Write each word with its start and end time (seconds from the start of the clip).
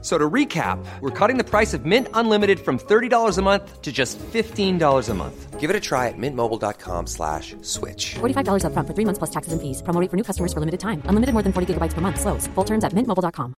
So 0.00 0.16
to 0.16 0.30
recap, 0.30 0.78
we're 1.00 1.10
cutting 1.10 1.38
the 1.38 1.44
price 1.44 1.74
of 1.74 1.84
Mint 1.84 2.06
Unlimited 2.14 2.60
from 2.60 2.78
$30 2.78 3.36
a 3.36 3.42
month 3.42 3.82
to 3.82 3.90
just 3.90 4.16
$15 4.18 5.08
a 5.08 5.14
month. 5.14 5.58
Give 5.58 5.70
it 5.70 5.74
a 5.74 5.80
try 5.80 6.06
at 6.06 6.14
mintmobile.com 6.16 7.08
slash 7.08 7.56
switch. 7.62 8.14
$45 8.20 8.62
upfront 8.62 8.86
for 8.86 8.94
three 8.94 9.04
months 9.04 9.18
plus 9.18 9.30
taxes 9.30 9.52
and 9.52 9.60
fees. 9.60 9.82
Promo 9.82 10.00
rate 10.00 10.08
for 10.08 10.16
new 10.16 10.22
customers 10.22 10.52
for 10.52 10.60
limited 10.60 10.78
time. 10.78 11.02
Unlimited 11.06 11.32
more 11.34 11.42
than 11.42 11.52
40 11.52 11.74
gigabytes 11.74 11.94
per 11.94 12.00
month. 12.00 12.20
Slows. 12.20 12.46
Full 12.54 12.64
terms 12.64 12.84
at 12.84 12.92
mintmobile.com. 12.94 13.54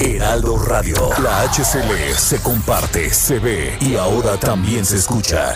Heraldo 0.00 0.56
Radio. 0.56 1.10
La 1.22 1.42
HCL 1.42 2.14
se 2.16 2.42
comparte, 2.42 3.10
se 3.10 3.38
ve 3.38 3.76
y 3.80 3.96
ahora 3.96 4.36
también 4.36 4.84
se 4.84 4.96
escucha. 4.96 5.54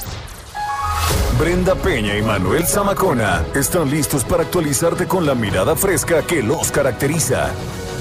Brenda 1.39 1.75
Peña 1.75 2.17
y 2.17 2.23
Manuel 2.23 2.65
Zamacona 2.67 3.45
están 3.55 3.91
listos 3.91 4.25
para 4.25 4.43
actualizarte 4.45 5.07
con 5.07 5.27
la 5.27 5.35
mirada 5.35 5.75
fresca 5.75 6.23
que 6.23 6.43
los 6.43 6.71
caracteriza. 6.71 7.51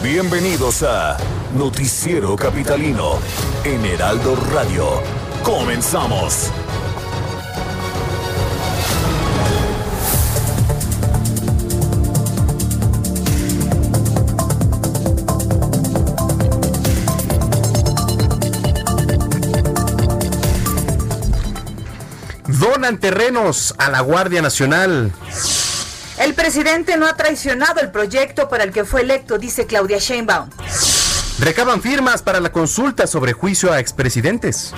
Bienvenidos 0.05 0.84
a 0.84 1.18
Noticiero 1.58 2.36
Capitalino 2.36 3.18
en 3.63 3.84
Heraldo 3.84 4.36
Radio. 4.54 5.02
Comenzamos. 5.41 6.52
Donan 22.48 22.99
terrenos 22.99 23.74
a 23.79 23.90
la 23.90 24.01
Guardia 24.01 24.44
Nacional. 24.44 25.12
El 26.18 26.34
presidente 26.34 26.96
no 26.98 27.08
ha 27.08 27.16
traicionado 27.16 27.82
el 27.82 27.91
proyecto 27.91 28.48
para 28.48 28.63
el 28.63 28.71
que 28.71 28.85
fue 28.85 29.02
electo, 29.02 29.38
dice 29.38 29.66
Claudia 29.66 29.98
Sheinbaum. 29.99 30.49
Recaban 31.40 31.82
firmas 31.82 32.22
para 32.22 32.40
la 32.40 32.52
consulta 32.52 33.05
sobre 33.05 33.34
juicio 33.34 33.74
a 33.74 33.80
expresidentes. 33.80 34.74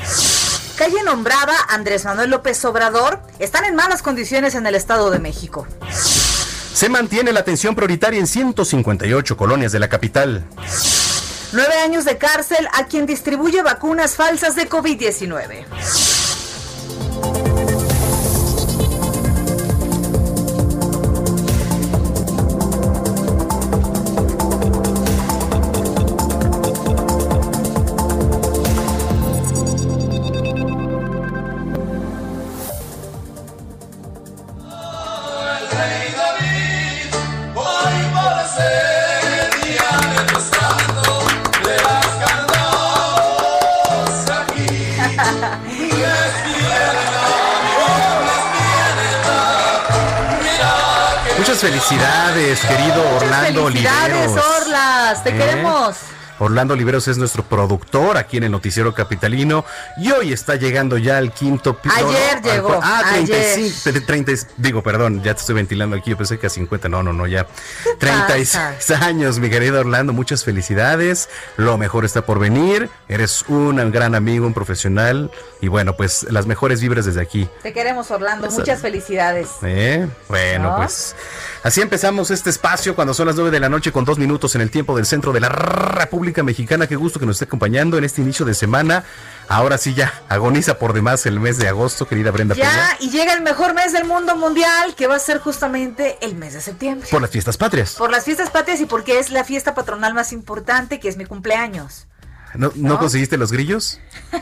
Calle 0.75 1.03
nombrada 1.03 1.53
Andrés 1.69 2.05
Manuel 2.05 2.31
López 2.31 2.63
Obrador 2.65 3.21
están 3.39 3.65
en 3.65 3.75
malas 3.75 4.01
condiciones 4.01 4.55
en 4.55 4.65
el 4.65 4.73
Estado 4.73 5.11
de 5.11 5.19
México. 5.19 5.67
Se 6.73 6.89
mantiene 6.89 7.31
la 7.31 7.41
atención 7.41 7.75
prioritaria 7.75 8.19
en 8.19 8.27
158 8.27 9.37
colonias 9.37 9.71
de 9.71 9.79
la 9.79 9.89
capital. 9.89 10.43
Nueve 11.51 11.75
años 11.83 12.05
de 12.05 12.17
cárcel 12.17 12.67
a 12.73 12.85
quien 12.85 13.05
distribuye 13.05 13.61
vacunas 13.61 14.15
falsas 14.15 14.55
de 14.55 14.67
COVID-19. 14.69 16.16
Orlando 56.39 56.73
Oliveros 56.73 57.07
es 57.07 57.17
nuestro 57.17 57.43
productor 57.43 58.17
aquí 58.17 58.37
en 58.37 58.43
el 58.43 58.51
Noticiero 58.51 58.93
Capitalino 58.93 59.65
y 59.97 60.11
hoy 60.11 60.33
está 60.33 60.55
llegando 60.55 60.97
ya 60.97 61.17
al 61.17 61.31
quinto 61.33 61.75
pi- 61.77 61.89
no, 61.89 61.95
Ayer 62.09 62.41
llegó, 62.43 62.79
Ah, 62.81 63.01
ayer. 63.13 63.25
35, 63.25 63.89
tre- 63.89 64.05
30, 64.05 64.31
digo, 64.57 64.83
perdón, 64.83 65.23
ya 65.23 65.33
te 65.33 65.39
estoy 65.41 65.55
ventilando 65.55 65.95
aquí, 65.95 66.11
yo 66.11 66.17
pensé 66.17 66.37
que 66.37 66.47
a 66.47 66.49
50, 66.49 66.89
no, 66.89 67.01
no, 67.03 67.13
no, 67.13 67.25
ya. 67.27 67.47
36 67.99 68.91
años, 69.01 69.39
mi 69.39 69.49
querido 69.49 69.79
Orlando, 69.79 70.13
muchas 70.13 70.43
felicidades, 70.43 71.29
lo 71.57 71.77
mejor 71.77 72.05
está 72.05 72.25
por 72.25 72.39
venir, 72.39 72.89
eres 73.07 73.43
un 73.47 73.77
gran 73.91 74.15
amigo, 74.15 74.45
un 74.45 74.53
profesional 74.53 75.31
y 75.61 75.67
bueno, 75.67 75.95
pues 75.95 76.25
las 76.29 76.45
mejores 76.45 76.81
vibras 76.81 77.05
desde 77.05 77.21
aquí. 77.21 77.47
Te 77.63 77.73
queremos, 77.73 78.09
Orlando. 78.11 78.47
Esa- 78.47 78.57
Muchas 78.59 78.81
felicidades. 78.81 79.49
¿Eh? 79.63 80.07
Bueno, 80.29 80.71
¿No? 80.71 80.77
pues 80.77 81.15
así 81.63 81.81
empezamos 81.81 82.31
este 82.31 82.49
espacio 82.49 82.95
cuando 82.95 83.13
son 83.13 83.27
las 83.27 83.35
9 83.35 83.51
de 83.51 83.59
la 83.59 83.69
noche 83.69 83.91
con 83.91 84.05
dos 84.05 84.17
minutos 84.17 84.55
en 84.55 84.61
el 84.61 84.69
tiempo 84.71 84.95
del 84.95 85.05
centro 85.05 85.31
de 85.31 85.39
la 85.39 85.49
República 85.49 86.26
Mexicana. 86.43 86.87
Qué 86.87 86.95
gusto 86.95 87.19
que 87.19 87.25
nos 87.25 87.35
esté 87.37 87.45
acompañando 87.45 87.97
en 87.97 88.03
este 88.03 88.21
inicio 88.21 88.45
de 88.45 88.53
semana. 88.53 89.03
Ahora 89.49 89.77
sí 89.77 89.93
ya 89.93 90.13
agoniza 90.29 90.77
por 90.77 90.93
demás 90.93 91.25
el 91.25 91.39
mes 91.39 91.57
de 91.57 91.67
agosto, 91.67 92.07
querida 92.07 92.31
Brenda 92.31 92.53
Ya, 92.55 92.69
Peña, 92.69 92.97
y 92.99 93.09
llega 93.09 93.33
el 93.33 93.41
mejor 93.41 93.73
mes 93.73 93.93
del 93.93 94.05
mundo 94.05 94.35
mundial, 94.35 94.93
que 94.95 95.07
va 95.07 95.15
a 95.15 95.19
ser 95.19 95.39
justamente 95.39 96.17
el 96.21 96.35
mes 96.35 96.53
de 96.53 96.61
septiembre. 96.61 97.07
por 97.09 97.21
las 97.21 97.31
fiestas 97.31 97.57
patrias. 97.57 97.93
Por 97.93 98.11
las 98.11 98.25
fiestas 98.25 98.49
patrias 98.49 98.81
y 98.81 98.85
porque 98.85 99.19
es 99.19 99.29
la 99.31 99.43
fiesta 99.43 99.73
patronal 99.73 100.13
más 100.13 100.33
importante, 100.33 100.99
que 100.99 101.07
es 101.09 101.17
mi 101.17 101.25
cumpleaños. 101.25 102.07
¿No, 102.55 102.71
no 102.75 102.89
¿No? 102.89 102.99
conseguiste 102.99 103.37
los 103.37 103.51
grillos? 103.51 103.99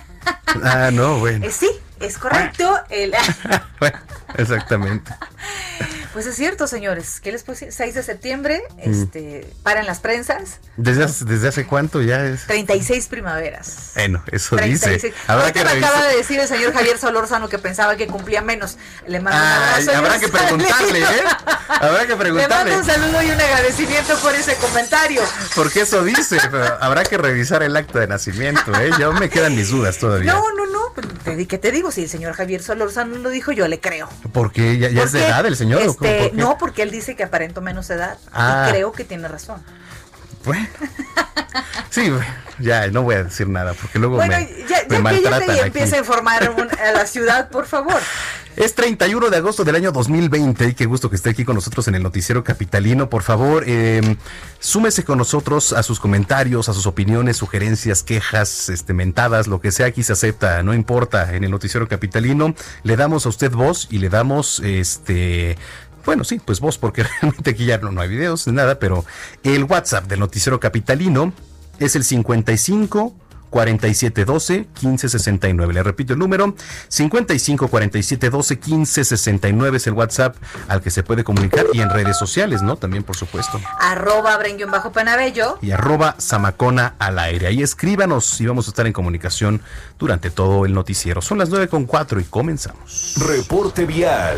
Ah, 0.63 0.90
no, 0.91 1.19
bueno. 1.19 1.45
Eh, 1.45 1.51
sí, 1.51 1.69
es 2.00 2.17
correcto. 2.17 2.79
El- 2.89 3.13
Bueno, 3.79 3.97
Exactamente. 4.38 5.13
pues 6.13 6.25
es 6.25 6.35
cierto, 6.35 6.66
señores. 6.67 7.19
¿Qué 7.22 7.31
les 7.33 7.44
decir? 7.45 7.72
6 7.73 7.94
de 7.94 8.03
septiembre, 8.03 8.63
Mm. 8.85 8.91
este, 9.03 9.47
paran 9.63 9.85
las 9.85 10.00
prensas. 10.00 10.59
¿Desde 10.78 11.03
hace, 11.03 11.25
desde 11.25 11.50
hace 11.50 11.66
cuánto 11.67 12.01
ya 12.01 12.23
es? 12.25 12.45
36 12.47 13.07
primaveras. 13.07 13.91
Bueno, 13.95 14.23
eso 14.31 14.56
36. 14.56 15.01
dice. 15.01 15.13
Habrá 15.28 15.51
que 15.51 15.63
me 15.63 15.72
acaba 15.72 16.03
de 16.06 16.16
decir 16.17 16.39
el 16.39 16.47
señor 16.47 16.73
Javier 16.73 16.97
Solórzano 16.97 17.50
que 17.50 17.59
pensaba 17.59 17.95
que 17.97 18.07
cumplía 18.07 18.41
menos. 18.41 18.77
Le 19.07 19.19
mando 19.19 19.39
un 19.39 19.45
abrazo. 19.45 19.91
habrá 19.97 20.19
que 20.19 20.27
preguntarle. 20.29 21.00
¿eh? 21.01 21.23
Habrá 21.67 22.01
que 22.03 22.07
Le 22.07 22.16
preguntarle. 22.16 22.72
mando 22.72 22.77
un 22.79 22.85
saludo 22.85 23.22
y 23.23 23.29
un 23.31 23.41
agradecimiento 23.41 24.17
por 24.19 24.33
ese 24.35 24.56
comentario. 24.56 25.22
Porque 25.56 25.81
eso 25.81 26.03
dice, 26.03 26.38
pero 26.50 26.77
habrá 26.81 27.03
que 27.03 27.17
revisar 27.17 27.62
el 27.63 27.75
acta 27.75 28.00
de 28.00 28.07
nacimiento, 28.07 28.73
¿eh? 28.79 28.91
Yo 29.00 29.12
me 29.13 29.29
quedan 29.29 29.56
mis 29.56 29.69
dudas 29.69 29.97
todavía. 29.97 30.31
No, 30.33 30.41
no, 30.53 30.66
no. 30.67 30.84
Pues, 30.95 31.07
Te, 31.23 31.35
di- 31.35 31.45
¿Qué 31.45 31.57
te 31.57 31.72
digo? 31.72 31.91
Si 31.91 32.03
el 32.03 32.09
señor 32.09 32.33
Javier 32.33 32.63
Solórzano 32.63 33.17
lo 33.17 33.29
dijo, 33.29 33.51
yo 33.51 33.67
le 33.67 33.79
creo. 33.79 34.09
Porque 34.33 34.78
ya, 34.79 34.89
ya 34.89 35.03
es 35.03 35.11
de 35.11 35.25
edad 35.28 35.45
el 35.45 35.56
señor. 35.56 35.81
este, 35.81 35.94
¿Por 35.97 36.07
qué? 36.07 36.31
no, 36.33 36.57
porque 36.57 36.81
él 36.81 36.91
dice 36.91 37.16
que 37.16 37.23
aparento 37.23 37.61
menos 37.61 37.89
edad. 37.89 38.17
Ah. 38.33 38.66
Y 38.67 38.72
creo 38.72 38.91
que 38.91 39.03
tiene 39.03 39.28
razón. 39.28 39.61
Bueno. 40.44 40.67
Sí, 41.89 42.11
ya 42.59 42.88
no 42.88 43.03
voy 43.03 43.16
a 43.16 43.23
decir 43.23 43.47
nada 43.47 43.73
porque 43.73 43.97
luego 44.00 44.16
Bueno, 44.17 44.35
me, 44.38 44.47
ya, 44.67 44.83
me 44.89 44.95
ya 44.97 45.00
maltratan 45.01 45.31
cállate 45.39 45.45
y 45.56 45.59
aquí. 45.59 45.67
empieza 45.67 45.95
a 45.95 46.00
informar 46.00 46.50
un- 46.51 46.69
a 46.79 46.91
la 46.91 47.06
ciudad, 47.07 47.50
por 47.50 47.66
favor. 47.66 48.00
Es 48.58 48.74
31 48.74 49.30
de 49.30 49.36
agosto 49.36 49.66
del 49.66 49.76
año 49.76 49.92
2020 49.92 50.70
y 50.70 50.74
qué 50.76 50.86
gusto 50.86 51.10
que 51.10 51.18
esté 51.18 51.32
aquí 51.32 51.44
con 51.44 51.56
nosotros 51.56 51.90
en 51.90 51.96
el 51.96 52.04
Noticiero 52.04 52.42
Capitalino. 52.46 53.10
Por 53.10 53.22
favor, 53.22 53.66
eh, 53.68 54.16
súmese 54.60 55.04
con 55.04 55.18
nosotros 55.18 55.74
a 55.74 55.84
sus 55.84 56.00
comentarios, 56.00 56.70
a 56.70 56.74
sus 56.74 56.88
opiniones, 56.88 57.36
sugerencias, 57.36 58.02
quejas, 58.02 58.70
este, 58.70 58.94
mentadas, 58.94 59.48
lo 59.48 59.60
que 59.60 59.74
sea 59.74 59.88
aquí 59.88 60.04
se 60.04 60.14
acepta, 60.14 60.64
no 60.64 60.74
importa, 60.74 61.36
en 61.36 61.44
el 61.44 61.52
Noticiero 61.52 61.90
Capitalino. 61.90 62.56
Le 62.84 62.96
damos 62.96 63.26
a 63.26 63.30
usted 63.30 63.52
voz 63.52 63.90
y 63.92 63.98
le 63.98 64.08
damos 64.08 64.62
este. 64.62 65.58
Bueno, 66.06 66.24
sí, 66.24 66.40
pues 66.40 66.62
voz, 66.62 66.78
porque 66.78 67.04
realmente 67.22 67.52
aquí 67.52 67.66
ya 67.66 67.78
no, 67.80 67.92
no 67.92 68.00
hay 68.00 68.08
videos, 68.08 68.48
ni 68.48 68.54
nada, 68.54 68.80
pero 68.80 69.04
el 69.44 69.66
WhatsApp 69.66 70.08
del 70.08 70.22
Noticiero 70.22 70.62
Capitalino 70.62 71.34
es 71.80 71.98
el 71.98 72.06
55 72.06 73.13
4712 73.56 74.68
1569. 74.81 75.74
Le 75.74 75.81
repito 75.81 76.12
el 76.12 76.19
número 76.19 76.54
55 76.90 77.69
4712 77.69 78.56
1569 78.56 79.78
es 79.78 79.88
el 79.88 79.94
WhatsApp 79.94 80.36
al 80.68 80.81
que 80.81 80.92
se 80.92 81.04
puede 81.04 81.24
comunicar 81.24 81.66
y 81.72 81.80
en 81.80 81.90
redes 81.90 82.18
sociales, 82.18 82.62
¿no? 82.62 82.75
También, 82.75 83.04
por 83.04 83.16
supuesto. 83.16 83.62
Arroba 83.80 84.36
Brenguión 84.36 84.72
Bajo 84.72 84.92
Panabello. 84.92 85.57
Y 85.62 85.72
arroba 85.72 86.18
Zamacona 86.19 86.96
al 87.00 87.18
aire. 87.18 87.48
Ahí 87.48 87.63
escríbanos 87.63 88.42
y 88.42 88.46
vamos 88.46 88.68
a 88.68 88.72
estar 88.72 88.86
en 88.88 88.92
comunicación 88.92 89.62
durante 89.98 90.31
todo 90.31 90.66
el 90.66 90.74
noticiero. 90.74 91.22
Son 91.22 91.38
las 91.38 91.50
9 91.50 91.69
con 91.69 91.86
4 91.86 92.19
y 92.19 92.25
comenzamos. 92.25 93.16
Reporte 93.25 93.86
vial. 93.86 94.36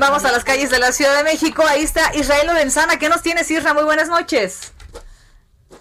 Vamos 0.00 0.24
a 0.24 0.30
las 0.30 0.44
calles 0.44 0.70
de 0.70 0.78
la 0.78 0.92
Ciudad 0.92 1.16
de 1.16 1.24
México. 1.24 1.64
Ahí 1.66 1.82
está 1.82 2.14
Israel 2.14 2.46
Lorenzana. 2.46 2.98
¿Qué 2.98 3.08
nos 3.08 3.22
tienes, 3.22 3.50
Isra? 3.50 3.74
Muy 3.74 3.82
buenas 3.82 4.08
noches. 4.08 4.72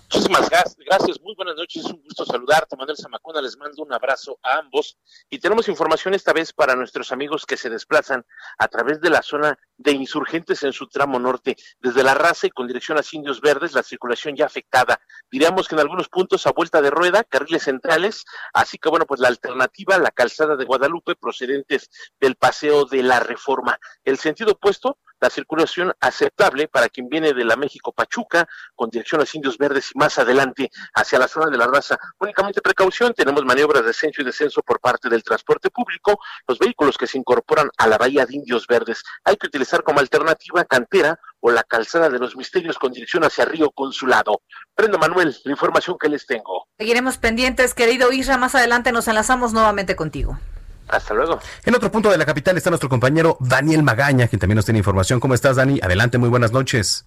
Muchísimas 0.09 0.50
gracias, 0.50 1.19
muy 1.21 1.36
buenas 1.36 1.57
noches, 1.57 1.83
es 1.83 1.92
un 1.92 2.01
gusto 2.01 2.24
saludarte, 2.24 2.77
Manuel 2.77 2.95
Zamacona, 2.95 3.42
les 3.42 3.57
mando 3.57 3.83
un 3.83 3.92
abrazo 3.92 4.39
a 4.42 4.59
ambos. 4.59 4.98
Y 5.30 5.38
tenemos 5.38 5.68
información 5.68 6.13
esta 6.13 6.31
vez 6.31 6.54
para 6.54 6.77
nuestros 6.77 7.12
amigos 7.12 7.45
que 7.45 7.57
se 7.57 7.69
desplazan 7.69 8.25
a 8.57 8.69
través 8.69 9.01
de 9.01 9.09
la 9.09 9.21
zona 9.21 9.59
de 9.75 9.92
insurgentes 9.92 10.63
en 10.63 10.71
su 10.71 10.88
tramo 10.88 11.19
norte, 11.19 11.57
desde 11.81 12.04
la 12.04 12.13
raza 12.13 12.48
y 12.48 12.51
con 12.51 12.68
dirección 12.68 12.98
a 12.98 13.01
Indios 13.12 13.42
Verdes, 13.42 13.74
la 13.74 13.83
circulación 13.83 14.38
ya 14.38 14.45
afectada, 14.45 14.98
diríamos 15.30 15.68
que 15.68 15.75
en 15.75 15.81
algunos 15.81 16.07
puntos 16.07 16.48
a 16.48 16.54
vuelta 16.54 16.81
de 16.81 16.89
rueda, 16.89 17.25
carriles 17.25 17.63
centrales, 17.63 18.24
así 18.54 18.77
que 18.77 18.88
bueno, 18.88 19.06
pues 19.06 19.19
la 19.19 19.27
alternativa, 19.27 19.98
la 19.98 20.12
calzada 20.12 20.56
de 20.56 20.63
Guadalupe 20.63 21.15
procedentes 21.15 21.89
del 22.18 22.38
paseo 22.38 22.86
de 22.86 23.04
la 23.04 23.19
reforma, 23.19 23.77
el 24.06 24.18
sentido 24.18 24.54
opuesto, 24.54 25.00
la 25.19 25.29
circulación 25.29 25.93
aceptable 25.99 26.67
para 26.67 26.89
quien 26.89 27.09
viene 27.09 27.33
de 27.33 27.45
la 27.45 27.55
México 27.55 27.91
Pachuca 27.91 28.47
con 28.75 28.89
dirección 28.89 29.21
a 29.21 29.25
Indios 29.31 29.57
Verdes 29.57 29.91
y 29.93 29.97
más 29.97 30.17
adelante 30.17 30.69
hacia 30.93 31.19
la 31.19 31.27
zona 31.27 31.47
de 31.47 31.57
la 31.57 31.67
raza. 31.67 31.97
Únicamente 32.19 32.61
precaución, 32.61 33.13
tenemos 33.13 33.43
maniobras 33.45 33.83
de 33.83 33.91
ascenso 33.91 34.21
y 34.21 34.25
descenso 34.25 34.61
por 34.61 34.79
parte 34.79 35.09
del 35.09 35.23
transporte 35.23 35.69
público, 35.69 36.19
los 36.47 36.59
vehículos 36.59 36.97
que 36.97 37.07
se 37.07 37.17
incorporan 37.17 37.69
a 37.77 37.87
la 37.87 37.97
bahía 37.97 38.25
de 38.25 38.35
Indios 38.35 38.67
Verdes. 38.67 39.03
Hay 39.23 39.37
que 39.37 39.47
utilizar 39.47 39.83
como 39.83 39.99
alternativa 39.99 40.65
cantera 40.65 41.19
o 41.39 41.51
la 41.51 41.63
calzada 41.63 42.09
de 42.09 42.19
los 42.19 42.35
misterios 42.35 42.77
con 42.77 42.91
dirección 42.91 43.23
hacia 43.23 43.45
Río 43.45 43.71
Consulado. 43.71 44.41
Prendo 44.75 44.97
Manuel, 44.97 45.35
la 45.43 45.51
información 45.51 45.97
que 45.99 46.09
les 46.09 46.25
tengo. 46.25 46.67
Seguiremos 46.77 47.17
pendientes, 47.17 47.73
querido 47.73 48.11
Isra, 48.11 48.37
más 48.37 48.55
adelante 48.55 48.91
nos 48.91 49.07
enlazamos 49.07 49.53
nuevamente 49.53 49.95
contigo. 49.95 50.39
Hasta 50.87 51.13
luego. 51.13 51.39
En 51.65 51.75
otro 51.75 51.91
punto 51.91 52.09
de 52.09 52.17
la 52.17 52.25
capital 52.25 52.57
está 52.57 52.69
nuestro 52.69 52.89
compañero 52.89 53.37
Daniel 53.39 53.83
Magaña, 53.83 54.27
quien 54.27 54.39
también 54.39 54.55
nos 54.55 54.65
tiene 54.65 54.79
información. 54.79 55.19
¿Cómo 55.19 55.33
estás, 55.33 55.57
Dani? 55.57 55.79
Adelante, 55.81 56.17
muy 56.17 56.29
buenas 56.29 56.51
noches. 56.51 57.05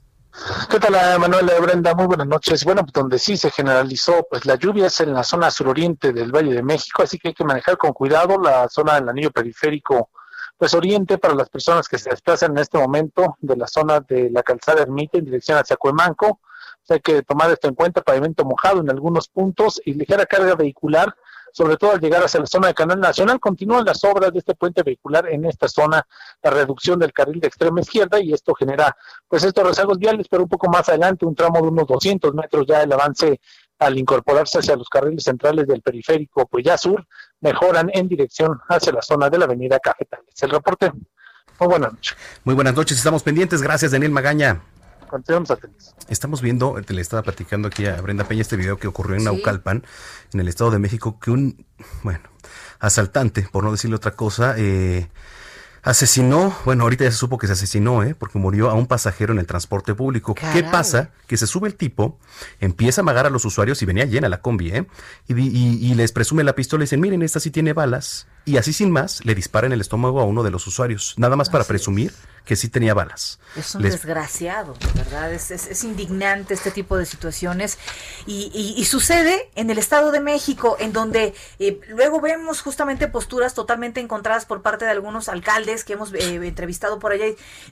¿Qué 0.71 0.79
tal, 0.79 0.93
Manuel 1.19 1.51
Brenda? 1.61 1.95
Muy 1.95 2.07
buenas 2.07 2.27
noches. 2.27 2.65
Bueno, 2.65 2.83
pues 2.83 2.93
donde 2.93 3.19
sí 3.19 3.37
se 3.37 3.51
generalizó, 3.51 4.27
pues 4.31 4.47
la 4.47 4.55
lluvia 4.55 4.87
es 4.87 5.01
en 5.01 5.13
la 5.13 5.25
zona 5.25 5.51
suroriente 5.51 6.13
del 6.13 6.31
Valle 6.31 6.53
de 6.53 6.63
México, 6.63 7.03
así 7.03 7.19
que 7.19 7.29
hay 7.29 7.35
que 7.35 7.45
manejar 7.45 7.77
con 7.77 7.93
cuidado 7.93 8.39
la 8.39 8.69
zona 8.69 8.95
del 8.95 9.09
anillo 9.09 9.33
periférico, 9.33 10.11
pues 10.57 10.73
oriente 10.75 11.19
para 11.19 11.35
las 11.35 11.49
personas 11.49 11.89
que 11.89 11.99
se 11.99 12.11
desplazan 12.11 12.53
en 12.53 12.59
este 12.59 12.79
momento 12.79 13.37
de 13.41 13.57
la 13.57 13.67
zona 13.67 14.01
de 14.01 14.31
la 14.31 14.43
calzada 14.43 14.83
Ermita 14.83 15.19
en 15.19 15.25
dirección 15.25 15.59
hacia 15.59 15.77
Cuemanco. 15.77 16.41
hay 16.89 17.01
que 17.01 17.23
tomar 17.23 17.51
esto 17.51 17.69
en 17.69 17.75
cuenta, 17.75 18.01
pavimento 18.01 18.45
mojado 18.45 18.81
en 18.81 18.91
algunos 18.91 19.29
puntos 19.29 19.81
y 19.85 19.95
ligera 19.95 20.27
carga 20.27 20.55
vehicular 20.55 21.15
sobre 21.53 21.77
todo 21.77 21.93
al 21.93 22.01
llegar 22.01 22.23
hacia 22.23 22.41
la 22.41 22.47
zona 22.47 22.69
de 22.69 22.75
Canal 22.75 23.01
Nacional. 23.01 23.41
Continúan 23.41 23.85
las 23.85 24.03
obras 24.05 24.33
de 24.33 24.39
este 24.39 24.55
puente 24.55 24.83
vehicular 24.83 25.29
en 25.29 25.45
esta 25.45 25.69
zona, 25.69 26.07
la 26.43 26.51
reducción 26.51 26.99
del 26.99 27.13
carril 27.13 27.41
de 27.41 27.49
extrema 27.49 27.81
izquierda 27.81 28.21
y 28.21 28.33
esto 28.33 28.55
genera 28.55 28.97
pues 29.29 29.45
estos 29.45 29.67
rezagos 29.67 29.99
viales, 29.99 30.27
pero 30.31 30.43
un 30.43 30.49
poco 30.49 30.69
más 30.69 30.89
adelante, 30.89 31.27
un 31.27 31.35
tramo 31.35 31.61
de 31.61 31.69
unos 31.69 31.87
200 31.87 32.35
metros 32.35 32.67
ya 32.67 32.83
el 32.83 32.93
avance 32.93 33.41
al 33.79 33.99
incorporarse 33.99 34.59
hacia 34.59 34.77
los 34.77 34.89
carriles 34.89 35.25
centrales 35.25 35.67
del 35.67 35.81
periférico 35.81 36.47
pues 36.47 36.65
ya 36.65 36.77
Sur, 36.77 37.07
mejoran 37.41 37.91
en 37.93 38.09
dirección 38.09 38.61
hacia 38.69 38.93
la 38.93 39.03
zona 39.03 39.31
de 39.31 39.39
la 39.39 39.47
avenida 39.47 39.79
Cafetales. 39.79 40.35
El 40.43 40.51
reporte, 40.51 40.93
muy 41.59 41.69
buenas 41.69 41.93
noches. 41.93 42.17
Muy 42.45 42.55
buenas 42.55 42.75
noches, 42.75 42.97
estamos 42.97 43.23
pendientes. 43.23 43.61
Gracias, 43.61 43.93
Daniel 43.93 44.13
Magaña. 44.13 44.63
Continuamos 45.11 45.51
atentos. 45.51 45.93
Estamos 46.09 46.41
viendo, 46.41 46.81
le 46.87 47.01
estaba 47.01 47.23
platicando 47.25 47.67
aquí 47.67 47.85
a 47.85 48.01
Brenda 48.01 48.29
Peña 48.29 48.43
este 48.43 48.55
video 48.57 48.79
que 48.79 48.87
ocurrió 48.87 49.17
en 49.17 49.25
Naucalpan, 49.25 49.83
en 50.33 50.41
el 50.41 50.47
Estado 50.47 50.71
de 50.71 50.79
México, 50.79 51.19
que 51.19 51.33
un, 51.33 51.67
bueno, 52.05 52.21
asaltante, 52.79 53.49
por 53.51 53.65
no 53.65 53.73
decirle 53.73 53.97
otra 53.97 54.13
cosa, 54.13 54.55
eh, 54.57 55.09
asesinó, 55.83 56.57
bueno, 56.65 56.85
ahorita 56.85 57.03
ya 57.03 57.11
se 57.11 57.17
supo 57.17 57.39
que 57.39 57.49
se 57.49 57.55
asesinó, 57.55 58.05
¿eh? 58.05 58.15
porque 58.15 58.39
murió 58.39 58.71
a 58.71 58.75
un 58.75 58.87
pasajero 58.87 59.33
en 59.33 59.41
el 59.41 59.47
transporte 59.47 59.97
público. 59.97 60.37
¿Qué 60.53 60.63
pasa? 60.63 61.11
Que 61.27 61.37
se 61.37 61.49
sube 61.49 61.67
el 61.67 61.75
tipo, 61.75 62.21
empieza 62.61 63.01
a 63.01 63.03
amagar 63.03 63.27
a 63.27 63.31
los 63.31 63.45
usuarios 63.45 63.83
y 63.83 63.87
venía 63.87 64.05
llena 64.05 64.29
la 64.29 64.41
combi, 64.41 64.71
¿eh? 64.71 64.87
Y, 65.27 65.35
y, 65.35 65.95
les 65.95 66.13
presume 66.13 66.45
la 66.45 66.55
pistola 66.55 66.85
y 66.85 66.87
dicen, 66.87 67.01
miren, 67.01 67.23
esta 67.23 67.41
sí 67.41 67.51
tiene 67.51 67.73
balas. 67.73 68.29
Y 68.45 68.57
así 68.57 68.73
sin 68.73 68.91
más, 68.91 69.25
le 69.25 69.35
dispara 69.35 69.67
en 69.67 69.73
el 69.73 69.81
estómago 69.81 70.21
a 70.21 70.25
uno 70.25 70.43
de 70.43 70.51
los 70.51 70.67
usuarios, 70.67 71.15
nada 71.17 71.37
más 71.37 71.51
para 71.51 71.65
presumir 71.65 72.13
que 72.45 72.57
sí 72.57 72.69
tenía 72.69 72.95
balas. 72.95 73.39
Es 73.55 73.75
un 73.77 73.83
desgraciado, 73.83 74.75
¿verdad? 74.95 75.33
Es, 75.33 75.51
es, 75.51 75.85
indignante 75.85 76.55
este 76.55 76.71
tipo 76.71 76.97
de 76.97 77.07
situaciones. 77.07 77.79
Y, 78.27 78.85
sucede 78.87 79.49
en 79.55 79.71
el 79.71 79.79
Estado 79.79 80.11
de 80.11 80.19
México, 80.19 80.77
en 80.81 80.93
donde 80.93 81.33
eh, 81.61 81.81
luego 81.91 82.21
vemos 82.21 82.61
justamente 82.61 83.07
posturas 83.07 83.55
totalmente 83.55 84.01
encontradas 84.01 84.47
por 84.47 84.63
parte 84.63 84.85
de 84.85 84.91
algunos 84.91 85.29
alcaldes 85.29 85.85
que 85.85 85.93
hemos 85.93 86.13
eh, 86.13 86.35
entrevistado 86.45 86.99
por 86.99 87.13
allá. 87.13 87.27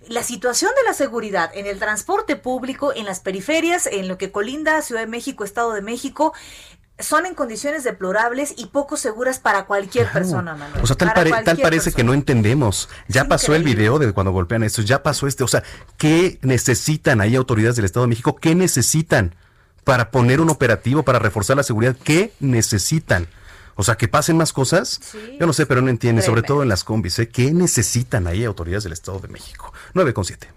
La 0.07 0.23
situación 0.23 0.71
de 0.77 0.85
la 0.85 0.95
seguridad 0.95 1.51
en 1.55 1.67
el 1.67 1.81
transporte 1.81 2.37
público, 2.37 2.93
en 2.95 3.05
las 3.05 3.19
periferias, 3.19 3.87
en 3.87 4.07
lo 4.07 4.17
que 4.17 4.31
colinda 4.31 4.81
Ciudad 4.83 5.01
de 5.01 5.09
México, 5.09 5.43
Estado 5.43 5.73
de 5.73 5.83
México, 5.83 6.35
son 6.99 7.27
en 7.27 7.35
condiciones 7.35 7.85
deplorables 7.85 8.55
y 8.57 8.67
poco 8.67 8.97
seguras 8.97 9.39
para 9.39 9.67
cualquier 9.67 10.11
persona, 10.11 10.55
Manuel. 10.55 10.83
O 10.83 10.87
sea, 10.87 10.97
tal, 10.97 11.59
parece 11.63 11.93
que 11.93 12.05
no 12.05 12.15
entendemos. 12.15 12.89
Ya 13.07 13.27
pasó 13.27 13.55
el 13.55 13.63
video 13.63 13.99
de 13.99 14.13
cuando 14.13 14.33
golpean 14.33 14.63
esto, 14.65 14.83
ya 14.83 15.03
pasó 15.03 15.27
este. 15.27 15.45
O 15.45 15.49
sea, 15.49 15.63
¿qué 15.97 16.39
necesitan 16.43 17.21
ahí 17.21 17.37
autoridades 17.37 17.77
del 17.77 17.85
Estado 17.85 18.05
de 18.05 18.11
México? 18.11 18.37
¿Qué 18.37 18.55
necesitan 18.55 19.35
para 19.85 20.11
poner 20.11 20.41
un 20.41 20.51
operativo, 20.51 21.03
para 21.03 21.19
reforzar 21.19 21.57
la 21.57 21.63
seguridad? 21.63 21.97
¿Qué 22.03 22.33
necesitan? 22.41 23.29
O 23.77 23.85
sea, 23.85 23.97
que 23.97 24.09
pasen 24.09 24.37
más 24.37 24.53
cosas. 24.53 25.01
Yo 25.39 25.47
no 25.47 25.53
sé, 25.53 25.65
pero 25.65 25.81
no 25.81 25.89
entiende, 25.89 26.23
sobre 26.23 26.43
todo 26.43 26.65
en 26.65 26.69
las 26.69 26.83
combis. 26.83 27.21
¿eh? 27.21 27.29
¿Qué 27.29 27.53
necesitan 27.53 28.27
ahí 28.27 28.45
autoridades 28.45 28.83
del 28.83 28.93
Estado 28.93 29.21
de 29.21 29.29
México? 29.29 29.73
9 29.95 30.13
con 30.13 30.25
7 30.25 30.49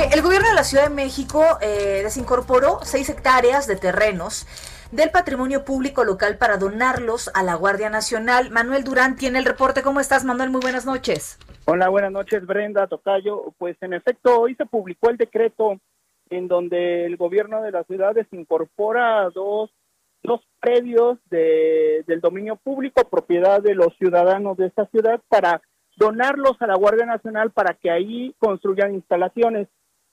el 0.00 0.22
gobierno 0.22 0.48
de 0.48 0.54
la 0.54 0.64
Ciudad 0.64 0.88
de 0.88 0.94
México 0.94 1.44
eh, 1.60 2.00
desincorporó 2.02 2.78
seis 2.82 3.08
hectáreas 3.10 3.66
de 3.66 3.76
terrenos 3.76 4.46
del 4.90 5.10
patrimonio 5.10 5.64
público 5.64 6.04
local 6.04 6.38
para 6.38 6.56
donarlos 6.56 7.30
a 7.34 7.42
la 7.42 7.54
Guardia 7.54 7.90
Nacional. 7.90 8.50
Manuel 8.50 8.84
Durán 8.84 9.16
tiene 9.16 9.38
el 9.38 9.44
reporte. 9.44 9.82
¿Cómo 9.82 10.00
estás, 10.00 10.24
Manuel? 10.24 10.50
Muy 10.50 10.60
buenas 10.60 10.86
noches. 10.86 11.38
Hola, 11.64 11.88
buenas 11.88 12.12
noches, 12.12 12.46
Brenda, 12.46 12.86
Tocayo. 12.86 13.52
Pues 13.58 13.76
en 13.82 13.92
efecto, 13.92 14.40
hoy 14.40 14.54
se 14.54 14.66
publicó 14.66 15.10
el 15.10 15.16
decreto 15.16 15.78
en 16.30 16.48
donde 16.48 17.06
el 17.06 17.16
gobierno 17.16 17.62
de 17.62 17.72
la 17.72 17.84
ciudad 17.84 18.14
desincorpora 18.14 19.28
dos, 19.30 19.70
dos 20.22 20.40
predios 20.60 21.18
de, 21.30 22.04
del 22.06 22.20
dominio 22.20 22.56
público, 22.56 23.08
propiedad 23.08 23.60
de 23.60 23.74
los 23.74 23.94
ciudadanos 23.98 24.56
de 24.56 24.66
esta 24.66 24.86
ciudad, 24.86 25.20
para 25.28 25.60
donarlos 25.96 26.60
a 26.60 26.66
la 26.66 26.76
Guardia 26.76 27.06
Nacional 27.06 27.50
para 27.50 27.74
que 27.74 27.90
ahí 27.90 28.34
construyan 28.38 28.94
instalaciones. 28.94 29.68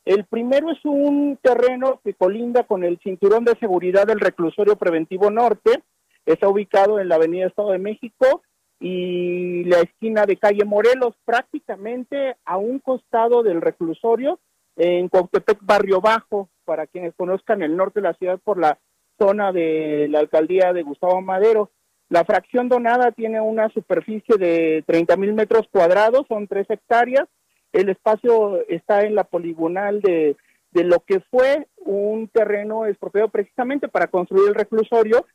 El 0.06 0.25
primero 0.25 0.72
es 0.72 0.84
un 0.86 1.38
terreno 1.42 2.01
que 2.04 2.13
colinda 2.13 2.63
con 2.63 2.84
el 2.84 3.00
cinturón 3.00 3.46
de 3.46 3.57
seguridad 3.60 4.07
del 4.07 4.19
reclusorio 4.19 4.75
preventivo 4.75 5.30
norte. 5.30 5.84
Está 6.25 6.48
ubicado 6.48 7.00
en 7.00 7.10
la 7.10 7.16
Avenida 7.16 7.48
Estado 7.48 7.72
de 7.72 7.80
México 7.80 8.42
y 8.80 9.66
la 9.66 9.80
esquina 9.80 10.25
de 10.25 10.38
calle 10.38 10.63
Morelos, 10.66 11.16
prácticamente 11.25 12.38
a 12.46 12.57
un 12.57 12.80
costado 12.80 13.44
del 13.44 13.62
reclusorio, 13.62 14.40
en 14.78 15.09
Cuautepec, 15.09 15.59
Barrio 15.62 16.00
Bajo, 16.00 16.50
para 16.64 16.88
quienes 16.88 17.14
conozcan 17.16 17.62
el 17.62 17.76
norte 17.76 18.00
de 18.00 18.07
la 18.07 18.14
ciudad 18.14 18.40
por 18.40 18.57
la 18.57 18.80
zona 19.19 19.52
de 19.52 20.07
la 20.09 20.19
alcaldía 20.19 20.71
de 20.71 20.83
Gustavo 20.83 21.21
Madero. 21.21 21.71
La 22.07 22.23
fracción 22.23 22.69
donada 22.69 23.12
tiene 23.12 23.42
una 23.42 23.69
superficie 23.69 24.38
de 24.38 24.83
30 24.88 25.18
mil 25.18 25.33
metros 25.33 25.68
cuadrados, 25.69 26.26
son 26.28 26.47
tres 26.47 26.68
hectáreas, 26.69 27.28
el 27.73 27.90
espacio 27.90 28.61
está 28.68 29.04
en 29.04 29.16
la 29.16 29.23
poligonal 29.23 30.02
de, 30.02 30.35
lo 30.73 30.99
que 31.02 31.19
fue 31.31 31.68
un 31.78 32.28
terreno 32.28 32.85
expropiado 32.85 33.30
precisamente 33.30 33.88
para 33.88 34.07
construir 34.07 34.49
el 34.49 34.56
reclusorio 34.56 35.26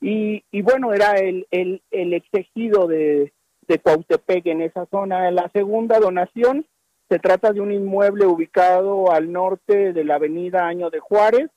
y, 0.00 0.42
bueno, 0.62 0.92
era 0.92 1.12
el, 1.12 1.46
el, 1.50 1.80
exigido 1.90 2.86
de, 2.86 3.32
de 3.66 3.78
Cuautepec 3.78 4.46
en 4.46 4.60
esa 4.60 4.86
zona. 4.86 5.30
La 5.30 5.48
segunda 5.50 5.98
donación 5.98 6.66
se 7.08 7.18
trata 7.18 7.52
de 7.52 7.60
un 7.60 7.72
inmueble 7.72 8.26
ubicado 8.26 9.12
al 9.12 9.32
norte 9.32 9.92
de 9.92 10.04
la 10.04 10.16
avenida 10.16 10.66
Año 10.66 10.90
de 10.90 11.00
Juárez, 11.00 11.50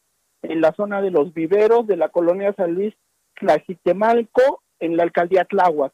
en 0.44 0.62
la 0.62 0.74
zona 0.74 1.01
de 1.01 1.12
los 1.12 1.34
viveros 1.34 1.88
de 1.88 1.98
la 1.98 2.10
colonia 2.10 2.53
San 2.53 2.74
Luis 2.74 2.94
Tlaxitemalco, 3.36 4.62
en 4.79 4.98
la 4.98 5.03
alcaldía 5.03 5.46
Tláhuac. 5.46 5.94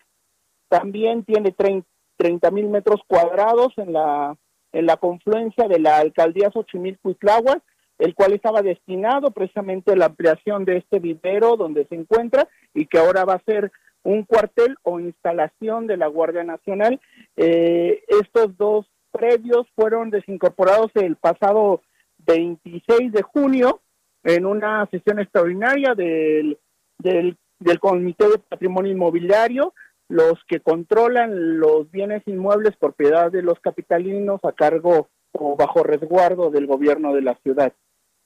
También 0.70 1.24
tiene 1.24 1.52
30, 1.52 1.88
30 2.18 2.52
mil 2.52 2.70
metros 2.70 3.02
cuadrados 3.08 3.74
en 3.78 3.94
la, 3.94 4.36
en 4.72 4.86
la 4.86 4.98
confluencia 4.98 5.68
de 5.68 5.80
la 5.80 5.98
alcaldía 5.98 6.52
Xochimilco 6.52 7.10
y 7.12 7.16
Tláhuac, 7.16 7.62
el 8.00 8.16
cual 8.16 8.34
estaba 8.34 8.62
destinado 8.62 9.32
precisamente 9.32 9.94
a 9.94 9.96
la 9.96 10.08
ampliación 10.08 10.66
de 10.66 10.78
este 10.78 11.00
vivero 11.00 11.56
donde 11.56 11.86
se 11.86 11.96
encuentra 11.96 12.48
y 12.74 12.88
que 12.88 12.98
ahora 12.98 13.24
va 13.24 13.36
a 13.36 13.44
ser 13.46 13.72
un 14.04 14.24
cuartel 14.24 14.76
o 14.84 15.00
instalación 15.00 15.88
de 15.88 15.98
la 15.98 16.08
Guardia 16.08 16.44
Nacional. 16.44 17.00
Eh, 17.38 18.04
estos 18.08 18.58
dos 18.58 18.86
predios 19.12 19.68
fueron 19.76 20.10
desincorporados 20.10 20.92
el 20.96 21.16
pasado 21.16 21.82
26 22.26 23.12
de 23.12 23.22
junio 23.22 23.82
en 24.24 24.46
una 24.46 24.86
sesión 24.88 25.20
extraordinaria 25.20 25.94
del, 25.94 26.58
del, 26.98 27.38
del 27.60 27.80
Comité 27.80 28.28
de 28.28 28.40
Patrimonio 28.40 28.92
Inmobiliario 28.92 29.74
los 30.14 30.44
que 30.48 30.60
controlan 30.60 31.58
los 31.58 31.90
bienes 31.90 32.22
inmuebles 32.28 32.78
propiedad 32.78 33.32
de 33.32 33.42
los 33.42 33.60
capitalinos 33.60 34.40
a 34.44 34.52
cargo 34.52 35.08
o 35.32 35.56
bajo 35.56 35.82
resguardo 35.82 36.52
del 36.52 36.68
gobierno 36.68 37.16
de 37.16 37.24
la 37.24 37.34
ciudad. 37.42 37.74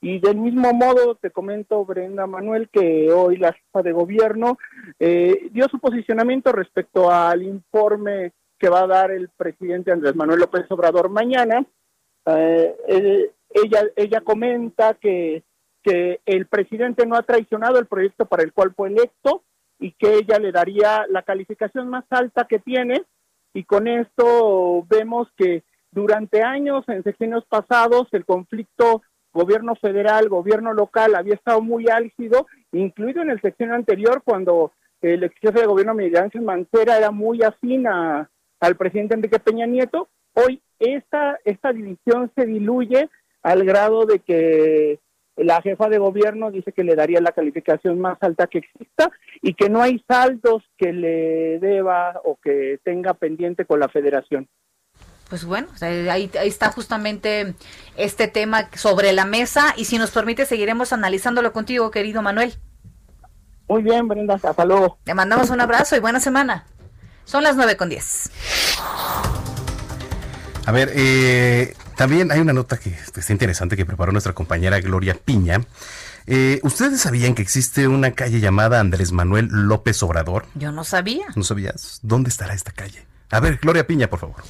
Y 0.01 0.19
del 0.19 0.35
mismo 0.35 0.73
modo, 0.73 1.15
te 1.15 1.31
comento, 1.31 1.85
Brenda 1.85 2.27
Manuel, 2.27 2.67
que 2.69 3.09
hoy 3.13 3.37
la 3.37 3.53
jefa 3.53 3.83
de 3.83 3.93
gobierno 3.93 4.57
eh, 4.99 5.47
dio 5.51 5.69
su 5.69 5.79
posicionamiento 5.79 6.51
respecto 6.51 7.09
al 7.09 7.41
informe 7.41 8.33
que 8.59 8.67
va 8.67 8.81
a 8.81 8.87
dar 8.87 9.11
el 9.11 9.29
presidente 9.29 9.93
Andrés 9.93 10.13
Manuel 10.13 10.41
López 10.41 10.69
Obrador 10.69 11.09
mañana. 11.09 11.65
Eh, 12.25 12.75
eh, 12.89 13.31
ella, 13.49 13.83
ella 13.95 14.19
comenta 14.19 14.95
que, 14.95 15.43
que 15.81 16.19
el 16.25 16.47
presidente 16.47 17.05
no 17.05 17.15
ha 17.15 17.23
traicionado 17.23 17.79
el 17.79 17.85
proyecto 17.85 18.25
para 18.25 18.43
el 18.43 18.51
cual 18.51 18.73
fue 18.75 18.89
electo 18.89 19.43
y 19.79 19.91
que 19.93 20.15
ella 20.15 20.39
le 20.39 20.51
daría 20.51 21.05
la 21.09 21.23
calificación 21.23 21.89
más 21.89 22.05
alta 22.09 22.45
que 22.47 22.59
tiene. 22.59 23.03
Y 23.53 23.63
con 23.63 23.87
esto 23.87 24.85
vemos 24.89 25.27
que 25.37 25.63
durante 25.91 26.43
años, 26.43 26.83
en 26.87 27.03
sexenios 27.03 27.45
pasados, 27.45 28.07
el 28.11 28.25
conflicto 28.25 29.01
gobierno 29.33 29.75
federal, 29.75 30.29
gobierno 30.29 30.73
local 30.73 31.15
había 31.15 31.35
estado 31.35 31.61
muy 31.61 31.89
álgido, 31.89 32.47
incluido 32.71 33.21
en 33.21 33.29
el 33.29 33.41
sección 33.41 33.71
anterior 33.71 34.21
cuando 34.23 34.71
el 35.01 35.23
ex 35.23 35.35
jefe 35.39 35.61
de 35.61 35.67
gobierno 35.67 35.93
Miguel 35.93 36.23
Ángel 36.23 36.41
Mancera 36.41 36.97
era 36.97 37.11
muy 37.11 37.43
afín 37.43 37.85
al 37.87 38.75
presidente 38.77 39.15
Enrique 39.15 39.39
Peña 39.39 39.67
Nieto. 39.67 40.09
Hoy 40.33 40.61
esta, 40.79 41.39
esta 41.45 41.71
división 41.71 42.31
se 42.35 42.45
diluye 42.45 43.09
al 43.43 43.63
grado 43.63 44.05
de 44.05 44.19
que 44.19 44.99
la 45.37 45.61
jefa 45.61 45.87
de 45.87 45.99
gobierno 45.99 46.51
dice 46.51 46.71
que 46.71 46.83
le 46.83 46.95
daría 46.95 47.21
la 47.21 47.31
calificación 47.31 47.99
más 47.99 48.17
alta 48.21 48.47
que 48.47 48.59
exista 48.59 49.11
y 49.41 49.53
que 49.53 49.69
no 49.69 49.81
hay 49.81 50.03
saldos 50.07 50.63
que 50.77 50.91
le 50.91 51.59
deba 51.59 52.19
o 52.23 52.37
que 52.41 52.79
tenga 52.83 53.13
pendiente 53.13 53.65
con 53.65 53.79
la 53.79 53.87
federación. 53.87 54.49
Pues 55.29 55.45
bueno, 55.45 55.67
ahí, 55.81 56.31
está 56.43 56.71
justamente 56.71 57.53
este 57.97 58.27
tema 58.27 58.69
sobre 58.73 59.11
la 59.11 59.25
mesa 59.25 59.73
y 59.75 59.85
si 59.85 59.97
nos 59.97 60.11
permite 60.11 60.45
seguiremos 60.45 60.93
analizándolo 60.93 61.51
contigo, 61.51 61.91
querido 61.91 62.21
Manuel. 62.21 62.53
Muy 63.67 63.83
bien, 63.83 64.07
Brenda, 64.07 64.39
hasta 64.41 64.65
luego. 64.65 64.97
Te 65.03 65.13
mandamos 65.13 65.49
un 65.49 65.59
abrazo 65.59 65.97
y 65.97 65.99
buena 65.99 66.21
semana. 66.21 66.65
Son 67.25 67.43
las 67.43 67.57
nueve 67.57 67.75
con 67.75 67.89
diez. 67.89 68.31
A 70.65 70.71
ver, 70.71 70.91
eh, 70.95 71.73
también 71.97 72.31
hay 72.31 72.39
una 72.39 72.53
nota 72.53 72.77
que 72.77 72.91
está 72.91 73.33
interesante 73.33 73.75
que 73.75 73.85
preparó 73.85 74.11
nuestra 74.11 74.33
compañera 74.33 74.79
Gloria 74.79 75.15
Piña. 75.15 75.61
Eh, 76.27 76.59
¿Ustedes 76.63 77.01
sabían 77.01 77.33
que 77.33 77.41
existe 77.41 77.87
una 77.87 78.11
calle 78.11 78.39
llamada 78.39 78.79
Andrés 78.79 79.11
Manuel 79.11 79.47
López 79.49 80.01
Obrador? 80.03 80.45
Yo 80.55 80.71
no 80.71 80.83
sabía. 80.83 81.25
¿No 81.35 81.43
sabías? 81.43 81.99
¿Dónde 82.03 82.29
estará 82.29 82.53
esta 82.53 82.71
calle? 82.71 83.05
A 83.31 83.39
ver, 83.39 83.57
Gloria 83.57 83.87
Piña, 83.87 84.09
por 84.09 84.19
favor. 84.19 84.43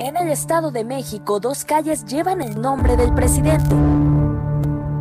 En 0.00 0.16
el 0.16 0.28
Estado 0.28 0.72
de 0.72 0.84
México, 0.84 1.40
dos 1.40 1.64
calles 1.64 2.04
llevan 2.04 2.42
el 2.42 2.60
nombre 2.60 2.96
del 2.96 3.14
presidente. 3.14 3.74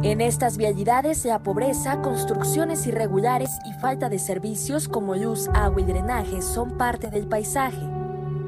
En 0.04 0.22
estas 0.22 0.58
vialidades, 0.58 1.26
la 1.26 1.40
pobreza, 1.40 2.02
construcciones 2.02 2.86
irregulares 2.86 3.50
y 3.66 3.74
falta 3.82 4.10
de 4.10 4.20
servicios 4.20 4.88
como 4.88 5.16
luz, 5.16 5.50
agua 5.56 5.82
y 5.82 5.86
drenaje 5.86 6.42
son 6.44 6.78
parte 6.78 7.10
del 7.10 7.28
paisaje. 7.28 7.95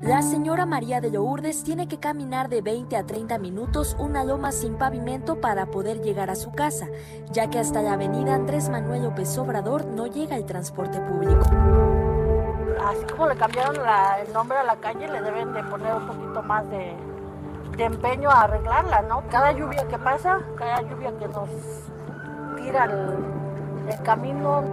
La 0.07 0.21
señora 0.21 0.65
María 0.65 1.01
de 1.01 1.11
Lourdes 1.11 1.65
tiene 1.65 1.89
que 1.89 1.99
caminar 1.99 2.47
de 2.47 2.61
20 2.61 2.95
a 2.95 3.05
30 3.05 3.37
minutos 3.39 3.95
una 3.99 4.23
loma 4.23 4.53
sin 4.53 4.77
pavimento 4.77 5.41
para 5.41 5.65
poder 5.65 6.01
llegar 6.01 6.29
a 6.29 6.35
su 6.35 6.53
casa, 6.53 6.87
ya 7.31 7.49
que 7.49 7.59
hasta 7.59 7.81
la 7.81 7.93
avenida 7.93 8.33
Andrés 8.33 8.69
Manuel 8.69 9.03
López 9.03 9.37
Obrador 9.37 9.85
no 9.85 10.07
llega 10.07 10.37
el 10.37 10.45
transporte 10.45 11.01
público 11.01 11.43
así 12.87 13.05
como 13.11 13.27
le 13.27 13.35
cambiaron 13.35 13.75
el 13.75 14.33
nombre 14.33 14.57
a 14.57 14.63
la 14.63 14.75
calle, 14.77 15.07
le 15.07 15.21
deben 15.21 15.53
de 15.53 15.63
poner 15.63 15.93
un 15.93 16.07
poquito 16.07 16.43
más 16.43 16.69
de, 16.69 16.95
empeño 17.77 18.29
a 18.29 18.43
arreglarla, 18.43 19.01
¿no? 19.03 19.23
Cada 19.29 19.51
lluvia 19.51 19.87
que 19.87 19.97
pasa, 19.99 20.39
cada 20.57 20.81
lluvia 20.81 21.11
que 21.19 21.27
nos 21.27 21.49
tira 22.55 22.85
el 22.85 24.01
camino, 24.03 24.63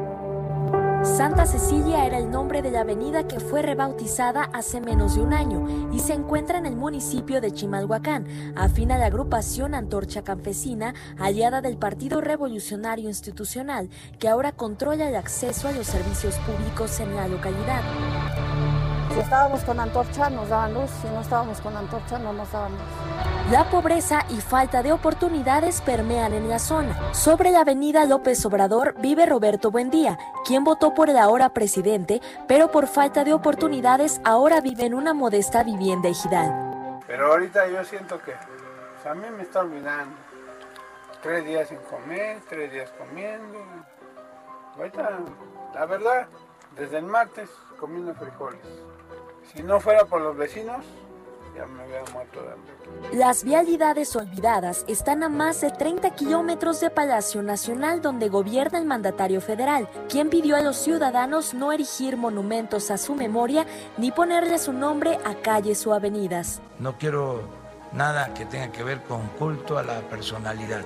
Santa 1.05 1.45
Cecilia 1.45 2.07
era 2.07 2.19
el 2.19 2.31
nombre 2.31 2.63
de 2.63 2.71
la 2.71 2.81
avenida 2.81 3.29
que 3.29 3.39
fue 3.39 3.61
rebautizada 3.61 4.45
hace 4.53 4.81
menos 4.81 5.15
de 5.15 5.21
un 5.21 5.35
año 5.35 5.91
y 5.93 6.01
se 6.01 6.15
encuentra 6.15 6.59
en 6.59 6.67
el 6.67 6.77
municipio 6.77 7.41
de 7.41 7.53
Chimalhuacán, 7.53 8.27
afín 8.57 8.91
a 8.91 8.99
la 8.99 9.07
agrupación 9.07 9.75
Antorcha 9.75 10.25
Campesina, 10.25 10.95
aliada 11.19 11.61
del 11.61 11.77
Partido 11.77 12.21
Revolucionario 12.21 13.09
Institucional, 13.09 13.91
que 14.19 14.29
ahora 14.29 14.53
controla 14.53 15.09
el 15.09 15.17
acceso 15.17 15.69
a 15.69 15.73
los 15.73 15.87
servicios 15.87 16.37
públicos 16.39 16.99
en 16.99 17.15
la 17.15 17.29
localidad. 17.29 17.83
Si 19.15 19.21
estábamos 19.21 19.63
con 19.63 19.79
antorcha 19.79 20.29
nos 20.29 20.49
daban 20.49 20.75
luz, 20.75 20.91
si 21.01 21.07
no 21.07 21.21
estábamos 21.21 21.61
con 21.61 21.77
antorcha 21.77 22.19
no 22.19 22.33
nos 22.33 22.51
daban 22.51 22.73
luz. 22.73 22.81
La 23.53 23.71
pobreza 23.71 24.27
y 24.29 24.41
falta 24.41 24.83
de 24.83 24.91
oportunidades 24.91 25.81
permean 25.83 26.33
en 26.33 26.49
la 26.49 26.59
zona. 26.59 27.15
Sobre 27.15 27.53
la 27.53 27.61
avenida 27.61 28.07
López 28.07 28.45
Obrador 28.45 28.97
vive 28.99 29.25
Roberto 29.25 29.71
Buendía, 29.71 30.19
quien 30.45 30.65
votó 30.65 30.95
por 30.95 31.11
el 31.11 31.17
ahora 31.17 31.51
presidente, 31.51 32.21
pero 32.49 32.73
por 32.73 32.89
falta 32.89 33.23
de 33.23 33.33
oportunidades 33.33 34.21
ahora 34.25 34.61
vive 34.61 34.87
en 34.87 34.95
una 34.95 35.15
modesta 35.15 35.63
vivienda 35.63 36.09
ejidal. 36.09 37.01
Pero 37.07 37.29
ahorita 37.29 37.69
yo 37.69 37.85
siento 37.85 38.19
que 38.19 38.33
pues, 38.33 39.07
a 39.07 39.15
mí 39.15 39.29
me 39.31 39.45
está 39.45 39.61
olvidando. 39.61 40.17
Tres 41.23 41.45
días 41.45 41.69
sin 41.69 41.79
comer, 41.79 42.41
tres 42.49 42.73
días 42.73 42.91
comiendo. 42.99 43.61
Ahorita, 44.77 45.21
la 45.73 45.87
verdad, 45.87 46.27
desde 46.77 46.99
el 46.99 47.05
martes 47.05 47.49
comiendo 47.79 48.13
frijoles. 48.15 48.61
Si 49.53 49.63
no 49.63 49.81
fuera 49.81 50.05
por 50.05 50.21
los 50.21 50.37
vecinos, 50.37 50.85
ya 51.55 51.67
me 51.67 51.85
hubiera 51.87 52.05
muerto 52.13 52.43
de 52.43 52.53
hambre. 52.53 52.75
Las 53.13 53.45
vialidades 53.45 54.17
olvidadas 54.17 54.85
están 54.89 55.23
a 55.23 55.29
más 55.29 55.61
de 55.61 55.71
30 55.71 56.11
kilómetros 56.11 56.81
de 56.81 56.91
Palacio 56.91 57.43
Nacional 57.43 58.01
donde 58.03 58.29
gobierna 58.29 58.79
el 58.79 58.87
mandatario 58.87 59.41
federal, 59.41 59.89
quien 60.09 60.31
pidió 60.31 60.57
a 60.57 60.63
los 60.63 60.77
ciudadanos 60.77 61.55
no 61.55 61.73
erigir 61.73 62.17
monumentos 62.17 62.91
a 62.91 62.99
su 62.99 63.15
memoria 63.15 63.67
ni 63.99 64.11
ponerle 64.11 64.59
su 64.59 64.73
nombre 64.73 65.19
a 65.25 65.35
calles 65.35 65.87
o 65.87 65.95
avenidas. 65.95 66.61
No 66.79 66.99
quiero 66.99 67.43
nada 67.93 68.35
que 68.35 68.47
tenga 68.47 68.73
que 68.73 68.83
ver 68.83 69.03
con 69.05 69.27
culto 69.39 69.79
a 69.79 69.83
la 69.83 70.01
personalidad. 70.09 70.85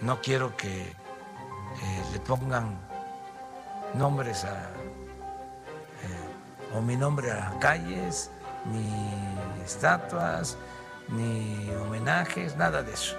No 0.00 0.20
quiero 0.20 0.56
que 0.56 0.82
eh, 0.82 2.02
le 2.12 2.18
pongan 2.20 2.78
nombres 3.94 4.44
a 4.44 4.70
o 6.74 6.80
mi 6.80 6.96
nombre 6.96 7.30
a 7.30 7.56
calles, 7.60 8.30
ni 8.72 9.64
estatuas, 9.64 10.56
ni 11.08 11.70
homenajes, 11.74 12.56
nada 12.56 12.82
de 12.82 12.92
eso. 12.92 13.16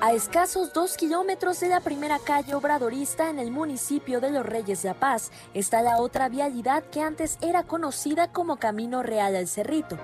A 0.00 0.12
escasos 0.12 0.72
dos 0.72 0.96
kilómetros 0.96 1.60
de 1.60 1.68
la 1.68 1.80
primera 1.80 2.18
calle 2.18 2.54
obradorista 2.54 3.28
en 3.28 3.38
el 3.38 3.50
municipio 3.50 4.20
de 4.20 4.30
Los 4.30 4.46
Reyes 4.46 4.82
de 4.82 4.88
La 4.88 4.94
Paz 4.94 5.30
está 5.52 5.82
la 5.82 5.98
otra 5.98 6.30
vialidad 6.30 6.84
que 6.84 7.02
antes 7.02 7.36
era 7.42 7.64
conocida 7.64 8.32
como 8.32 8.56
Camino 8.56 9.02
Real 9.02 9.36
al 9.36 9.46
Cerrito. 9.46 9.98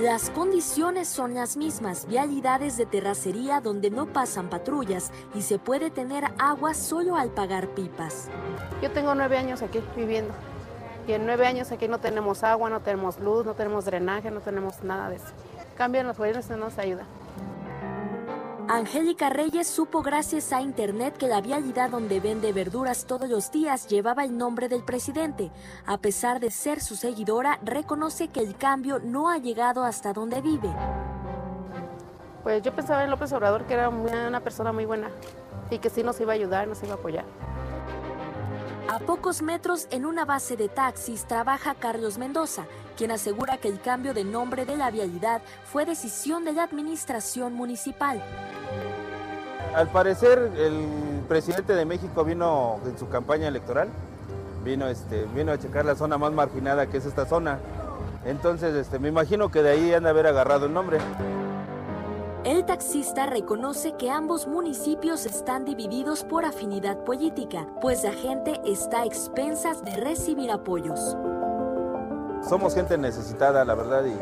Las 0.00 0.30
condiciones 0.30 1.08
son 1.08 1.34
las 1.34 1.56
mismas, 1.56 2.06
vialidades 2.06 2.76
de 2.76 2.86
terracería 2.86 3.60
donde 3.60 3.90
no 3.90 4.06
pasan 4.12 4.50
patrullas 4.50 5.10
y 5.34 5.42
se 5.42 5.58
puede 5.58 5.90
tener 5.90 6.24
agua 6.38 6.74
solo 6.74 7.16
al 7.16 7.30
pagar 7.30 7.68
pipas. 7.70 8.28
Yo 8.82 8.92
tengo 8.92 9.14
nueve 9.14 9.38
años 9.38 9.62
aquí 9.62 9.80
viviendo 9.96 10.34
y 11.06 11.12
en 11.12 11.26
nueve 11.26 11.46
años 11.46 11.70
aquí 11.70 11.88
no 11.88 11.98
tenemos 11.98 12.42
agua, 12.42 12.68
no 12.68 12.80
tenemos 12.80 13.18
luz, 13.20 13.46
no 13.46 13.54
tenemos 13.54 13.84
drenaje, 13.84 14.30
no 14.30 14.40
tenemos 14.40 14.82
nada 14.82 15.08
de 15.08 15.16
eso. 15.16 15.26
Cambian 15.76 16.06
los 16.06 16.18
gobiernos 16.18 16.46
y 16.46 16.50
no 16.50 16.56
nos 16.56 16.78
ayuda. 16.78 17.04
Angélica 18.68 19.30
Reyes 19.30 19.68
supo 19.68 20.02
gracias 20.02 20.52
a 20.52 20.60
internet 20.60 21.16
que 21.16 21.28
la 21.28 21.40
vialidad 21.40 21.90
donde 21.90 22.18
vende 22.18 22.52
verduras 22.52 23.06
todos 23.06 23.28
los 23.28 23.52
días 23.52 23.86
llevaba 23.86 24.24
el 24.24 24.36
nombre 24.36 24.68
del 24.68 24.82
presidente. 24.82 25.52
A 25.86 25.98
pesar 25.98 26.40
de 26.40 26.50
ser 26.50 26.80
su 26.80 26.96
seguidora, 26.96 27.60
reconoce 27.62 28.26
que 28.26 28.40
el 28.40 28.56
cambio 28.56 28.98
no 28.98 29.30
ha 29.30 29.38
llegado 29.38 29.84
hasta 29.84 30.12
donde 30.12 30.40
vive. 30.40 30.74
Pues 32.42 32.60
yo 32.62 32.72
pensaba 32.74 33.04
en 33.04 33.10
López 33.10 33.32
Obrador 33.32 33.66
que 33.66 33.74
era 33.74 33.88
una 33.88 34.40
persona 34.40 34.72
muy 34.72 34.84
buena 34.84 35.10
y 35.70 35.78
que 35.78 35.88
sí 35.88 36.02
nos 36.02 36.20
iba 36.20 36.32
a 36.32 36.34
ayudar, 36.34 36.66
nos 36.66 36.82
iba 36.82 36.94
a 36.94 36.96
apoyar. 36.96 37.24
A 38.88 39.00
pocos 39.00 39.42
metros, 39.42 39.88
en 39.90 40.06
una 40.06 40.24
base 40.24 40.56
de 40.56 40.68
taxis, 40.68 41.24
trabaja 41.24 41.74
Carlos 41.74 42.18
Mendoza, 42.18 42.66
quien 42.96 43.10
asegura 43.10 43.58
que 43.58 43.66
el 43.66 43.80
cambio 43.80 44.14
de 44.14 44.22
nombre 44.22 44.64
de 44.64 44.76
la 44.76 44.92
vialidad 44.92 45.42
fue 45.64 45.84
decisión 45.84 46.44
de 46.44 46.52
la 46.52 46.62
administración 46.62 47.52
municipal. 47.52 48.22
Al 49.74 49.88
parecer, 49.88 50.52
el 50.56 50.86
presidente 51.28 51.74
de 51.74 51.84
México 51.84 52.24
vino 52.24 52.78
en 52.86 52.96
su 52.96 53.08
campaña 53.08 53.48
electoral, 53.48 53.88
vino, 54.64 54.86
este, 54.86 55.24
vino 55.34 55.50
a 55.50 55.58
checar 55.58 55.84
la 55.84 55.96
zona 55.96 56.16
más 56.16 56.32
marginada 56.32 56.86
que 56.86 56.98
es 56.98 57.06
esta 57.06 57.26
zona. 57.26 57.58
Entonces, 58.24 58.72
este, 58.74 59.00
me 59.00 59.08
imagino 59.08 59.50
que 59.50 59.62
de 59.62 59.70
ahí 59.70 59.94
han 59.94 60.04
de 60.04 60.10
haber 60.10 60.28
agarrado 60.28 60.66
el 60.66 60.72
nombre. 60.72 60.98
El 62.46 62.64
taxista 62.64 63.26
reconoce 63.26 63.94
que 63.98 64.08
ambos 64.08 64.46
municipios 64.46 65.26
están 65.26 65.64
divididos 65.64 66.22
por 66.22 66.44
afinidad 66.44 66.96
política, 67.02 67.66
pues 67.80 68.04
la 68.04 68.12
gente 68.12 68.60
está 68.64 69.00
a 69.00 69.04
expensas 69.04 69.84
de 69.84 69.96
recibir 69.96 70.52
apoyos. 70.52 71.16
Somos 72.48 72.72
gente 72.76 72.96
necesitada, 72.96 73.64
la 73.64 73.74
verdad, 73.74 74.04
y 74.06 74.16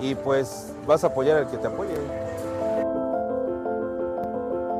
y 0.00 0.16
pues 0.16 0.72
vas 0.84 1.04
a 1.04 1.08
apoyar 1.08 1.36
al 1.38 1.48
que 1.48 1.58
te 1.58 1.68
apoye. 1.68 1.94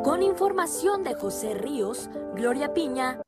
Con 0.03 0.25
información 0.25 1.05
de 1.05 1.15
José 1.15 1.55
Ríos, 1.55 2.11
Gloria 2.35 2.75
Piña. 2.75 3.21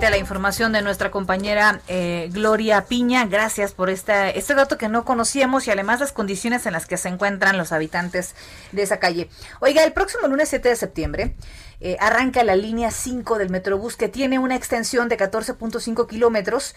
De 0.00 0.08
la 0.08 0.16
información 0.16 0.72
de 0.72 0.80
nuestra 0.80 1.10
compañera 1.10 1.82
eh, 1.86 2.30
Gloria 2.32 2.86
Piña, 2.86 3.26
gracias 3.26 3.72
por 3.74 3.90
esta, 3.90 4.30
este 4.30 4.54
dato 4.54 4.78
que 4.78 4.88
no 4.88 5.04
conocíamos 5.04 5.66
y 5.66 5.70
además 5.70 6.00
las 6.00 6.12
condiciones 6.12 6.64
en 6.64 6.72
las 6.72 6.86
que 6.86 6.96
se 6.96 7.10
encuentran 7.10 7.58
los 7.58 7.70
habitantes 7.70 8.34
de 8.72 8.80
esa 8.80 8.98
calle. 8.98 9.28
Oiga, 9.60 9.84
el 9.84 9.92
próximo 9.92 10.26
lunes 10.26 10.48
7 10.48 10.70
de 10.70 10.76
septiembre 10.76 11.34
eh, 11.80 11.96
arranca 12.00 12.44
la 12.44 12.56
línea 12.56 12.90
5 12.90 13.38
del 13.38 13.50
Metrobús 13.50 13.96
que 13.96 14.08
tiene 14.08 14.38
una 14.38 14.56
extensión 14.56 15.08
de 15.08 15.18
14.5 15.18 16.06
kilómetros 16.06 16.74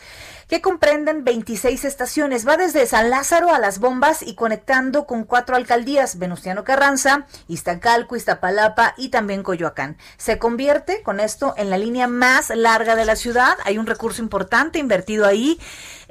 que 0.48 0.62
comprenden 0.62 1.24
26 1.24 1.86
estaciones. 1.86 2.48
Va 2.48 2.58
desde 2.58 2.86
San 2.86 3.10
Lázaro 3.10 3.54
a 3.54 3.60
Las 3.60 3.80
Bombas 3.80 4.22
y 4.22 4.36
conectando 4.36 5.06
con 5.06 5.24
cuatro 5.24 5.56
alcaldías, 5.56 6.20
Venustiano 6.20 6.64
Carranza, 6.64 7.28
Iztacalco, 7.48 8.16
Iztapalapa 8.16 8.94
y 8.98 9.10
también 9.10 9.44
Coyoacán. 9.44 9.98
Se 10.18 10.38
convierte 10.40 11.04
con 11.04 11.20
esto 11.20 11.54
en 11.58 11.70
la 11.70 11.78
línea 11.78 12.08
más 12.08 12.50
larga 12.50 12.96
de 12.96 13.06
la 13.06 13.16
ciudad. 13.16 13.58
Hay 13.66 13.78
un 13.78 13.88
recurso 13.88 14.22
importante 14.22 14.80
invertido 14.80 15.26
ahí. 15.26 15.60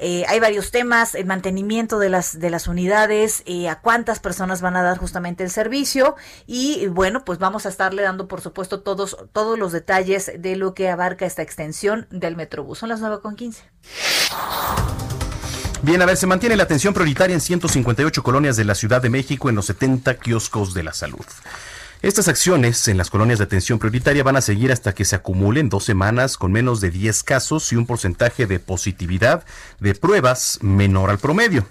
Eh, 0.05 0.25
hay 0.27 0.41
varios 0.41 0.73
temas, 0.73 1.15
el 1.15 1.27
mantenimiento 1.27 2.01
de 2.01 2.09
las, 2.09 2.41
de 2.41 2.51
las 2.51 2.67
unidades, 2.67 3.45
eh, 3.47 3.69
a 3.69 3.79
cuántas 3.81 4.19
personas 4.19 4.61
van 4.61 4.75
a 4.75 4.83
dar 4.83 4.99
justamente 4.99 5.45
el 5.45 5.51
servicio 5.51 6.17
y 6.45 6.89
bueno, 6.89 7.25
pues 7.25 7.39
vamos 7.39 7.67
a 7.67 7.69
estarle 7.69 8.03
dando 8.03 8.27
por 8.27 8.41
supuesto 8.41 8.81
todos, 8.81 9.17
todos 9.33 9.57
los 9.61 9.71
detalles 9.71 10.33
de 10.37 10.57
lo 10.57 10.75
que 10.75 10.89
abarca 10.89 11.25
esta 11.25 11.43
extensión 11.43 12.09
del 12.11 12.35
Metrobús. 12.35 12.81
Son 12.81 12.89
las 12.89 12.99
9 12.99 13.21
con 13.23 13.37
15. 13.37 13.63
Bien, 15.83 16.03
a 16.03 16.07
ver, 16.07 16.17
se 16.17 16.27
mantiene 16.27 16.57
la 16.57 16.65
atención 16.65 16.95
prioritaria 16.95 17.35
en 17.35 17.41
158 17.41 18.25
colonias 18.25 18.57
de 18.57 18.65
la 18.65 18.75
Ciudad 18.75 19.03
de 19.03 19.09
México 19.09 19.51
en 19.51 19.55
los 19.55 19.67
70 19.67 20.19
kioscos 20.19 20.75
de 20.75 20.83
la 20.83 20.95
salud. 20.95 21.25
Estas 22.03 22.27
acciones 22.27 22.89
en 22.89 22.99
las 22.99 23.11
colonias 23.11 23.39
de 23.39 23.45
atención 23.45 23.79
prioritaria 23.79 24.25
van 24.25 24.35
a 24.35 24.41
seguir 24.41 24.73
hasta 24.73 24.93
que 24.93 25.05
se 25.05 25.15
acumulen 25.15 25.69
dos 25.69 25.85
semanas 25.85 26.37
con 26.37 26.51
menos 26.51 26.81
de 26.81 26.91
10 26.91 27.23
casos 27.23 27.73
y 27.73 27.77
un 27.77 27.87
porcentaje 27.87 28.47
de 28.47 28.59
positividad 28.59 29.45
de 29.79 29.95
pruebas 29.95 30.59
menor 30.63 31.11
al 31.11 31.19
promedio. 31.19 31.65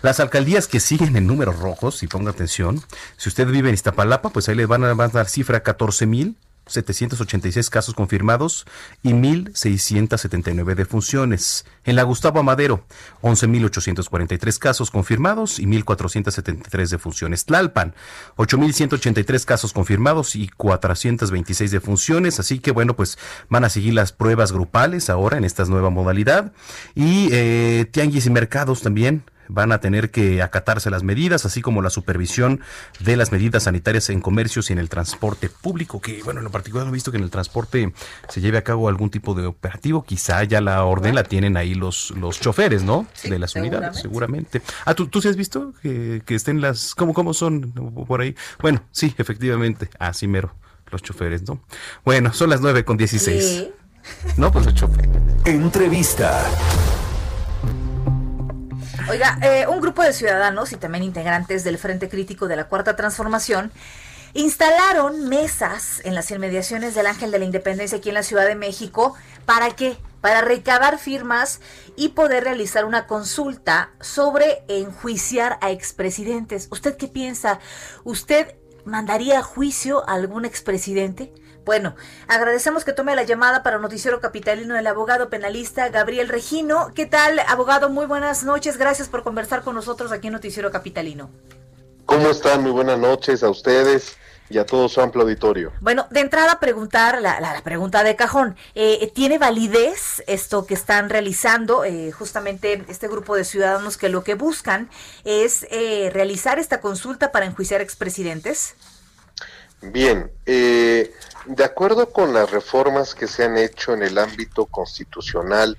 Las 0.00 0.20
alcaldías 0.20 0.68
que 0.68 0.78
siguen 0.78 1.16
en 1.16 1.26
números 1.26 1.58
rojos, 1.58 2.04
y 2.04 2.06
ponga 2.06 2.30
atención, 2.30 2.80
si 3.16 3.28
usted 3.28 3.48
vive 3.48 3.70
en 3.70 3.74
Iztapalapa, 3.74 4.30
pues 4.30 4.48
ahí 4.48 4.54
le 4.54 4.66
van 4.66 4.84
a, 4.84 4.94
dar 4.94 5.28
cifra 5.28 5.64
14 5.64 6.06
mil 6.06 6.36
786 6.66 7.70
casos 7.70 7.94
confirmados 7.94 8.66
y 9.02 9.12
1.679 9.12 10.74
defunciones. 10.74 11.64
En 11.84 11.96
la 11.96 12.04
Gustavo 12.04 12.40
Amadero, 12.40 12.84
11.843 13.22 14.58
casos 14.58 14.90
confirmados 14.90 15.58
y 15.58 15.66
1.473 15.66 16.88
defunciones. 16.88 17.44
Tlalpan, 17.44 17.94
8.183 18.36 19.44
casos 19.44 19.72
confirmados 19.72 20.36
y 20.36 20.48
426 20.48 21.70
defunciones. 21.70 22.38
Así 22.38 22.60
que 22.60 22.70
bueno, 22.70 22.94
pues 22.94 23.18
van 23.48 23.64
a 23.64 23.68
seguir 23.68 23.94
las 23.94 24.12
pruebas 24.12 24.52
grupales 24.52 25.10
ahora 25.10 25.38
en 25.38 25.44
esta 25.44 25.64
nueva 25.64 25.90
modalidad. 25.90 26.52
Y 26.94 27.28
eh, 27.32 27.86
tianguis 27.90 28.26
y 28.26 28.30
mercados 28.30 28.82
también 28.82 29.24
van 29.52 29.72
a 29.72 29.78
tener 29.78 30.10
que 30.10 30.42
acatarse 30.42 30.90
las 30.90 31.02
medidas, 31.02 31.44
así 31.44 31.62
como 31.62 31.82
la 31.82 31.90
supervisión 31.90 32.60
de 33.00 33.16
las 33.16 33.32
medidas 33.32 33.64
sanitarias 33.64 34.10
en 34.10 34.20
comercios 34.20 34.70
y 34.70 34.72
en 34.72 34.78
el 34.78 34.88
transporte 34.88 35.48
público, 35.48 36.00
que 36.00 36.22
bueno, 36.22 36.40
en 36.40 36.44
lo 36.44 36.50
particular 36.50 36.86
he 36.86 36.90
visto 36.90 37.10
que 37.10 37.18
en 37.18 37.24
el 37.24 37.30
transporte 37.30 37.92
se 38.28 38.40
lleve 38.40 38.58
a 38.58 38.64
cabo 38.64 38.88
algún 38.88 39.10
tipo 39.10 39.34
de 39.34 39.46
operativo, 39.46 40.02
quizá 40.02 40.42
ya 40.44 40.60
la 40.60 40.84
orden 40.84 41.14
la 41.14 41.24
tienen 41.24 41.56
ahí 41.56 41.74
los, 41.74 42.10
los 42.12 42.40
choferes, 42.40 42.82
¿no? 42.82 43.06
de 43.22 43.38
las 43.38 43.54
unidades, 43.54 43.98
seguramente. 43.98 44.62
Ah, 44.84 44.94
¿tú, 44.94 45.06
tú 45.06 45.20
sí 45.20 45.28
has 45.28 45.36
visto 45.36 45.72
que, 45.82 46.22
que 46.24 46.34
estén 46.34 46.60
las, 46.60 46.94
¿cómo, 46.94 47.14
cómo 47.14 47.34
son 47.34 47.72
por 48.06 48.20
ahí? 48.20 48.34
Bueno, 48.60 48.82
sí, 48.90 49.14
efectivamente, 49.18 49.88
así 49.98 50.26
mero, 50.26 50.54
los 50.90 51.02
choferes, 51.02 51.42
¿no? 51.46 51.62
Bueno, 52.04 52.32
son 52.32 52.50
las 52.50 52.60
nueve 52.60 52.84
con 52.84 52.96
dieciséis. 52.96 53.68
No, 54.36 54.50
pues 54.50 54.64
los 54.64 54.74
choferes. 54.74 55.10
Entrevista. 55.44 56.44
Oiga, 59.08 59.36
eh, 59.42 59.66
un 59.66 59.80
grupo 59.80 60.02
de 60.02 60.12
ciudadanos 60.12 60.72
y 60.72 60.76
también 60.76 61.02
integrantes 61.02 61.64
del 61.64 61.76
Frente 61.76 62.08
Crítico 62.08 62.46
de 62.46 62.56
la 62.56 62.68
Cuarta 62.68 62.94
Transformación 62.94 63.72
instalaron 64.32 65.28
mesas 65.28 66.00
en 66.04 66.14
las 66.14 66.30
inmediaciones 66.30 66.94
del 66.94 67.06
Ángel 67.06 67.30
de 67.30 67.38
la 67.38 67.44
Independencia 67.44 67.98
aquí 67.98 68.10
en 68.10 68.14
la 68.14 68.22
Ciudad 68.22 68.46
de 68.46 68.54
México. 68.54 69.14
¿Para 69.44 69.70
qué? 69.72 69.96
Para 70.20 70.40
recabar 70.40 70.98
firmas 70.98 71.60
y 71.96 72.10
poder 72.10 72.44
realizar 72.44 72.84
una 72.84 73.06
consulta 73.06 73.90
sobre 74.00 74.62
enjuiciar 74.68 75.58
a 75.60 75.70
expresidentes. 75.72 76.68
¿Usted 76.70 76.96
qué 76.96 77.08
piensa? 77.08 77.58
¿Usted 78.04 78.54
mandaría 78.84 79.40
a 79.40 79.42
juicio 79.42 80.08
a 80.08 80.14
algún 80.14 80.44
expresidente? 80.44 81.32
Bueno, 81.64 81.94
agradecemos 82.26 82.84
que 82.84 82.92
tome 82.92 83.14
la 83.14 83.22
llamada 83.22 83.62
para 83.62 83.78
Noticiero 83.78 84.20
Capitalino 84.20 84.76
el 84.76 84.86
abogado 84.86 85.30
penalista 85.30 85.88
Gabriel 85.90 86.28
Regino. 86.28 86.90
¿Qué 86.92 87.06
tal, 87.06 87.38
abogado? 87.46 87.88
Muy 87.88 88.06
buenas 88.06 88.42
noches. 88.42 88.78
Gracias 88.78 89.08
por 89.08 89.22
conversar 89.22 89.62
con 89.62 89.76
nosotros 89.76 90.10
aquí 90.10 90.26
en 90.26 90.32
Noticiero 90.32 90.72
Capitalino. 90.72 91.30
¿Cómo 92.04 92.30
están? 92.30 92.62
Muy 92.62 92.72
buenas 92.72 92.98
noches 92.98 93.44
a 93.44 93.48
ustedes 93.48 94.16
y 94.50 94.58
a 94.58 94.66
todo 94.66 94.88
su 94.88 95.00
amplio 95.00 95.22
auditorio. 95.22 95.72
Bueno, 95.80 96.08
de 96.10 96.18
entrada 96.18 96.58
preguntar 96.58 97.22
la, 97.22 97.40
la, 97.40 97.52
la 97.54 97.62
pregunta 97.62 98.02
de 98.02 98.16
cajón. 98.16 98.56
Eh, 98.74 99.10
¿Tiene 99.14 99.38
validez 99.38 100.24
esto 100.26 100.66
que 100.66 100.74
están 100.74 101.10
realizando 101.10 101.84
eh, 101.84 102.10
justamente 102.10 102.84
este 102.88 103.06
grupo 103.06 103.36
de 103.36 103.44
ciudadanos 103.44 103.96
que 103.96 104.08
lo 104.08 104.24
que 104.24 104.34
buscan 104.34 104.90
es 105.22 105.64
eh, 105.70 106.10
realizar 106.12 106.58
esta 106.58 106.80
consulta 106.80 107.30
para 107.30 107.46
enjuiciar 107.46 107.80
expresidentes? 107.80 108.74
Bien, 109.82 110.30
eh, 110.46 111.12
de 111.46 111.64
acuerdo 111.64 112.10
con 112.10 112.32
las 112.32 112.50
reformas 112.50 113.14
que 113.14 113.26
se 113.26 113.44
han 113.44 113.56
hecho 113.56 113.92
en 113.94 114.02
el 114.02 114.18
ámbito 114.18 114.66
constitucional 114.66 115.76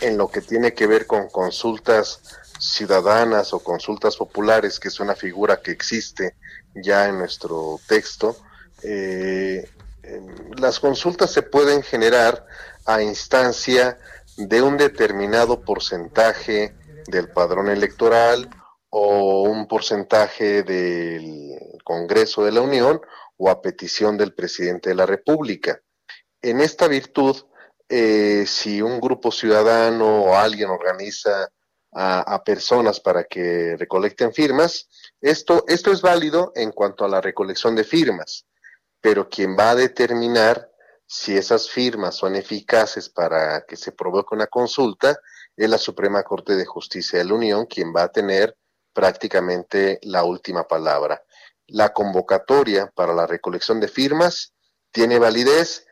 en 0.00 0.16
lo 0.16 0.28
que 0.28 0.40
tiene 0.40 0.74
que 0.74 0.86
ver 0.86 1.06
con 1.06 1.28
consultas 1.28 2.20
ciudadanas 2.58 3.52
o 3.52 3.60
consultas 3.60 4.16
populares, 4.16 4.80
que 4.80 4.88
es 4.88 5.00
una 5.00 5.14
figura 5.14 5.60
que 5.60 5.70
existe 5.70 6.34
ya 6.74 7.08
en 7.08 7.18
nuestro 7.18 7.78
texto, 7.86 8.36
eh, 8.82 9.68
las 10.58 10.80
consultas 10.80 11.30
se 11.30 11.42
pueden 11.42 11.82
generar 11.82 12.46
a 12.84 13.02
instancia 13.02 13.98
de 14.36 14.62
un 14.62 14.76
determinado 14.76 15.60
porcentaje 15.60 16.74
del 17.06 17.28
padrón 17.28 17.68
electoral 17.68 18.50
o 18.90 19.42
un 19.42 19.66
porcentaje 19.66 20.62
del 20.62 21.58
Congreso 21.84 22.44
de 22.44 22.52
la 22.52 22.60
Unión 22.60 23.00
o 23.36 23.50
a 23.50 23.60
petición 23.60 24.16
del 24.16 24.34
presidente 24.34 24.90
de 24.90 24.94
la 24.94 25.06
República. 25.06 25.80
En 26.40 26.60
esta 26.60 26.88
virtud, 26.88 27.36
eh, 27.88 28.44
si 28.46 28.80
un 28.82 29.00
grupo 29.00 29.30
ciudadano 29.30 30.24
o 30.24 30.34
alguien 30.34 30.70
organiza 30.70 31.48
a, 31.92 32.20
a, 32.20 32.42
personas 32.42 33.00
para 33.00 33.24
que 33.24 33.76
recolecten 33.76 34.32
firmas, 34.32 34.88
esto, 35.20 35.64
esto 35.68 35.92
es 35.92 36.00
válido 36.02 36.52
en 36.54 36.72
cuanto 36.72 37.04
a 37.04 37.08
la 37.08 37.20
recolección 37.20 37.76
de 37.76 37.84
firmas, 37.84 38.46
pero 39.00 39.28
quien 39.28 39.56
va 39.56 39.70
a 39.70 39.74
determinar 39.74 40.70
si 41.06 41.36
esas 41.36 41.70
firmas 41.70 42.16
son 42.16 42.34
eficaces 42.34 43.08
para 43.08 43.64
que 43.66 43.76
se 43.76 43.92
provoque 43.92 44.34
una 44.34 44.46
consulta 44.46 45.18
es 45.56 45.70
la 45.70 45.78
Suprema 45.78 46.22
Corte 46.22 46.56
de 46.56 46.64
Justicia 46.66 47.18
de 47.18 47.26
la 47.26 47.34
Unión, 47.34 47.66
quien 47.66 47.94
va 47.94 48.04
a 48.04 48.12
tener 48.12 48.56
prácticamente 48.92 49.98
la 50.02 50.24
última 50.24 50.66
palabra 50.66 51.22
la 51.66 51.92
convocatoria 51.92 52.90
para 52.94 53.14
la 53.14 53.26
recolección 53.26 53.80
de 53.80 53.88
firmas 53.88 54.54
tiene 54.92 55.18
validez, 55.18 55.86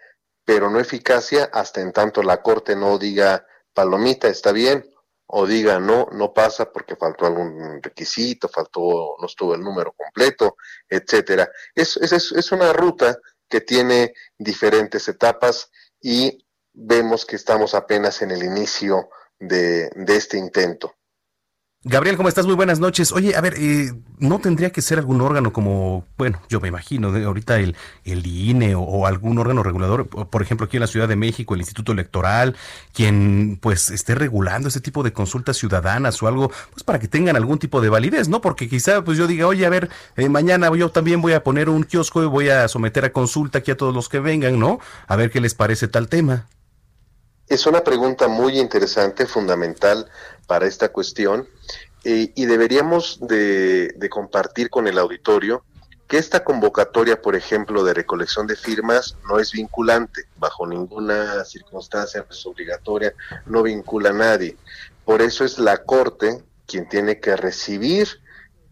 pero 0.45 0.71
no 0.71 0.81
eficacia 0.81 1.45
hasta 1.53 1.81
en 1.81 1.93
tanto 1.93 2.23
la 2.23 2.43
Corte 2.43 2.77
no 2.77 2.99
diga 2.99 3.47
palomita, 3.73 4.29
está 4.29 4.53
bien, 4.53 4.85
o 5.27 5.47
diga 5.47 5.81
no, 5.81 6.09
no 6.13 6.35
pasa 6.35 6.71
porque 6.71 6.97
faltó 6.97 7.27
algún 7.27 7.83
requisito, 7.83 8.49
faltó, 8.49 9.17
no 9.19 9.27
estuvo 9.27 9.55
el 9.55 9.63
número 9.63 9.93
completo, 9.93 10.57
etcétera. 10.89 11.51
Es, 11.75 11.97
es, 11.97 12.13
es 12.13 12.53
una 12.53 12.73
ruta 12.73 13.17
que 13.49 13.63
tiene 13.63 14.15
diferentes 14.37 15.09
etapas 15.09 15.71
y 16.01 16.47
vemos 16.73 17.25
que 17.25 17.37
estamos 17.37 17.75
apenas 17.75 18.23
en 18.23 18.31
el 18.31 18.43
inicio 18.43 19.09
de, 19.39 19.91
de 19.95 20.17
este 20.17 20.37
intento. 20.37 20.95
Gabriel, 21.85 22.16
¿cómo 22.16 22.29
estás? 22.29 22.47
Muy 22.47 22.55
buenas 22.55 22.79
noches. 22.79 23.11
Oye, 23.11 23.35
a 23.35 23.40
ver, 23.40 23.55
eh, 23.59 23.92
¿no 24.21 24.38
tendría 24.38 24.71
que 24.71 24.81
ser 24.81 25.01
algún 25.01 25.21
órgano 25.21 25.53
como, 25.53 26.07
bueno, 26.16 26.40
yo 26.49 26.61
me 26.61 26.68
imagino, 26.68 27.11
de 27.11 27.25
ahorita 27.25 27.59
el, 27.59 27.75
el 28.05 28.25
INE 28.25 28.77
o, 28.77 29.05
algún 29.05 29.37
órgano 29.38 29.64
regulador, 29.64 30.07
por 30.07 30.42
ejemplo, 30.42 30.66
aquí 30.66 30.77
en 30.77 30.83
la 30.83 30.87
Ciudad 30.87 31.09
de 31.09 31.16
México, 31.16 31.55
el 31.55 31.61
Instituto 31.61 31.90
Electoral, 31.90 32.55
quien 32.92 33.59
pues 33.61 33.90
esté 33.90 34.14
regulando 34.14 34.68
ese 34.68 34.81
tipo 34.81 35.03
de 35.03 35.12
consultas 35.12 35.57
ciudadanas 35.57 36.23
o 36.23 36.29
algo, 36.29 36.53
pues 36.71 36.85
para 36.85 37.01
que 37.01 37.09
tengan 37.09 37.35
algún 37.35 37.59
tipo 37.59 37.81
de 37.81 37.88
validez, 37.88 38.29
¿no? 38.29 38.40
Porque 38.40 38.68
quizá 38.68 39.03
pues 39.03 39.18
yo 39.18 39.27
diga, 39.27 39.49
oye, 39.49 39.66
a 39.66 39.71
ver, 39.71 39.90
eh, 40.16 40.29
mañana 40.29 40.71
yo 40.77 40.88
también 40.90 41.21
voy 41.21 41.33
a 41.33 41.42
poner 41.42 41.68
un 41.68 41.83
kiosco 41.83 42.23
y 42.23 42.27
voy 42.27 42.49
a 42.49 42.68
someter 42.68 43.07
a 43.07 43.12
consulta 43.12 43.59
aquí 43.59 43.73
a 43.73 43.77
todos 43.77 43.92
los 43.92 44.09
que 44.09 44.21
vengan, 44.21 44.57
¿no? 44.57 44.79
A 45.09 45.16
ver 45.16 45.33
qué 45.33 45.40
les 45.40 45.55
parece 45.55 45.88
tal 45.88 46.07
tema. 46.07 46.47
Es 47.49 47.67
una 47.67 47.85
pregunta 47.85 48.29
muy 48.29 48.59
interesante, 48.59 49.27
fundamental 49.27 50.09
para 50.47 50.67
esta 50.67 50.91
cuestión. 50.91 51.49
eh, 52.05 52.33
y 52.35 52.47
deberíamos 52.47 53.21
de, 53.21 53.95
compartir 54.11 54.71
con 54.71 54.89
el 54.89 54.99
auditorio 54.99 55.65
que 56.09 56.19
esta 56.19 56.45
convocatoria, 56.45 57.23
por 57.23 57.37
ejemplo, 57.37 57.85
de 57.85 57.95
recolección 57.95 58.47
de 58.47 58.57
firmas 58.57 59.17
no 59.29 59.39
es 59.39 59.53
vinculante, 59.53 60.25
bajo 60.37 60.67
ninguna 60.67 61.45
circunstancia 61.45 62.27
es 62.29 62.45
obligatoria, 62.45 63.15
no 63.47 63.63
vincula 63.63 64.11
a 64.11 64.13
nadie. 64.13 64.57
Por 65.05 65.23
eso 65.23 65.45
es 65.45 65.59
la 65.59 65.85
Corte 65.85 66.43
quien 66.67 66.89
tiene 66.89 67.19
que 67.21 67.37
recibir 67.37 68.09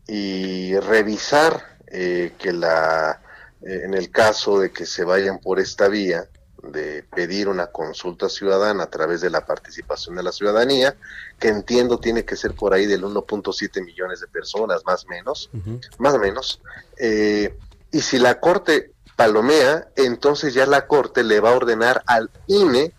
y 0.07 0.77
revisar 0.81 1.79
eh, 1.87 2.33
que 2.39 2.53
la, 2.53 3.23
eh, 3.63 3.83
en 3.85 3.95
el 3.95 4.11
caso 4.11 4.59
de 4.59 4.71
que 4.71 4.87
se 4.87 5.05
vayan 5.05 5.39
por 5.39 5.61
esta 5.61 5.89
vía, 5.89 6.29
de 6.63 7.03
pedir 7.15 7.49
una 7.49 7.69
consulta 7.69 8.29
ciudadana 8.29 8.85
a 8.85 8.91
través 8.91 9.21
de 9.21 9.31
la 9.31 9.47
participación 9.47 10.17
de 10.17 10.23
la 10.23 10.33
ciudadanía, 10.33 10.97
que 11.39 11.49
entiendo 11.49 11.99
tiene 11.99 12.25
que 12.25 12.37
ser 12.37 12.55
por 12.55 12.75
ahí 12.75 12.87
del 12.87 13.05
1.7 13.05 13.85
millones 13.85 14.21
de 14.21 14.29
personas, 14.29 14.85
más 14.85 15.05
o 15.05 15.09
menos, 15.09 15.51
más 15.99 16.15
o 16.15 16.19
menos. 16.19 16.61
Eh, 16.99 17.57
y 17.91 18.01
si 18.01 18.19
la 18.19 18.41
Corte 18.41 18.93
palomea, 19.17 19.89
entonces 19.97 20.55
ya 20.55 20.67
la 20.67 20.87
Corte 20.87 21.25
le 21.25 21.41
va 21.41 21.51
a 21.51 21.57
ordenar 21.57 22.03
al 22.07 22.31
INE, 22.47 22.93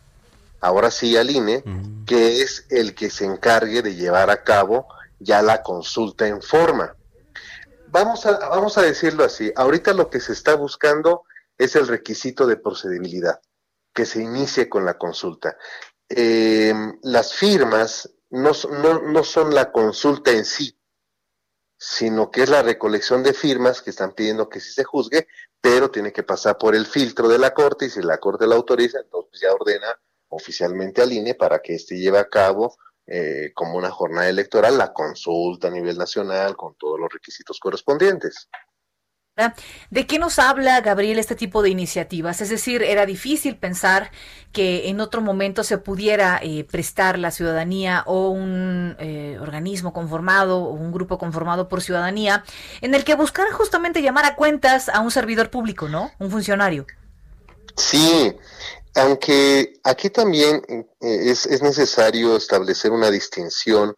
ahora 0.59 0.91
sí 0.91 1.15
al 1.17 1.29
INE, 1.29 1.63
que 2.05 2.41
es 2.41 2.65
el 2.69 2.95
que 2.95 3.09
se 3.09 3.25
encargue 3.25 3.81
de 3.81 3.95
llevar 3.95 4.29
a 4.29 4.43
cabo 4.43 4.87
ya 5.19 5.41
la 5.41 5.61
consulta 5.61 6.27
en 6.27 6.41
forma. 6.41 6.95
Vamos 7.89 8.25
a, 8.25 8.37
vamos 8.49 8.77
a 8.77 8.81
decirlo 8.81 9.23
así, 9.23 9.51
ahorita 9.55 9.93
lo 9.93 10.09
que 10.09 10.19
se 10.19 10.33
está 10.33 10.55
buscando 10.55 11.23
es 11.57 11.75
el 11.75 11.87
requisito 11.87 12.47
de 12.47 12.55
procedibilidad 12.55 13.39
que 13.93 14.05
se 14.05 14.21
inicie 14.21 14.69
con 14.69 14.85
la 14.85 14.97
consulta. 14.97 15.57
Eh, 16.09 16.73
las 17.03 17.33
firmas 17.33 18.09
no, 18.29 18.51
no, 19.01 19.23
son 19.23 19.53
la 19.53 19.71
consulta 19.71 20.31
en 20.31 20.45
sí, 20.45 20.77
sino 21.77 22.31
que 22.31 22.43
es 22.43 22.49
la 22.49 22.61
recolección 22.61 23.23
de 23.23 23.33
firmas 23.33 23.81
que 23.81 23.89
están 23.89 24.13
pidiendo 24.13 24.49
que 24.49 24.59
sí 24.59 24.71
se 24.71 24.83
juzgue, 24.83 25.27
pero 25.59 25.91
tiene 25.91 26.11
que 26.11 26.23
pasar 26.23 26.57
por 26.57 26.75
el 26.75 26.85
filtro 26.85 27.27
de 27.27 27.37
la 27.37 27.53
Corte 27.53 27.85
y 27.85 27.89
si 27.89 28.01
la 28.01 28.17
Corte 28.17 28.47
la 28.47 28.55
autoriza, 28.55 28.99
entonces 28.99 29.41
ya 29.41 29.53
ordena 29.53 29.99
oficialmente 30.29 31.01
al 31.01 31.11
INE 31.11 31.35
para 31.35 31.59
que 31.59 31.75
éste 31.75 31.97
lleve 31.97 32.19
a 32.19 32.29
cabo 32.29 32.77
eh, 33.05 33.51
como 33.53 33.77
una 33.77 33.91
jornada 33.91 34.29
electoral 34.29 34.77
la 34.77 34.93
consulta 34.93 35.67
a 35.67 35.71
nivel 35.71 35.97
nacional 35.97 36.55
con 36.55 36.75
todos 36.75 36.99
los 36.99 37.11
requisitos 37.11 37.59
correspondientes. 37.59 38.47
¿De 39.89 40.05
qué 40.05 40.19
nos 40.19 40.39
habla, 40.39 40.81
Gabriel, 40.81 41.17
este 41.17 41.35
tipo 41.35 41.61
de 41.61 41.69
iniciativas? 41.69 42.41
Es 42.41 42.49
decir, 42.49 42.83
era 42.83 43.05
difícil 43.05 43.55
pensar 43.55 44.11
que 44.51 44.89
en 44.89 44.99
otro 44.99 45.21
momento 45.21 45.63
se 45.63 45.77
pudiera 45.77 46.39
eh, 46.43 46.65
prestar 46.69 47.17
la 47.17 47.31
ciudadanía 47.31 48.03
o 48.05 48.29
un 48.29 48.97
eh, 48.99 49.37
organismo 49.41 49.93
conformado 49.93 50.59
o 50.59 50.71
un 50.71 50.91
grupo 50.91 51.17
conformado 51.17 51.69
por 51.69 51.81
ciudadanía 51.81 52.43
en 52.81 52.93
el 52.93 53.05
que 53.05 53.15
buscara 53.15 53.53
justamente 53.53 54.01
llamar 54.01 54.25
a 54.25 54.35
cuentas 54.35 54.89
a 54.89 54.99
un 54.99 55.11
servidor 55.11 55.49
público, 55.49 55.87
¿no? 55.87 56.11
Un 56.19 56.29
funcionario. 56.29 56.85
Sí, 57.77 58.35
aunque 58.95 59.79
aquí 59.83 60.09
también 60.09 60.61
eh, 60.67 60.85
es, 60.99 61.45
es 61.45 61.61
necesario 61.61 62.35
establecer 62.35 62.91
una 62.91 63.09
distinción 63.09 63.95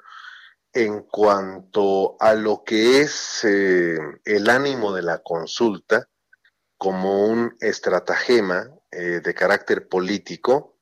en 0.73 1.03
cuanto 1.03 2.17
a 2.19 2.33
lo 2.33 2.63
que 2.63 3.01
es 3.01 3.43
eh, 3.43 3.97
el 4.25 4.49
ánimo 4.49 4.91
de 4.93 5.03
la 5.03 5.19
consulta 5.19 6.09
como 6.77 7.27
un 7.27 7.55
estratagema 7.59 8.69
eh, 8.91 9.21
de 9.23 9.33
carácter 9.33 9.87
político 9.87 10.79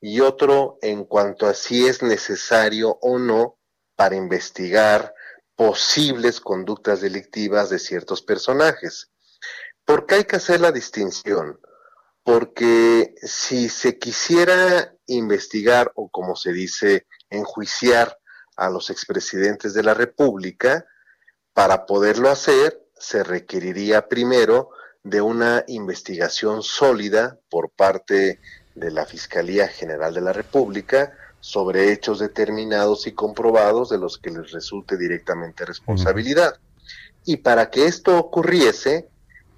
y 0.00 0.20
otro 0.20 0.78
en 0.82 1.04
cuanto 1.04 1.46
a 1.46 1.54
si 1.54 1.86
es 1.86 2.02
necesario 2.02 2.98
o 3.00 3.18
no 3.18 3.58
para 3.96 4.14
investigar 4.14 5.14
posibles 5.56 6.40
conductas 6.40 7.00
delictivas 7.00 7.70
de 7.70 7.78
ciertos 7.78 8.22
personajes. 8.22 9.10
¿Por 9.84 10.06
qué 10.06 10.16
hay 10.16 10.24
que 10.24 10.36
hacer 10.36 10.60
la 10.60 10.72
distinción? 10.72 11.60
Porque 12.22 13.14
si 13.22 13.68
se 13.68 13.98
quisiera 13.98 14.94
investigar 15.06 15.92
o 15.94 16.10
como 16.10 16.36
se 16.36 16.52
dice, 16.52 17.06
enjuiciar 17.28 18.19
a 18.60 18.68
los 18.68 18.90
expresidentes 18.90 19.72
de 19.72 19.82
la 19.82 19.94
República, 19.94 20.86
para 21.54 21.86
poderlo 21.86 22.28
hacer 22.28 22.86
se 22.98 23.24
requeriría 23.24 24.06
primero 24.06 24.70
de 25.02 25.22
una 25.22 25.64
investigación 25.66 26.62
sólida 26.62 27.38
por 27.48 27.70
parte 27.70 28.38
de 28.74 28.90
la 28.90 29.06
Fiscalía 29.06 29.66
General 29.66 30.12
de 30.12 30.20
la 30.20 30.34
República 30.34 31.16
sobre 31.40 31.90
hechos 31.90 32.18
determinados 32.18 33.06
y 33.06 33.12
comprobados 33.12 33.88
de 33.88 33.96
los 33.96 34.18
que 34.18 34.30
les 34.30 34.52
resulte 34.52 34.98
directamente 34.98 35.64
responsabilidad. 35.64 36.60
Y 37.24 37.38
para 37.38 37.70
que 37.70 37.86
esto 37.86 38.18
ocurriese, 38.18 39.08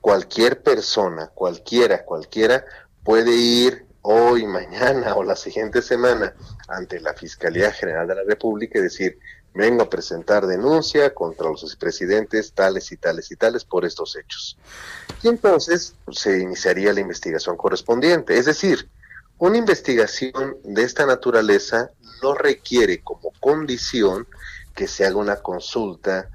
cualquier 0.00 0.62
persona, 0.62 1.32
cualquiera, 1.34 2.04
cualquiera, 2.04 2.64
puede 3.02 3.34
ir 3.34 3.86
hoy, 4.02 4.46
mañana 4.46 5.14
o 5.14 5.22
la 5.22 5.36
siguiente 5.36 5.80
semana 5.80 6.34
ante 6.68 7.00
la 7.00 7.14
Fiscalía 7.14 7.72
General 7.72 8.06
de 8.06 8.16
la 8.16 8.24
República 8.24 8.78
y 8.78 8.82
decir, 8.82 9.18
vengo 9.54 9.82
a 9.82 9.90
presentar 9.90 10.46
denuncia 10.46 11.14
contra 11.14 11.48
los 11.48 11.62
expresidentes 11.62 12.52
tales 12.52 12.90
y 12.92 12.96
tales 12.96 13.30
y 13.30 13.36
tales 13.36 13.64
por 13.64 13.84
estos 13.84 14.16
hechos. 14.16 14.58
Y 15.22 15.28
entonces 15.28 15.94
se 16.10 16.40
iniciaría 16.40 16.92
la 16.92 17.00
investigación 17.00 17.56
correspondiente. 17.56 18.36
Es 18.36 18.46
decir, 18.46 18.88
una 19.38 19.58
investigación 19.58 20.56
de 20.64 20.82
esta 20.82 21.06
naturaleza 21.06 21.90
no 22.22 22.34
requiere 22.34 23.02
como 23.02 23.32
condición 23.40 24.26
que 24.74 24.88
se 24.88 25.04
haga 25.04 25.16
una 25.16 25.36
consulta 25.36 26.28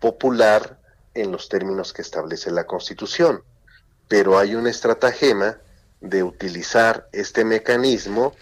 popular 0.00 0.78
en 1.14 1.30
los 1.30 1.48
términos 1.48 1.92
que 1.92 2.02
establece 2.02 2.50
la 2.50 2.66
Constitución, 2.66 3.42
pero 4.08 4.38
hay 4.38 4.54
un 4.54 4.66
estratagema 4.66 5.58
de 6.02 6.22
utilizar 6.22 7.08
este 7.12 7.44
mecanismo, 7.44 8.34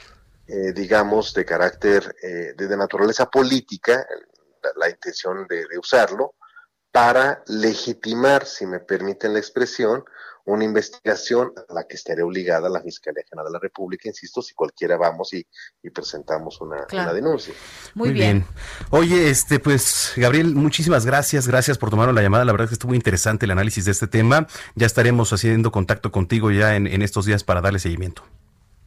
eh, 0.47 0.73
digamos, 0.73 1.35
de 1.35 1.45
carácter, 1.45 2.17
eh, 2.23 2.55
de, 2.57 2.77
naturaleza 2.77 3.31
política, 3.31 4.05
la, 4.77 4.89
intención 4.89 5.47
de, 5.47 5.67
usarlo, 5.79 6.35
para 6.91 7.43
legitimar, 7.47 8.47
si 8.47 8.67
me 8.67 8.81
permiten 8.81 9.35
la 9.35 9.39
expresión, 9.39 10.05
una 10.47 10.65
investigación 10.65 11.53
a 11.69 11.75
la 11.75 11.85
que 11.87 11.97
estaría 11.97 12.25
obligada 12.25 12.69
la 12.69 12.81
Fiscalía 12.81 13.23
General 13.29 13.47
de 13.47 13.53
la 13.53 13.59
República, 13.59 14.09
insisto, 14.09 14.43
si 14.43 14.55
cualquiera 14.55 14.97
vamos 14.97 15.33
y, 15.35 15.47
presentamos 15.91 16.61
una, 16.61 16.87
denuncia. 17.13 17.55
Muy, 17.95 18.13
bien. 18.13 18.45
Oye, 18.91 19.31
este, 19.31 19.59
pues, 19.59 20.13
Gabriel, 20.17 20.55
muchísimas 20.55 21.05
gracias, 21.05 21.49
gracias 21.49 21.79
por 21.79 21.91
tomar 21.91 22.13
la 22.13 22.23
llamada, 22.23 22.45
la 22.45 22.53
verdad 22.53 22.67
es 22.67 22.71
que 22.71 22.75
estuvo 22.75 22.95
interesante 22.95 23.47
el 23.47 23.51
análisis 23.51 23.85
de 23.85 23.93
este 23.93 24.07
tema, 24.07 24.47
ya 24.75 24.87
estaremos 24.87 25.33
haciendo 25.33 25.73
contacto 25.73 26.11
contigo 26.13 26.51
ya 26.51 26.77
en, 26.77 26.87
en 26.87 27.03
estos 27.03 27.27
días 27.27 27.45
para 27.45 27.61
darle 27.61 27.79
seguimiento. 27.79 28.23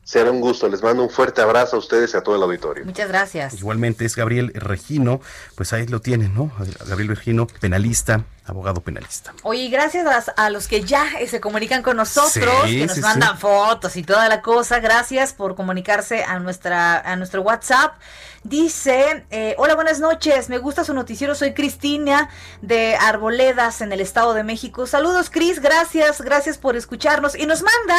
Será 0.03 0.31
un 0.31 0.41
gusto. 0.41 0.67
Les 0.67 0.83
mando 0.83 1.03
un 1.03 1.09
fuerte 1.09 1.41
abrazo 1.41 1.77
a 1.77 1.79
ustedes 1.79 2.13
y 2.13 2.17
a 2.17 2.21
todo 2.21 2.35
el 2.35 2.43
auditorio. 2.43 2.85
Muchas 2.85 3.07
gracias. 3.07 3.53
Igualmente 3.53 4.03
es 4.03 4.15
Gabriel 4.15 4.51
Regino, 4.53 5.21
pues 5.55 5.71
ahí 5.71 5.87
lo 5.87 6.01
tienen, 6.01 6.33
¿no? 6.33 6.51
Gabriel 6.87 7.09
Regino, 7.09 7.47
penalista, 7.47 8.25
abogado 8.45 8.81
penalista. 8.81 9.33
Oye, 9.43 9.69
gracias 9.69 10.31
a, 10.35 10.49
los 10.49 10.67
que 10.67 10.83
ya 10.83 11.05
eh, 11.19 11.27
se 11.27 11.39
comunican 11.39 11.81
con 11.81 11.97
nosotros, 11.97 12.65
que 12.65 12.85
nos 12.85 12.97
mandan 12.99 13.37
fotos 13.37 13.95
y 13.95 14.03
toda 14.03 14.27
la 14.29 14.41
cosa. 14.41 14.79
Gracias 14.79 15.33
por 15.33 15.55
comunicarse 15.55 16.23
a 16.23 16.39
nuestra 16.39 16.99
a 16.99 17.15
nuestro 17.15 17.41
WhatsApp. 17.41 17.95
Dice, 18.43 19.23
eh, 19.31 19.55
hola, 19.57 19.73
buenas 19.73 20.01
noches, 20.01 20.49
me 20.49 20.57
gusta 20.57 20.83
su 20.83 20.93
noticiero, 20.93 21.33
soy 21.33 21.53
Cristina 21.53 22.29
de 22.61 22.97
Arboledas 22.97 23.79
en 23.79 23.93
el 23.93 24.01
Estado 24.01 24.33
de 24.33 24.43
México. 24.43 24.85
Saludos, 24.85 25.29
Cris, 25.29 25.61
gracias, 25.61 26.21
gracias 26.21 26.57
por 26.57 26.75
escucharnos. 26.75 27.39
Y 27.39 27.45
nos 27.45 27.63
manda 27.63 27.97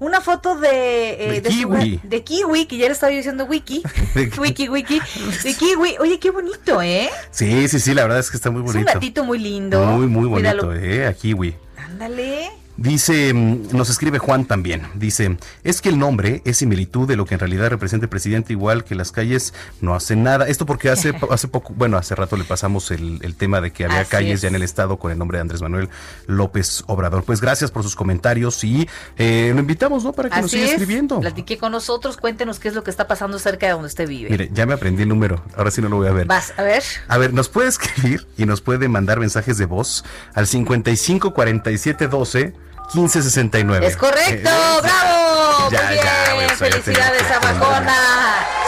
una 0.00 0.20
foto 0.20 0.56
de, 0.56 1.36
eh, 1.36 1.40
de, 1.40 1.48
kiwi. 1.48 2.00
de 2.02 2.24
kiwi, 2.24 2.66
que 2.66 2.76
ya 2.76 2.86
le 2.86 2.92
estaba 2.92 3.12
diciendo 3.12 3.44
wiki, 3.44 3.84
wiki, 4.38 4.68
wiki, 4.68 5.00
de 5.44 5.54
kiwi. 5.54 5.96
Oye, 6.00 6.18
qué 6.18 6.32
bonito, 6.32 6.82
¿eh? 6.82 7.08
Sí, 7.30 7.68
sí, 7.68 7.78
sí, 7.78 7.94
la 7.94 8.02
verdad 8.02 8.18
es 8.18 8.32
que 8.32 8.36
está 8.36 8.50
muy 8.50 8.62
bonito. 8.62 8.80
Es 8.80 8.94
un 8.96 9.00
gatito 9.00 9.22
muy 9.22 9.38
lindo. 9.38 9.80
Muy, 9.86 10.06
muy 10.06 10.26
bonito, 10.28 10.74
¿eh? 10.74 11.06
A 11.06 11.12
kiwi. 11.12 11.54
Ándale. 11.76 12.63
Dice, 12.76 13.32
mm, 13.32 13.68
nos 13.72 13.88
escribe 13.88 14.18
Juan 14.18 14.46
también, 14.46 14.82
dice, 14.94 15.36
es 15.62 15.80
que 15.80 15.90
el 15.90 15.98
nombre 15.98 16.42
es 16.44 16.56
similitud 16.56 17.06
de 17.06 17.14
lo 17.14 17.24
que 17.24 17.34
en 17.34 17.40
realidad 17.40 17.70
representa 17.70 18.06
el 18.06 18.10
presidente, 18.10 18.52
igual 18.52 18.82
que 18.82 18.96
las 18.96 19.12
calles 19.12 19.54
no 19.80 19.94
hacen 19.94 20.24
nada. 20.24 20.48
Esto 20.48 20.66
porque 20.66 20.90
hace, 20.90 21.14
hace 21.30 21.46
poco, 21.46 21.72
bueno, 21.76 21.96
hace 21.96 22.16
rato 22.16 22.36
le 22.36 22.42
pasamos 22.42 22.90
el, 22.90 23.34
tema 23.36 23.60
de 23.60 23.72
que 23.72 23.84
había 23.84 24.04
calles 24.04 24.40
ya 24.40 24.48
en 24.48 24.54
el 24.54 24.62
estado 24.62 24.96
con 24.96 25.10
el 25.12 25.18
nombre 25.18 25.38
de 25.38 25.42
Andrés 25.42 25.60
Manuel 25.62 25.88
López 26.26 26.84
Obrador. 26.86 27.24
Pues 27.24 27.40
gracias 27.40 27.70
por 27.70 27.82
sus 27.82 27.96
comentarios 27.96 28.62
y 28.64 28.88
eh, 29.18 29.50
lo 29.52 29.60
invitamos, 29.60 30.04
¿no? 30.04 30.12
Para 30.12 30.30
que 30.30 30.40
nos 30.40 30.50
siga 30.50 30.66
escribiendo. 30.66 31.20
Platique 31.20 31.58
con 31.58 31.72
nosotros, 31.72 32.16
cuéntenos 32.16 32.58
qué 32.58 32.68
es 32.68 32.74
lo 32.74 32.82
que 32.82 32.90
está 32.90 33.06
pasando 33.06 33.38
cerca 33.38 33.66
de 33.66 33.72
donde 33.72 33.86
usted 33.86 34.08
vive. 34.08 34.30
Mire, 34.30 34.50
ya 34.52 34.66
me 34.66 34.74
aprendí 34.74 35.02
el 35.02 35.08
número, 35.08 35.42
ahora 35.56 35.70
sí 35.70 35.80
no 35.80 35.88
lo 35.88 35.96
voy 35.96 36.08
a 36.08 36.12
ver. 36.12 36.26
Vas, 36.26 36.54
a 36.56 36.62
ver. 36.62 36.82
A 37.08 37.18
ver, 37.18 37.32
nos 37.32 37.48
puede 37.48 37.68
escribir 37.68 38.26
y 38.36 38.46
nos 38.46 38.60
puede 38.60 38.88
mandar 38.88 39.20
mensajes 39.20 39.58
de 39.58 39.66
voz 39.66 40.04
al 40.34 40.46
55 40.46 41.34
47 41.34 42.08
12 42.08 42.63
1569. 42.92 43.86
Es 43.86 43.96
correcto, 43.96 44.50
eh, 44.50 44.80
bravo. 44.82 45.60
muy 45.62 45.72
Ya, 45.72 45.88
bien. 45.90 46.04
ya, 46.04 46.46
ya 46.48 46.54
Felicidades 46.56 47.30
a 47.30 47.40
Macona. 47.40 47.94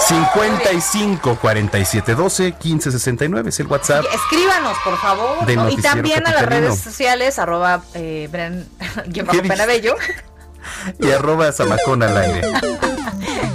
55 0.09 1.39
47 1.41 2.15
12 2.15 2.53
15 2.53 2.91
69 2.93 3.49
es 3.51 3.61
el 3.61 3.67
WhatsApp. 3.67 4.05
Escríbanos, 4.13 4.77
por 4.85 4.99
favor. 4.99 5.49
¿no? 5.49 5.71
Y 5.71 5.77
también 5.77 6.27
a 6.27 6.33
las 6.33 6.47
redes 6.47 6.79
sociales, 6.79 7.39
arroba 7.39 7.83
eh, 7.95 8.29
Bren. 8.31 8.67
Y 10.99 11.11
arroba 11.11 11.53
Zamacón 11.53 12.03
al 12.03 12.17
aire. 12.17 12.43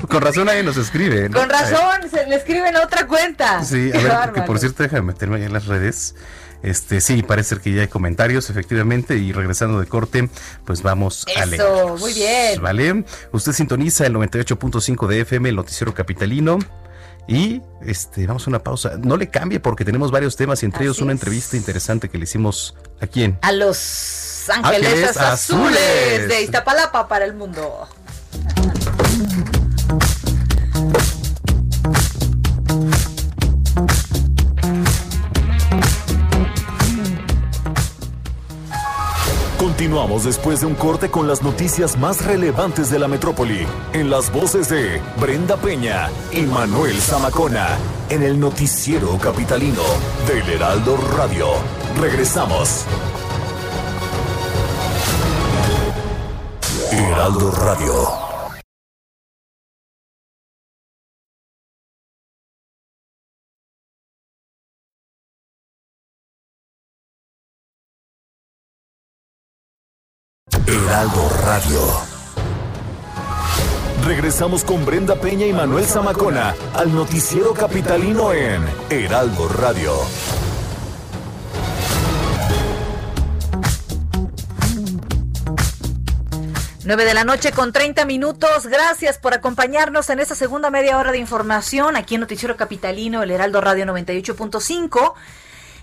Con 0.10 0.22
razón 0.22 0.46
nadie 0.46 0.64
nos 0.64 0.78
escribe. 0.78 1.30
¿no? 1.30 1.40
Con 1.40 1.50
razón, 1.50 2.10
se 2.10 2.26
le 2.28 2.36
escriben 2.36 2.76
a 2.76 2.82
otra 2.82 3.06
cuenta. 3.08 3.64
Sí, 3.64 3.92
a 3.94 3.98
ver, 3.98 4.32
que 4.34 4.42
por 4.44 4.60
cierto, 4.60 4.84
déjame 4.84 5.02
meterme 5.04 5.38
ahí 5.38 5.44
en 5.44 5.54
las 5.54 5.66
redes. 5.66 6.16
Este, 6.64 7.02
sí, 7.02 7.24
parece 7.24 7.50
ser 7.50 7.62
que 7.62 7.74
ya 7.74 7.82
hay 7.82 7.88
comentarios, 7.88 8.50
efectivamente, 8.50 9.18
y 9.18 9.32
regresando 9.32 9.80
de 9.80 9.88
corte, 9.88 10.30
pues 10.66 10.82
vamos 10.84 11.26
a 11.36 11.46
leer. 11.46 11.62
Eso, 11.62 11.98
muy 11.98 12.14
bien. 12.14 12.62
¿Vale? 12.62 13.04
Usted 13.32 13.52
sintoniza 13.52 14.06
el 14.06 14.14
98.5 14.14 15.08
de 15.08 15.22
FM, 15.22 15.50
el 15.50 15.56
noticiero 15.56 15.94
capitalino. 15.94 16.60
Y 17.28 17.62
este, 17.86 18.26
vamos 18.28 18.48
a 18.48 18.50
una 18.50 18.60
pausa. 18.60 18.98
No 18.98 19.16
le 19.16 19.30
cambie 19.30 19.60
porque 19.60 19.86
tenemos 19.86 20.12
varios 20.12 20.36
temas 20.36 20.64
y 20.64 20.66
entre 20.66 20.84
ellos 20.84 21.00
una 21.00 21.12
entrevista 21.12 21.56
interesante 21.56 22.10
que 22.10 22.18
le 22.18 22.26
hicimos 22.26 22.76
a 23.00 23.08
quién. 23.08 23.38
A 23.42 23.52
los 23.52 24.50
Ángeles 24.50 25.16
azules. 25.18 25.78
Azules. 25.78 26.28
de 26.28 26.42
Iztapalapa 26.42 27.08
para 27.08 27.26
el 27.26 27.34
mundo. 27.36 27.88
Continuamos 39.92 40.24
después 40.24 40.62
de 40.62 40.68
un 40.68 40.76
corte 40.76 41.12
con 41.12 41.28
las 41.28 41.44
noticias 41.44 41.98
más 41.98 42.24
relevantes 42.24 42.90
de 42.90 42.98
la 42.98 43.10
metrópoli, 43.10 43.68
en 43.92 44.10
las 44.10 44.32
voces 44.32 44.70
de 44.70 45.02
Brenda 45.20 45.58
Peña 45.58 46.10
y 46.32 46.44
Manuel 46.44 46.96
Zamacona, 46.96 47.78
en 48.08 48.24
el 48.24 48.40
noticiero 48.40 49.18
capitalino 49.18 49.84
del 50.30 50.50
Heraldo 50.50 50.96
Radio. 51.18 51.48
Regresamos. 52.00 52.86
Heraldo 56.94 57.52
Radio. 57.52 58.21
Regresamos 74.06 74.64
con 74.64 74.86
Brenda 74.86 75.16
Peña 75.18 75.46
y 75.46 75.52
Manuel 75.52 75.84
Zamacona 75.84 76.56
al 76.74 76.96
noticiero 76.96 77.54
capitalino 77.54 78.32
en 78.32 78.64
Heraldo 78.90 79.50
Radio. 79.50 79.92
9 86.86 87.06
de 87.06 87.14
la 87.14 87.26
noche 87.26 87.52
con 87.52 87.74
30 87.74 88.06
minutos. 88.06 88.68
Gracias 88.68 89.18
por 89.18 89.34
acompañarnos 89.34 90.10
en 90.10 90.22
esta 90.22 90.36
segunda 90.36 90.70
media 90.70 90.98
hora 90.98 91.12
de 91.12 91.18
información 91.18 91.98
aquí 91.98 92.16
en 92.16 92.22
Noticiero 92.22 92.56
Capitalino, 92.56 93.24
el 93.24 93.32
Heraldo 93.32 93.60
Radio 93.60 93.86
98.5. 93.88 95.16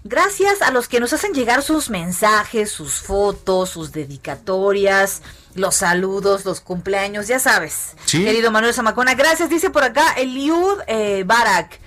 Gracias 0.05 0.63
a 0.63 0.71
los 0.71 0.89
que 0.89 1.01
nos 1.01 1.13
hacen 1.13 1.33
llegar 1.33 1.63
sus 1.63 1.91
mensajes, 1.91 2.71
sus 2.71 2.95
fotos, 3.01 3.71
sus 3.71 3.93
dedicatorias, 3.93 5.23
los 5.55 5.77
saludos, 5.77 6.45
los 6.45 6.61
cumpleaños, 6.61 7.27
ya 7.27 7.39
sabes. 7.39 7.97
Sí. 8.05 8.25
Querido 8.25 8.51
Manuel 8.51 8.75
Zamacona, 8.75 9.15
gracias. 9.15 9.51
Dice 9.51 9.71
por 9.71 9.85
acá 9.85 10.13
Eliud 10.17 10.79
eh, 10.87 11.25
Barak. 11.27 11.81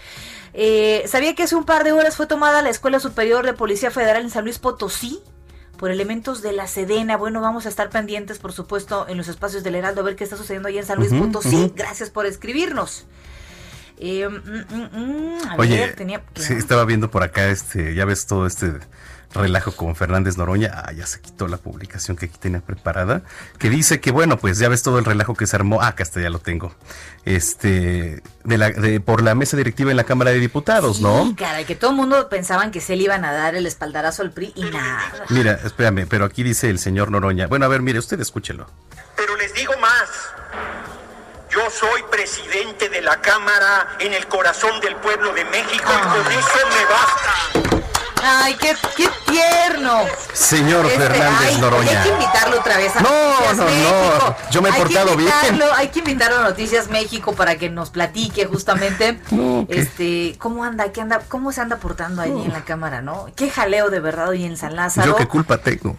Eh, 0.54 1.06
¿Sabía 1.08 1.34
que 1.36 1.44
hace 1.44 1.56
un 1.56 1.64
par 1.64 1.84
de 1.84 1.94
horas 1.94 2.18
fue 2.18 2.28
tomada 2.28 2.62
la 2.62 2.70
Escuela 2.70 3.00
Superior 3.00 3.46
de 3.46 3.54
Policía 3.54 3.92
Federal 3.92 4.24
en 4.24 4.30
San 4.30 4.44
Luis 4.44 4.60
Potosí? 4.60 5.22
por 5.82 5.90
elementos 5.90 6.44
de 6.44 6.52
la 6.52 6.68
Sedena. 6.68 7.18
Bueno, 7.18 7.42
vamos 7.42 7.66
a 7.66 7.70
estar 7.70 7.90
pendientes, 7.90 8.38
por 8.38 8.54
supuesto, 8.54 9.08
en 9.10 9.18
los 9.18 9.28
espacios 9.28 9.64
del 9.64 9.74
Heraldo 9.74 10.02
a 10.02 10.04
ver 10.04 10.16
qué 10.16 10.24
está 10.24 10.38
sucediendo 10.38 10.70
ahí 10.70 10.78
en 10.78 10.86
San 10.86 11.00
Luis 11.00 11.12
Potosí. 11.12 11.74
Gracias 11.76 12.12
por 12.12 12.28
escribirnos. 12.28 13.06
Eh, 14.04 14.28
mm, 14.28 14.76
mm, 14.76 15.00
mm, 15.46 15.50
a 15.52 15.56
Oye, 15.58 15.78
ver, 15.78 15.96
tenía- 15.96 16.24
sí, 16.36 16.54
estaba 16.54 16.86
viendo 16.86 17.12
por 17.12 17.22
acá, 17.24 17.48
este, 17.50 17.94
ya 17.94 18.04
ves 18.04 18.26
todo 18.26 18.48
este 18.48 18.74
relajo 19.34 19.72
con 19.74 19.96
Fernández 19.96 20.38
Noroña. 20.38 20.72
Ah, 20.76 20.92
ya 20.92 21.06
se 21.06 21.22
quitó 21.22 21.48
la 21.48 21.58
publicación 21.58 22.18
que 22.18 22.26
aquí 22.26 22.38
tenía 22.38 22.60
preparada. 22.62 23.22
Que 23.60 23.70
dice 23.70 24.02
que, 24.02 24.12
bueno, 24.12 24.38
pues 24.38 24.58
ya 24.58 24.68
ves 24.70 24.84
todo 24.84 25.00
el 25.00 25.06
relajo 25.06 25.36
que 25.36 25.46
se 25.48 25.56
armó. 25.56 25.82
Ah, 25.82 25.88
acá 25.90 26.04
está, 26.04 26.20
ya 26.20 26.30
lo 26.32 26.40
tengo. 26.40 26.76
Este, 27.24 28.22
de 28.44 28.58
la, 28.58 28.72
de, 28.72 29.00
por 29.00 29.22
la 29.22 29.36
mesa 29.36 29.56
directiva 29.56 29.92
en 29.92 29.98
la 29.98 30.04
Cámara 30.04 30.32
de 30.32 30.40
Diputados, 30.40 31.00
¿no? 31.00 31.34
Caray, 31.38 31.64
que 31.66 31.76
todo 31.76 31.92
el 31.92 31.96
mundo 31.98 32.28
pensaban 32.28 32.72
que 32.72 32.82
se 32.82 32.96
le 32.96 33.04
iban 33.04 33.24
a 33.24 33.32
dar 33.32 33.56
el 33.56 33.66
espaldarazo 33.68 34.22
al 34.24 34.32
PRI 34.32 34.52
y 34.56 34.64
nada. 34.66 35.00
Mira, 35.30 35.60
espérame, 35.64 36.08
pero 36.10 36.26
aquí 36.26 36.44
dice 36.44 36.70
el 36.70 36.80
señor 36.80 37.10
Noroña. 37.12 37.48
Bueno, 37.48 37.66
a 37.66 37.70
ver, 37.70 37.82
mire, 37.82 38.00
usted 38.00 38.20
escúchelo. 38.20 38.68
Pero 39.16 39.38
les 39.38 39.54
digo 39.54 39.74
más. 39.80 40.10
Yo 41.52 41.70
soy 41.70 42.02
presidente 42.10 42.88
de 42.88 43.02
la 43.02 43.20
Cámara 43.20 43.98
en 44.00 44.14
el 44.14 44.28
corazón 44.28 44.80
del 44.80 44.96
pueblo 44.96 45.34
de 45.34 45.44
México 45.46 45.84
y 45.86 46.08
con 46.08 46.32
eso 46.32 46.60
me 46.70 46.86
basta. 46.86 47.82
Ay, 48.24 48.56
qué, 48.56 48.76
qué 48.96 49.10
tierno. 49.26 50.06
Señor 50.32 50.86
Este, 50.86 50.98
Fernández 51.00 51.50
ay, 51.50 51.58
Noroña. 51.60 52.04
Hay 52.04 52.08
que 52.08 52.14
invitarlo 52.14 52.60
otra 52.60 52.78
vez 52.78 52.96
a 52.96 53.02
No, 53.02 53.10
Noticias 53.10 53.58
no, 53.58 53.64
no. 53.64 53.70
México. 53.70 54.36
Yo 54.52 54.62
me 54.62 54.70
he 54.70 54.72
Hay 54.72 54.80
portado 54.80 55.18
bien. 55.18 55.32
Hay 55.76 55.88
que 55.90 56.00
invitarlo 56.00 56.38
a 56.38 56.44
Noticias 56.44 56.88
México 56.90 57.34
para 57.34 57.58
que 57.58 57.70
nos 57.70 57.90
platique 57.90 58.46
justamente 58.46 59.20
No, 59.32 59.66
este 59.70 60.36
cómo 60.38 60.64
anda, 60.64 60.92
qué 60.92 61.02
anda, 61.02 61.22
cómo 61.28 61.52
se 61.52 61.62
anda 61.62 61.78
portando 61.78 62.22
ahí 62.22 62.32
en 62.32 62.54
la 62.54 62.64
cámara, 62.64 63.02
¿no? 63.02 63.26
Qué 63.36 63.50
jaleo 63.50 63.90
de 63.90 64.00
verdad 64.00 64.30
hoy 64.30 64.46
en 64.46 64.56
San 64.56 64.76
Lázaro. 64.76 65.08
Yo 65.12 65.16
qué 65.18 65.28
culpa 65.28 65.58
tengo. 65.58 65.98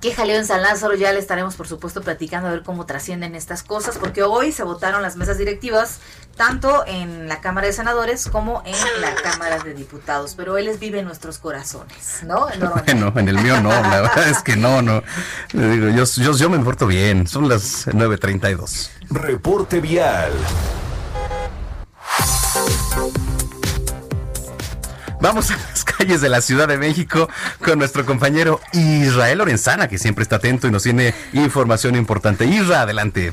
Qué 0.00 0.14
jaleo 0.14 0.36
en 0.36 0.46
San 0.46 0.62
Lázaro, 0.62 0.94
ya 0.94 1.12
le 1.12 1.18
estaremos 1.18 1.56
por 1.56 1.66
supuesto 1.66 2.02
platicando 2.02 2.48
a 2.48 2.52
ver 2.52 2.62
cómo 2.62 2.86
trascienden 2.86 3.34
estas 3.34 3.64
cosas, 3.64 3.98
porque 3.98 4.22
hoy 4.22 4.52
se 4.52 4.62
votaron 4.62 5.02
las 5.02 5.16
mesas 5.16 5.38
directivas 5.38 5.98
tanto 6.36 6.84
en 6.86 7.28
la 7.28 7.40
Cámara 7.40 7.66
de 7.66 7.72
Senadores 7.72 8.28
como 8.28 8.62
en 8.64 9.00
la 9.00 9.12
Cámara 9.16 9.58
de 9.58 9.74
Diputados, 9.74 10.34
pero 10.36 10.56
él 10.56 10.66
les 10.66 10.78
vive 10.78 11.00
en 11.00 11.04
nuestros 11.04 11.38
corazones, 11.38 12.20
¿no? 12.24 12.46
Bueno, 12.86 13.12
en 13.16 13.28
el 13.28 13.38
mío 13.38 13.60
no, 13.60 13.70
la 13.70 14.02
verdad 14.02 14.28
es 14.28 14.42
que 14.42 14.56
no, 14.56 14.80
no. 14.82 15.02
Le 15.52 15.68
digo, 15.70 15.88
yo, 15.88 16.04
yo, 16.04 16.32
yo 16.32 16.48
me 16.48 16.58
porto 16.60 16.86
bien, 16.86 17.26
son 17.26 17.48
las 17.48 17.88
9.32. 17.88 18.90
Reporte 19.10 19.80
vial. 19.80 20.30
Vamos 25.20 25.50
a 25.50 25.56
las 25.56 25.82
calles 25.84 26.20
de 26.20 26.28
la 26.28 26.40
Ciudad 26.40 26.68
de 26.68 26.78
México 26.78 27.28
con 27.64 27.80
nuestro 27.80 28.06
compañero 28.06 28.60
Israel 28.72 29.38
Lorenzana, 29.38 29.88
que 29.88 29.98
siempre 29.98 30.22
está 30.22 30.36
atento 30.36 30.68
y 30.68 30.70
nos 30.70 30.84
tiene 30.84 31.12
información 31.32 31.96
importante. 31.96 32.44
Isra, 32.44 32.82
adelante. 32.82 33.32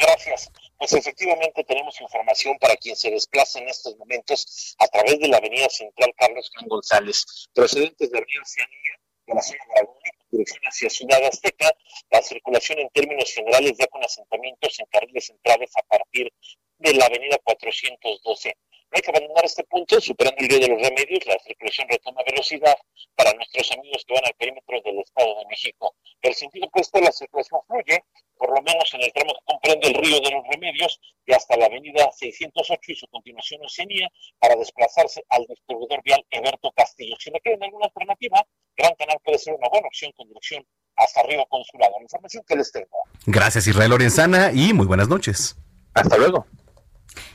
Gracias. 0.00 0.50
Pues 0.78 0.92
efectivamente 0.94 1.64
tenemos 1.64 2.00
información 2.00 2.56
para 2.58 2.76
quien 2.76 2.96
se 2.96 3.10
desplaza 3.10 3.58
en 3.58 3.68
estos 3.68 3.96
momentos 3.98 4.74
a 4.78 4.88
través 4.88 5.18
de 5.20 5.28
la 5.28 5.36
avenida 5.36 5.68
central 5.68 6.10
Carlos 6.16 6.50
Juan 6.54 6.68
González, 6.68 7.48
procedentes 7.54 8.10
de 8.10 8.16
Avenida 8.18 8.40
Oceanía, 8.42 8.92
de 9.26 9.34
la 9.34 9.42
zona 9.42 9.58
de 9.74 9.86
con 9.86 9.96
dirección 10.30 10.62
hacia 10.64 10.88
Ciudad 10.88 11.24
Azteca, 11.24 11.70
la 12.10 12.22
circulación 12.22 12.78
en 12.78 12.88
términos 12.88 13.30
generales 13.32 13.74
ya 13.78 13.86
con 13.88 14.02
asentamientos 14.02 14.80
en 14.80 14.86
carriles 14.86 15.26
centrales 15.26 15.70
a 15.76 15.82
partir 15.86 16.32
de 16.78 16.94
la 16.94 17.06
avenida 17.06 17.38
412. 17.44 18.56
No 18.90 18.96
hay 18.96 19.02
que 19.02 19.10
abandonar 19.10 19.44
este 19.44 19.64
punto, 19.64 20.00
superando 20.00 20.36
el 20.40 20.48
río 20.48 20.60
de 20.60 20.68
los 20.68 20.80
remedios, 20.80 21.26
la 21.26 21.38
circulación 21.40 21.88
retoma 21.88 22.22
velocidad 22.24 22.76
para 23.16 23.32
nuestros 23.34 23.72
amigos 23.72 24.04
que 24.06 24.14
van 24.14 24.24
al 24.26 24.34
perímetro 24.34 24.80
del 24.84 25.00
Estado 25.00 25.34
de 25.38 25.46
México. 25.46 25.94
El 26.22 26.34
sentido 26.34 26.66
opuesto, 26.66 27.00
la 27.00 27.10
circulación 27.10 27.60
fluye, 27.66 28.04
por 28.36 28.50
lo 28.54 28.62
menos 28.62 28.92
en 28.94 29.02
el 29.02 29.12
tramo 29.12 29.32
que 29.34 29.44
comprende 29.44 29.88
el 29.88 29.94
río 29.94 30.20
de 30.20 30.30
los 30.30 30.44
remedios 30.50 31.00
y 31.26 31.32
hasta 31.32 31.56
la 31.56 31.66
avenida 31.66 32.10
608 32.12 32.92
y 32.92 32.94
su 32.94 33.06
continuación 33.08 33.64
Oceanía 33.64 34.08
para 34.38 34.54
desplazarse 34.56 35.24
al 35.30 35.44
distribuidor 35.46 36.02
vial 36.04 36.24
Eberto 36.30 36.70
Castillo. 36.72 37.16
Si 37.18 37.30
no 37.30 37.38
quieren 37.40 37.62
alguna 37.64 37.86
alternativa, 37.86 38.46
Gran 38.76 38.94
Canal 38.94 39.18
puede 39.24 39.38
ser 39.38 39.54
una 39.54 39.68
buena 39.68 39.88
opción 39.88 40.12
con 40.12 40.28
dirección 40.28 40.64
hasta 40.96 41.22
Río 41.22 41.44
Consulado. 41.46 41.94
La 41.96 42.02
información 42.02 42.44
que 42.46 42.56
les 42.56 42.70
tengo. 42.70 42.98
Gracias 43.26 43.66
Israel 43.66 43.90
Lorenzana 43.90 44.52
y 44.52 44.72
muy 44.72 44.86
buenas 44.86 45.08
noches. 45.08 45.56
Hasta 45.94 46.16
luego. 46.16 46.46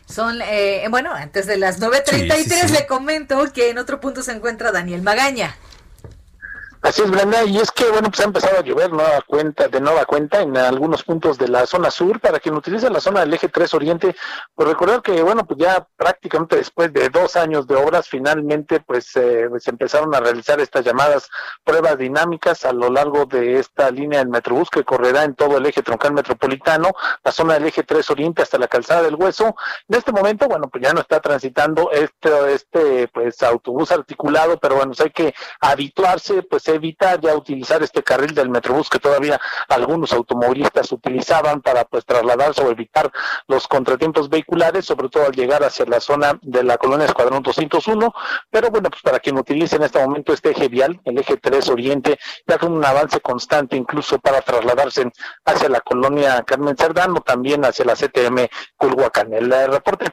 Son, 0.08 0.42
eh, 0.42 0.86
bueno, 0.90 1.14
antes 1.14 1.46
de 1.48 1.58
las 1.58 1.80
9.33 1.80 2.36
Sí, 2.36 2.50
sí, 2.50 2.68
sí. 2.68 2.74
le 2.74 2.86
comento 2.88 3.52
que 3.54 3.70
en 3.70 3.78
otro 3.78 4.00
punto 4.00 4.22
se 4.24 4.32
encuentra 4.34 4.72
Daniel 4.72 5.02
Magaña. 5.02 5.56
Así 6.84 7.04
es, 7.04 7.12
Brenda, 7.12 7.44
y 7.44 7.58
es 7.60 7.70
que, 7.70 7.88
bueno, 7.92 8.10
pues 8.10 8.22
ha 8.22 8.24
empezado 8.24 8.58
a 8.58 8.64
llover 8.64 8.92
nueva 8.92 9.22
cuenta, 9.28 9.68
de 9.68 9.80
nueva 9.80 10.04
cuenta 10.06 10.42
en 10.42 10.58
algunos 10.58 11.04
puntos 11.04 11.38
de 11.38 11.48
la 11.48 11.68
zona 11.68 11.92
sur. 11.92 12.20
Para 12.20 12.40
quien 12.40 12.56
utilice 12.56 12.90
la 12.90 13.00
zona 13.00 13.20
del 13.20 13.32
eje 13.36 13.50
3 13.50 13.72
Oriente, 13.76 14.16
pues 14.56 14.68
recordar 14.68 15.04
que, 15.04 15.22
bueno, 15.22 15.46
pues 15.46 15.60
ya 15.60 15.88
prácticamente 15.96 16.56
después 16.56 16.92
de 16.92 17.10
dos 17.10 17.36
años 17.36 17.68
de 17.68 17.76
obras, 17.76 18.10
finalmente, 18.10 18.80
pues 18.80 19.16
eh, 19.16 19.48
se 19.60 19.70
empezaron 19.70 20.16
a 20.16 20.22
realizar 20.22 20.60
estas 20.60 20.84
llamadas 20.84 21.30
pruebas 21.64 22.00
dinámicas 22.00 22.66
a 22.66 22.74
lo 22.74 22.90
largo 22.90 23.28
de 23.28 23.60
esta 23.60 23.92
línea 23.92 24.18
del 24.18 24.30
Metrobús 24.30 24.72
que 24.72 24.84
correrá 24.84 25.24
en 25.24 25.36
todo 25.36 25.58
el 25.58 25.66
eje 25.68 25.84
troncal 25.84 26.14
metropolitano, 26.14 26.90
la 27.24 27.32
zona 27.32 27.54
del 27.54 27.68
eje 27.68 27.84
3 27.84 28.10
Oriente 28.10 28.42
hasta 28.42 28.58
la 28.58 28.68
calzada 28.68 29.04
del 29.04 29.14
Hueso. 29.14 29.56
En 29.88 29.98
este 30.00 30.12
momento, 30.12 30.48
bueno, 30.48 30.68
pues 30.68 30.84
ya 30.84 30.94
no 30.94 31.02
está 31.02 31.20
transitando 31.20 31.92
este, 31.92 32.54
este, 32.56 33.08
pues 33.10 33.44
autobús 33.44 33.92
articulado, 33.92 34.58
pero 34.58 34.78
bueno, 34.78 34.94
pues 34.94 35.02
hay 35.02 35.12
que 35.12 35.36
habituarse, 35.60 36.42
pues 36.42 36.71
evitar 36.76 37.20
ya 37.22 37.36
utilizar 37.36 37.84
este 37.84 38.04
carril 38.04 38.34
del 38.34 38.50
Metrobús 38.50 38.90
que 38.90 39.00
todavía 39.00 39.40
algunos 39.70 40.14
automovilistas 40.14 40.92
utilizaban 40.92 41.62
para 41.62 41.86
pues 41.86 42.06
trasladarse 42.06 42.62
o 42.64 42.72
evitar 42.72 43.12
los 43.48 43.68
contratiempos 43.68 44.30
vehiculares, 44.30 44.86
sobre 44.86 45.10
todo 45.10 45.26
al 45.26 45.34
llegar 45.34 45.64
hacia 45.64 45.86
la 45.86 46.00
zona 46.00 46.40
de 46.42 46.64
la 46.64 46.78
colonia 46.78 47.06
Escuadrón 47.06 47.44
201, 47.44 48.14
pero 48.50 48.70
bueno, 48.70 48.90
pues 48.90 49.02
para 49.02 49.20
quien 49.20 49.38
utilice 49.38 49.76
en 49.76 49.84
este 49.84 50.00
momento 50.00 50.34
este 50.34 50.52
eje 50.52 50.68
vial, 50.68 51.00
el 51.06 51.18
eje 51.18 51.38
3 51.38 51.70
Oriente, 51.70 52.20
ya 52.48 52.58
con 52.58 52.74
un 52.74 52.84
avance 52.84 53.20
constante 53.22 53.76
incluso 53.76 54.20
para 54.20 54.42
trasladarse 54.42 55.12
hacia 55.46 55.70
la 55.70 55.82
colonia 55.82 56.44
Carmen 56.44 56.76
Cerdán 56.76 57.14
también 57.26 57.66
hacia 57.66 57.86
la 57.86 57.96
CTM 57.96 58.48
Culhuacán. 58.78 59.34
El 59.34 59.52
reporte. 59.72 60.06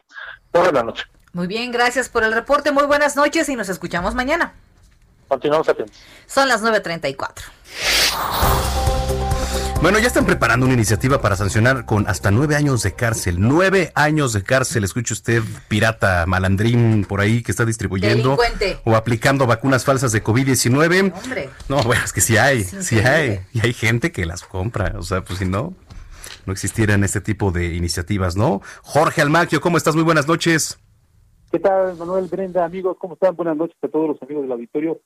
Buenas 0.53 0.85
noches. 0.85 1.07
Muy 1.33 1.47
bien, 1.47 1.71
gracias 1.71 2.09
por 2.09 2.25
el 2.25 2.33
reporte. 2.33 2.73
Muy 2.73 2.85
buenas 2.85 3.17
noches 3.17 3.49
y 3.49 3.57
nos 3.57 3.69
escuchamos 3.69 4.15
mañana. 4.15 4.55
Continuamos 5.29 5.69
atentos. 5.69 5.97
Son 6.27 6.49
las 6.49 6.63
9.34. 6.63 7.33
Bueno, 9.81 10.01
ya 10.01 10.09
están 10.09 10.27
preparando 10.27 10.67
una 10.67 10.75
iniciativa 10.75 11.21
para 11.21 11.37
sancionar 11.37 11.85
con 11.87 12.09
hasta 12.09 12.33
nueve 12.33 12.57
años 12.57 12.83
de 12.83 12.95
cárcel. 12.95 13.37
Nueve 13.39 13.93
años 13.95 14.33
de 14.33 14.43
cárcel. 14.43 14.83
Escuche 14.83 15.15
usted, 15.15 15.41
pirata, 15.69 16.25
malandrín 16.27 17.05
por 17.05 17.21
ahí 17.21 17.45
que 17.45 17.53
está 17.53 17.65
distribuyendo 17.65 18.37
Delincuente. 18.37 18.81
o 18.85 18.97
aplicando 18.97 19.47
vacunas 19.47 19.85
falsas 19.85 20.11
de 20.11 20.25
COVID-19. 20.25 21.13
Hombre. 21.23 21.51
No, 21.69 21.81
bueno, 21.85 22.03
es 22.05 22.13
que 22.13 22.21
sí 22.21 22.37
hay, 22.37 22.65
sí 22.65 22.99
hay. 22.99 23.41
Y 23.53 23.61
hay 23.61 23.73
gente 23.73 24.11
que 24.11 24.27
las 24.27 24.43
compra. 24.43 24.95
O 24.99 25.03
sea, 25.03 25.23
pues 25.23 25.39
si 25.39 25.45
no, 25.45 25.75
no 26.45 26.53
existieran 26.53 27.05
este 27.05 27.21
tipo 27.21 27.53
de 27.53 27.67
iniciativas, 27.77 28.35
¿no? 28.35 28.61
Jorge 28.83 29.23
Almaquio, 29.23 29.61
¿cómo 29.61 29.77
estás? 29.77 29.95
Muy 29.95 30.05
buenas 30.05 30.27
noches. 30.27 30.81
¿Qué 31.53 31.61
tal, 31.61 31.97
Manuel 31.97 32.27
Brenda, 32.27 32.65
amigos? 32.65 32.97
¿Cómo 32.99 33.15
están? 33.15 33.37
Buenas 33.37 33.57
noches 33.57 33.77
a 33.83 33.89
todos 33.89 34.09
los 34.09 34.23
amigos 34.23 34.43
del 34.43 34.53
auditorio. 34.53 35.01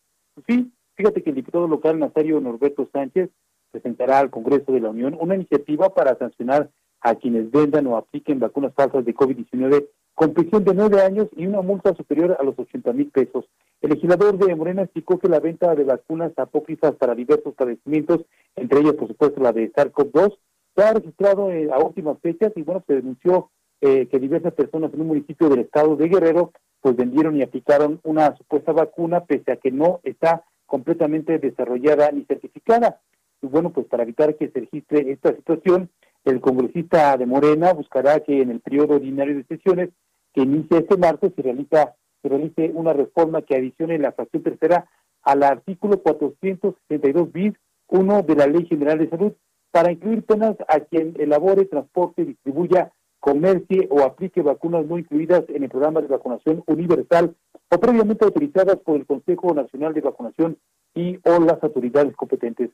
Sí, 0.47 0.73
fíjate 0.95 1.23
que 1.23 1.31
el 1.31 1.37
diputado 1.37 1.69
local 1.69 1.99
Nazario 1.99 2.41
Norberto 2.41 2.89
Sánchez 2.93 3.31
presentará 3.71 4.19
al 4.19 4.31
Congreso 4.31 4.73
de 4.73 4.81
la 4.81 4.91
Unión 4.91 5.17
una 5.21 5.35
iniciativa 5.35 5.95
para 5.95 6.17
sancionar 6.17 6.71
a 7.01 7.15
quienes 7.17 7.51
vendan 7.51 7.87
o 7.87 7.97
apliquen 7.97 8.39
vacunas 8.39 8.73
falsas 8.75 9.05
de 9.05 9.15
COVID-19 9.15 9.89
con 10.15 10.35
prisión 10.35 10.63
de 10.65 10.75
nueve 10.75 11.01
años 11.01 11.29
y 11.37 11.47
una 11.47 11.63
multa 11.63 11.95
superior 11.95 12.37
a 12.39 12.45
los 12.45 12.59
80 12.59 12.93
mil 12.93 13.11
pesos. 13.11 13.47
El 13.81 13.91
legislador 13.91 14.39
de 14.39 14.55
Morena 14.55 14.83
explicó 14.83 15.19
que 15.19 15.29
la 15.29 15.41
venta 15.41 15.75
de 15.75 15.85
vacunas 15.85 16.33
apócrifas 16.37 16.95
para 16.97 17.15
diversos 17.15 17.55
padecimientos, 17.55 18.21
entre 18.55 18.81
ellos, 18.81 18.95
por 18.95 19.09
supuesto, 19.09 19.41
la 19.41 19.53
de 19.53 19.73
SARS-CoV-2, 19.73 20.39
se 20.77 20.83
ha 20.83 20.95
registrado 20.95 21.51
eh, 21.51 21.69
a 21.73 21.79
últimas 21.79 22.19
fechas 22.21 22.53
y, 22.55 22.63
bueno, 22.63 22.85
se 22.87 22.95
denunció 22.95 23.51
eh, 23.83 24.07
que 24.07 24.19
diversas 24.21 24.55
personas 24.55 24.95
en 24.95 25.01
un 25.01 25.09
municipio 25.09 25.49
del 25.49 25.59
estado 25.59 25.97
de 25.97 26.09
Guerrero 26.09 26.53
pues 26.81 26.97
vendieron 26.97 27.37
y 27.37 27.43
aplicaron 27.43 28.01
una 28.05 28.37
supuesta 28.37 28.73
vacuna 28.73 29.25
pese 29.25 29.53
a 29.53 29.57
que 29.57 29.73
no 29.73 30.01
está 30.05 30.45
completamente 30.67 31.39
desarrollada 31.39 32.11
ni 32.13 32.25
certificada. 32.25 33.01
Y 33.43 33.49
bueno, 33.49 33.71
pues 33.71 33.87
para 33.87 34.05
evitar 34.05 34.37
que 34.37 34.49
se 34.49 34.61
registre 34.61 35.11
esta 35.11 35.35
situación, 35.35 35.91
el 36.25 36.41
congresista 36.41 37.17
de 37.17 37.27
Morena 37.27 37.73
buscará 37.73 38.21
que 38.21 38.41
en 38.41 38.51
el 38.51 38.61
periodo 38.61 38.95
ordinario 38.95 39.37
de 39.37 39.45
sesiones 39.45 39.91
que 40.33 40.43
inicia 40.43 40.79
este 40.79 40.97
martes 40.97 41.33
se 41.35 41.43
realiza 41.43 41.95
se 42.23 42.29
realice 42.29 42.71
una 42.75 42.93
reforma 42.93 43.43
que 43.43 43.57
adicione 43.57 43.99
la 43.99 44.13
fracción 44.13 44.45
tercera 44.45 44.89
al 45.23 45.43
artículo 45.43 46.01
462 46.01 47.33
bis 47.33 47.55
1 47.89 48.23
de 48.23 48.37
la 48.37 48.47
Ley 48.47 48.65
General 48.67 48.97
de 48.97 49.11
Salud 49.11 49.33
para 49.73 49.91
incluir 49.91 50.23
penas 50.23 50.57
a 50.69 50.79
quien 50.81 51.15
elabore, 51.19 51.65
transporte, 51.65 52.25
distribuya, 52.25 52.93
comercie 53.23 53.87
o 53.89 54.03
aplique 54.03 54.43
vacunas 54.43 54.85
no 54.85 54.99
incluidas 54.99 55.45
en 55.49 55.63
el 55.63 55.71
programa 55.71 56.01
de 56.01 56.09
vacunación 56.09 56.65
universal 56.67 57.37
o 57.71 57.79
previamente 57.79 58.25
autorizadas 58.25 58.77
por 58.81 58.97
el 58.97 59.07
Consejo 59.07 59.55
Nacional 59.55 59.95
de 59.95 60.01
Vacunación 60.01 60.59
y 60.93 61.21
o 61.23 61.39
las 61.39 61.63
autoridades 61.63 62.17
competentes. 62.17 62.71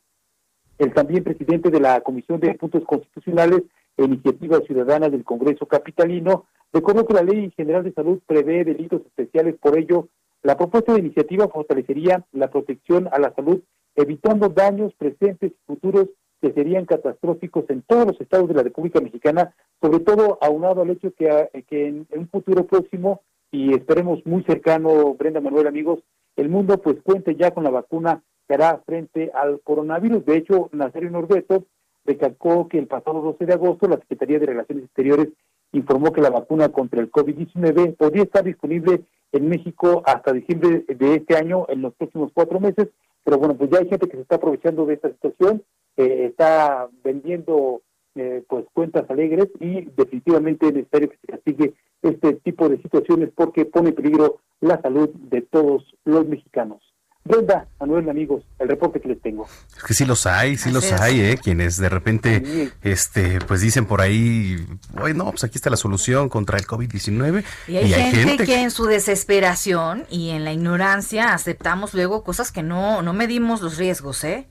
El 0.79 0.95
también 0.95 1.23
presidente 1.23 1.71
de 1.71 1.81
la 1.81 2.01
Comisión 2.01 2.41
de 2.41 2.55
Puntos 2.55 2.83
Constitucionales 2.87 3.63
e 3.99 4.05
Iniciativas 4.05 4.65
Ciudadanas 4.65 5.13
del 5.13 5.23
Congreso 5.23 5.67
Capitalino 5.67 6.47
recordó 6.73 7.05
que 7.07 7.13
la 7.13 7.23
Ley 7.23 7.53
General 7.55 7.85
de 7.85 7.93
Salud 7.93 8.19
prevé 8.27 8.65
delitos 8.65 9.03
especiales, 9.05 9.55
por 9.61 9.79
ello, 9.79 10.09
la 10.43 10.57
propuesta 10.57 10.95
de 10.95 11.01
iniciativa 11.01 11.49
fortalecería 11.49 12.25
la 12.33 12.49
protección 12.49 13.07
a 13.13 13.19
la 13.19 13.35
salud, 13.35 13.61
evitando 13.97 14.49
daños 14.49 14.95
presentes 14.95 15.53
y 15.53 15.67
futuros 15.67 16.09
que 16.41 16.53
serían 16.53 16.87
catastróficos 16.87 17.65
en 17.69 17.83
todos 17.83 18.07
los 18.07 18.21
estados 18.21 18.49
de 18.49 18.55
la 18.55 18.63
República 18.63 19.01
Mexicana, 19.01 19.55
sobre 19.81 20.01
todo 20.01 20.39
aunado 20.41 20.83
al 20.83 20.91
hecho 20.91 21.13
que, 21.13 21.51
que 21.69 21.89
en, 21.89 22.07
en 22.11 22.21
un 22.21 22.29
futuro 22.29 22.67
próximo 22.67 23.23
y 23.51 23.75
esperemos 23.75 24.25
muy 24.27 24.45
cercano, 24.45 25.15
Brenda 25.15 25.41
Manuel, 25.41 25.67
amigos, 25.67 26.01
el 26.37 26.49
mundo 26.49 26.81
pues 26.81 26.97
cuente 27.03 27.35
ya 27.35 27.51
con 27.51 27.65
la 27.65 27.71
vacuna 27.71 28.23
que 28.47 28.55
hará 28.55 28.81
frente 28.87 29.31
al 29.35 29.61
coronavirus. 29.61 30.25
De 30.25 30.37
hecho, 30.37 30.69
Nazario 30.73 31.11
Norberto 31.11 31.65
recalcó 32.05 32.69
que 32.69 32.79
el 32.79 32.87
pasado 32.87 33.21
12 33.21 33.47
de 33.47 33.53
agosto 33.55 33.89
la 33.89 33.99
Secretaría 33.99 34.39
de 34.39 34.47
Relaciones 34.47 34.85
Exteriores 34.85 35.29
informó 35.73 36.13
que 36.13 36.23
la 36.23 36.31
vacuna 36.31 36.71
contra 36.71 37.01
el 37.01 37.11
COVID-19 37.11 37.97
podría 37.97 38.23
estar 38.23 38.45
disponible 38.45 39.03
en 39.33 39.49
México 39.49 40.03
hasta 40.07 40.33
diciembre 40.33 40.85
de 40.89 41.15
este 41.17 41.37
año, 41.37 41.67
en 41.69 41.83
los 41.83 41.95
próximos 41.95 42.31
cuatro 42.33 42.61
meses. 42.61 42.89
Pero 43.25 43.39
bueno, 43.39 43.55
pues 43.55 43.71
ya 43.71 43.79
hay 43.79 43.89
gente 43.89 44.09
que 44.09 44.17
se 44.17 44.23
está 44.23 44.37
aprovechando 44.37 44.87
de 44.87 44.95
esta 44.95 45.11
situación, 45.11 45.63
eh, 45.99 46.27
está 46.27 46.89
vendiendo 47.03 47.83
eh, 48.15 48.45
pues 48.49 48.65
cuentas 48.73 49.11
alegres 49.11 49.49
y 49.59 49.83
definitivamente 49.97 50.69
es 50.69 50.75
necesario 50.75 51.11
que 51.11 51.19
se 51.19 51.27
castigue 51.27 51.75
este 52.03 52.35
tipo 52.35 52.69
de 52.69 52.81
situaciones 52.81 53.31
porque 53.35 53.65
pone 53.65 53.89
en 53.89 53.97
peligro 53.97 54.39
la 54.61 54.81
salud 54.81 55.09
de 55.09 55.43
todos 55.43 55.85
los 56.05 56.27
mexicanos. 56.29 56.81
Brenda, 57.25 57.67
Manuel, 57.81 58.09
amigos, 58.09 58.45
el 58.61 58.69
reporte 58.69 59.01
que 59.01 59.09
les 59.09 59.21
tengo. 59.21 59.47
Es 59.77 59.83
que 59.83 59.93
sí 59.93 60.07
los 60.07 60.25
hay, 60.25 60.57
sí 60.57 60.71
los 60.71 60.91
hay, 60.93 61.21
¿eh? 61.21 61.37
Quienes 61.43 61.77
de 61.77 61.89
repente, 61.89 62.71
este, 62.83 63.41
pues 63.41 63.61
dicen 63.61 63.85
por 63.85 64.01
ahí, 64.01 64.57
oye, 65.03 65.15
no, 65.15 65.29
pues 65.31 65.45
aquí 65.45 65.59
está 65.59 65.69
la 65.69 65.77
solución 65.77 66.29
contra 66.29 66.59
el 66.59 66.67
COVID-19. 66.67 67.45
Y 67.67 67.77
hay, 67.77 67.91
gente, 68.13 68.47
que 68.47 68.63
en 68.63 68.71
su 68.71 68.87
desesperación 68.87 70.07
y 70.09 70.31
en 70.31 70.45
la 70.45 70.53
ignorancia 70.53 71.35
aceptamos 71.35 71.93
luego 71.93 72.25
cosas 72.25 72.51
que 72.51 72.63
no, 72.63 73.03
no 73.03 73.13
medimos 73.13 73.61
los 73.61 73.77
riesgos, 73.77 74.23
¿eh? 74.25 74.47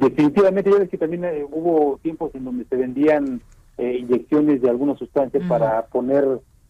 Definitivamente, 0.00 0.70
ya 0.70 0.78
ves 0.78 0.88
que 0.88 0.98
también 0.98 1.24
eh, 1.24 1.44
hubo 1.50 1.98
tiempos 2.02 2.34
en 2.34 2.44
donde 2.44 2.64
se 2.64 2.76
vendían 2.76 3.40
eh, 3.76 3.98
inyecciones 3.98 4.62
de 4.62 4.70
alguna 4.70 4.96
sustancia 4.96 5.40
para 5.48 5.86
poner 5.86 6.26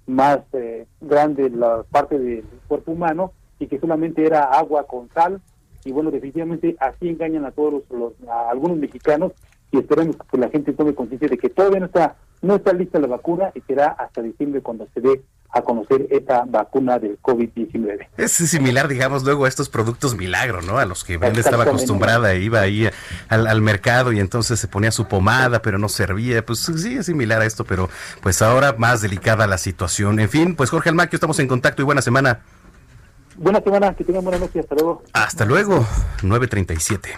más 0.07 0.41
eh, 0.53 0.87
grande 1.01 1.49
la 1.51 1.85
parte 1.85 2.19
del 2.19 2.45
cuerpo 2.67 2.93
humano 2.93 3.33
y 3.61 3.67
que 3.69 3.79
solamente 3.79 4.25
era 4.27 4.45
agua 4.45 4.87
con 4.87 5.09
sal. 5.11 5.41
Y 5.85 5.93
bueno 5.93 6.11
definitivamente 6.11 6.77
así 6.81 7.09
engañan 7.09 7.45
a 7.45 7.53
todos 7.53 7.73
los, 7.75 7.83
los- 7.91 8.29
a 8.29 8.51
algunos 8.51 8.77
mexicanos 8.79 9.33
y 9.73 9.79
esperemos 9.79 10.17
que 10.31 10.37
la 10.37 10.51
gente 10.51 10.73
tome 10.73 10.95
conciencia 10.95 11.29
de 11.29 11.39
que 11.39 11.49
todavía 11.49 11.81
no 11.81 11.87
está 11.87 12.17
no 12.43 12.57
está 12.57 12.73
lista 12.73 12.99
la 12.99 13.07
vacuna 13.07 13.53
y 13.55 13.61
será 13.61 13.89
hasta 13.89 14.21
diciembre 14.23 14.61
cuando 14.61 14.87
se 14.93 15.01
dé 15.01 15.23
a 15.53 15.63
conocer 15.63 16.07
esta 16.11 16.45
vacuna 16.47 16.99
del 16.99 17.21
COVID-19. 17.21 18.09
Es 18.17 18.33
similar, 18.33 18.89
digamos, 18.89 19.25
luego 19.25 19.45
a 19.45 19.49
estos 19.49 19.69
productos 19.69 20.17
milagro, 20.17 20.63
¿no? 20.63 20.79
A 20.79 20.85
los 20.85 21.05
que 21.05 21.17
Brenda 21.17 21.41
estaba 21.41 21.65
acostumbrada, 21.65 22.35
iba 22.35 22.61
ahí 22.61 22.89
al, 23.29 23.47
al 23.47 23.61
mercado 23.61 24.13
y 24.13 24.21
entonces 24.21 24.61
se 24.61 24.69
ponía 24.69 24.93
su 24.93 25.07
pomada, 25.07 25.63
pero 25.63 25.79
no 25.79 25.89
servía. 25.89 26.45
Pues 26.45 26.61
sí, 26.61 26.97
es 26.97 27.07
similar 27.07 27.43
a 27.43 27.47
esto, 27.47 27.65
pero 27.65 27.89
pues 28.23 28.43
ahora 28.43 28.75
más 28.79 29.03
delicada 29.03 29.47
la 29.47 29.59
situación. 29.59 30.21
En 30.21 30.29
fin, 30.29 30.55
pues 30.55 30.71
Jorge 30.71 30.89
Almaquio, 30.91 31.17
estamos 31.17 31.39
en 31.41 31.49
contacto 31.49 31.83
y 31.83 31.85
buena 31.85 32.03
semana. 32.03 32.41
Buena 33.37 33.61
semana, 33.61 33.95
que 33.95 34.05
tengan 34.05 34.23
buena 34.23 34.39
noche, 34.39 34.61
hasta 34.61 34.75
luego. 34.75 35.03
Hasta 35.13 35.45
luego, 35.45 35.87
937. 36.23 37.11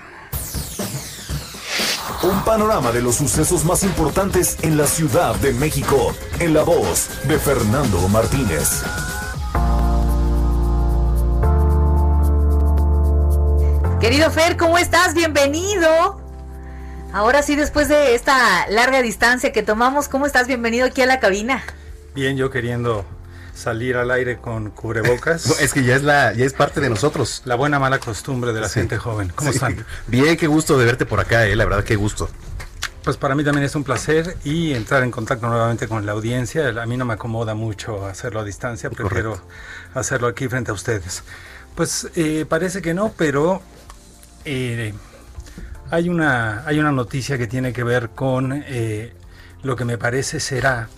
Un 2.23 2.45
panorama 2.45 2.93
de 2.93 3.03
los 3.03 3.17
sucesos 3.17 3.65
más 3.65 3.83
importantes 3.83 4.57
en 4.63 4.77
la 4.77 4.87
Ciudad 4.87 5.35
de 5.37 5.53
México, 5.53 6.15
en 6.39 6.55
la 6.55 6.63
voz 6.63 7.09
de 7.27 7.37
Fernando 7.37 7.99
Martínez. 8.09 8.85
Querido 14.01 14.31
Fer, 14.31 14.57
¿cómo 14.57 14.79
estás? 14.79 15.15
Bienvenido. 15.15 16.21
Ahora 17.13 17.43
sí, 17.43 17.57
después 17.57 17.89
de 17.89 18.15
esta 18.15 18.69
larga 18.69 19.03
distancia 19.03 19.53
que 19.53 19.65
tomamos, 19.65 20.09
¿cómo 20.09 20.25
estás? 20.25 20.47
Bienvenido 20.47 20.87
aquí 20.87 21.03
a 21.03 21.07
la 21.07 21.19
cabina. 21.19 21.65
Bien, 22.15 22.37
yo 22.37 22.51
queriendo 22.51 23.05
salir 23.63 23.97
al 23.97 24.11
aire 24.11 24.39
con 24.39 24.71
cubrebocas. 24.71 25.47
No, 25.47 25.55
es 25.61 25.73
que 25.73 25.83
ya 25.85 25.97
es 25.97 26.03
la 26.03 26.33
ya 26.35 26.45
es 26.45 26.53
parte 26.53 26.81
de 26.81 26.91
nosotros. 26.91 27.43
La 27.45 27.55
buena 27.55 27.79
mala 27.79 27.99
costumbre 27.99 28.53
de 28.53 28.61
la 28.61 28.69
Sí. 28.69 28.81
gente 28.81 28.99
joven. 28.99 29.33
¿Cómo 29.35 29.51
Sí. 29.53 29.57
están? 29.57 29.85
Bien, 30.07 30.37
qué 30.37 30.47
gusto 30.47 30.79
de 30.79 30.85
verte 30.85 31.07
por 31.07 31.21
acá, 31.21 31.47
eh, 31.47 31.57
la 31.57 31.65
verdad, 31.65 31.85
qué 31.85 31.97
gusto. 31.97 32.29
Pues 33.05 33.17
para 33.17 33.35
mí 33.35 33.43
también 33.43 33.65
es 33.65 33.75
un 33.75 33.83
placer 33.83 34.37
y 34.45 34.75
entrar 34.75 35.03
en 35.03 35.11
contacto 35.11 35.49
nuevamente 35.49 35.89
con 35.89 36.07
la 36.07 36.13
audiencia. 36.13 36.69
A 36.69 36.87
mí 36.87 36.97
no 36.97 37.05
me 37.05 37.15
acomoda 37.15 37.55
mucho 37.55 38.07
hacerlo 38.07 38.39
a 38.41 38.45
distancia, 38.45 38.91
prefiero 38.91 39.41
hacerlo 39.95 40.29
aquí 40.29 40.47
frente 40.47 40.71
a 40.71 40.75
ustedes. 40.75 41.25
Pues 41.75 42.09
eh, 42.15 42.45
parece 42.49 42.81
que 42.81 42.95
no, 42.95 43.13
pero 43.17 43.61
eh, 44.45 44.95
hay, 45.91 46.09
una, 46.09 46.65
hay 46.65 46.79
una 46.79 46.93
noticia 46.93 47.39
que 47.39 47.49
tiene 47.49 47.73
que 47.73 47.83
ver 47.83 48.11
con 48.11 48.53
eh, 48.67 49.13
lo 49.65 49.75
que 49.75 49.85
me 49.85 49.99
parece 49.99 50.39
será 50.39 50.89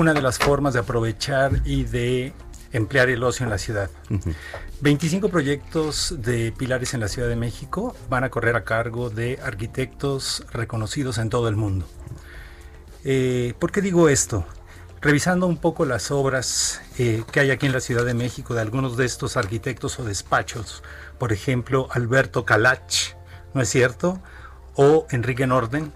una 0.00 0.14
de 0.14 0.22
las 0.22 0.38
formas 0.38 0.72
de 0.72 0.80
aprovechar 0.80 1.60
y 1.66 1.84
de 1.84 2.32
emplear 2.72 3.10
el 3.10 3.22
ocio 3.22 3.44
en 3.44 3.50
la 3.50 3.58
ciudad. 3.58 3.90
25 4.80 5.28
proyectos 5.28 6.14
de 6.18 6.52
pilares 6.56 6.94
en 6.94 7.00
la 7.00 7.08
Ciudad 7.08 7.28
de 7.28 7.36
México 7.36 7.94
van 8.08 8.24
a 8.24 8.30
correr 8.30 8.56
a 8.56 8.64
cargo 8.64 9.10
de 9.10 9.38
arquitectos 9.44 10.46
reconocidos 10.52 11.18
en 11.18 11.28
todo 11.28 11.48
el 11.48 11.56
mundo. 11.56 11.86
Eh, 13.04 13.52
¿Por 13.58 13.72
qué 13.72 13.82
digo 13.82 14.08
esto? 14.08 14.46
Revisando 15.02 15.46
un 15.46 15.58
poco 15.58 15.84
las 15.84 16.10
obras 16.10 16.80
eh, 16.98 17.22
que 17.30 17.40
hay 17.40 17.50
aquí 17.50 17.66
en 17.66 17.72
la 17.72 17.80
Ciudad 17.80 18.06
de 18.06 18.14
México 18.14 18.54
de 18.54 18.62
algunos 18.62 18.96
de 18.96 19.04
estos 19.04 19.36
arquitectos 19.36 19.98
o 19.98 20.04
despachos, 20.04 20.82
por 21.18 21.30
ejemplo, 21.30 21.88
Alberto 21.90 22.46
Calach, 22.46 23.16
¿no 23.52 23.60
es 23.60 23.68
cierto? 23.68 24.22
O 24.82 25.06
Enrique 25.10 25.46
Norden, 25.46 25.92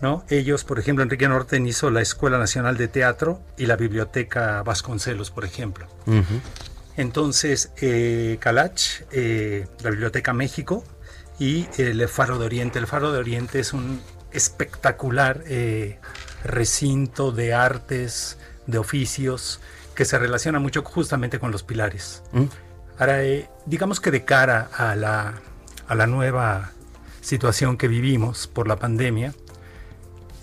¿no? 0.00 0.24
Ellos, 0.30 0.64
por 0.64 0.78
ejemplo, 0.78 1.02
Enrique 1.02 1.28
Norden 1.28 1.66
hizo 1.66 1.90
la 1.90 2.00
Escuela 2.00 2.38
Nacional 2.38 2.78
de 2.78 2.88
Teatro 2.88 3.42
y 3.58 3.66
la 3.66 3.76
Biblioteca 3.76 4.62
Vasconcelos, 4.62 5.30
por 5.30 5.44
ejemplo. 5.44 5.86
Entonces, 6.96 7.70
eh, 7.82 8.38
Calach, 8.40 9.02
eh, 9.10 9.66
la 9.82 9.90
Biblioteca 9.90 10.32
México 10.32 10.84
y 11.38 11.66
el 11.76 12.08
Faro 12.08 12.38
de 12.38 12.46
Oriente. 12.46 12.78
El 12.78 12.86
Faro 12.86 13.12
de 13.12 13.18
Oriente 13.18 13.60
es 13.60 13.74
un 13.74 14.00
espectacular 14.32 15.42
eh, 15.46 15.98
recinto 16.44 17.30
de 17.30 17.52
artes, 17.52 18.38
de 18.66 18.78
oficios, 18.78 19.60
que 19.94 20.06
se 20.06 20.18
relaciona 20.18 20.58
mucho 20.58 20.82
justamente 20.82 21.38
con 21.38 21.50
los 21.50 21.62
pilares. 21.62 22.22
Ahora, 22.98 23.22
eh, 23.22 23.50
digamos 23.66 24.00
que 24.00 24.10
de 24.10 24.24
cara 24.24 24.70
a 24.72 24.96
la, 24.96 25.34
a 25.88 25.94
la 25.94 26.06
nueva 26.06 26.72
situación 27.24 27.76
que 27.76 27.88
vivimos 27.88 28.46
por 28.46 28.68
la 28.68 28.76
pandemia, 28.76 29.34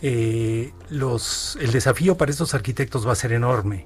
eh, 0.01 0.73
los, 0.89 1.57
el 1.61 1.71
desafío 1.71 2.17
para 2.17 2.31
estos 2.31 2.53
arquitectos 2.55 3.07
va 3.07 3.11
a 3.11 3.15
ser 3.15 3.33
enorme, 3.33 3.85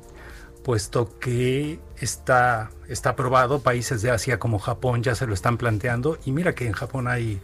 puesto 0.64 1.20
que 1.20 1.80
está, 2.00 2.72
está 2.88 3.10
aprobado, 3.12 3.60
países 3.60 4.02
de 4.02 4.12
Asia 4.12 4.39
como 4.39 4.60
Japón 4.60 5.04
ya 5.04 5.14
se 5.14 5.28
lo 5.28 5.34
están 5.34 5.58
planteando, 5.58 6.18
y 6.26 6.32
mira 6.32 6.56
que 6.56 6.66
en 6.66 6.74
Japón 6.74 7.08
hay, 7.10 7.41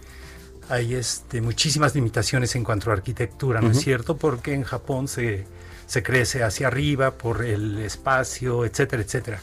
hay 0.70 0.96
este, 0.96 1.42
muchísimas 1.42 1.94
limitaciones 1.94 2.56
en 2.56 2.64
cuanto 2.64 2.90
a 2.90 2.94
arquitectura, 2.94 3.60
¿no 3.60 3.72
es 3.72 3.78
Ujú. 3.78 3.84
cierto? 3.84 4.18
Porque 4.18 4.54
en 4.54 4.64
Japón 4.64 5.10
se, 5.10 5.46
se 5.86 6.02
crece 6.02 6.44
hacia 6.44 6.68
arriba 6.68 7.12
por 7.12 7.44
el 7.44 7.80
espacio, 7.80 8.64
etcétera, 8.64 9.04
etcétera. 9.04 9.42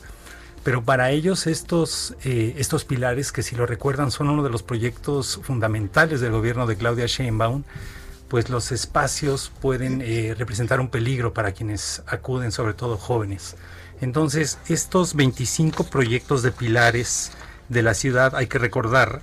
Pero 0.69 0.85
para 0.85 1.13
ellos 1.13 1.47
estos, 1.47 2.15
eh, 2.25 2.55
estos 2.59 2.85
pilares, 2.85 3.33
que 3.33 3.43
si 3.43 3.57
lo 3.57 3.65
recuerdan 3.65 4.11
son 4.11 4.29
uno 4.29 4.43
de 4.43 4.51
los 4.51 4.63
proyectos 4.63 5.41
fundamentales 5.43 6.21
del 6.21 6.33
gobierno 6.33 6.67
de 6.67 6.77
Claudia 6.77 7.07
Sheinbaum, 7.07 7.65
pues 8.29 8.51
los 8.51 8.71
espacios 8.71 9.51
pueden 9.63 10.03
eh, 10.03 10.35
representar 10.37 10.79
un 10.81 10.91
peligro 10.91 11.33
para 11.33 11.53
quienes 11.53 12.03
acuden, 12.07 12.53
sobre 12.53 12.75
todo 12.75 12.99
jóvenes. 12.99 13.57
Entonces, 14.03 14.59
estos 14.69 15.15
25 15.15 15.85
proyectos 15.85 16.43
de 16.43 16.53
pilares 16.53 17.33
de 17.71 17.83
la 17.83 17.95
ciudad, 17.95 18.37
hay 18.37 18.47
que 18.47 18.59
recordar 18.59 19.23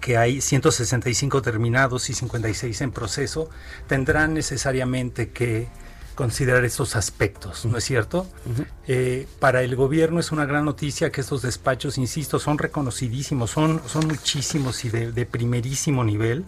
que 0.00 0.16
hay 0.16 0.40
165 0.40 1.42
terminados 1.42 2.08
y 2.08 2.14
56 2.14 2.80
en 2.80 2.90
proceso, 2.90 3.50
tendrán 3.86 4.32
necesariamente 4.32 5.28
que 5.28 5.68
considerar 6.14 6.64
estos 6.64 6.96
aspectos, 6.96 7.64
¿no 7.64 7.76
es 7.76 7.84
cierto? 7.84 8.26
Eh, 8.86 9.26
para 9.40 9.62
el 9.62 9.76
gobierno 9.76 10.20
es 10.20 10.32
una 10.32 10.46
gran 10.46 10.64
noticia 10.64 11.10
que 11.10 11.20
estos 11.20 11.42
despachos, 11.42 11.98
insisto, 11.98 12.38
son 12.38 12.58
reconocidísimos, 12.58 13.50
son, 13.50 13.82
son 13.86 14.06
muchísimos 14.06 14.84
y 14.84 14.90
de, 14.90 15.12
de 15.12 15.26
primerísimo 15.26 16.04
nivel. 16.04 16.44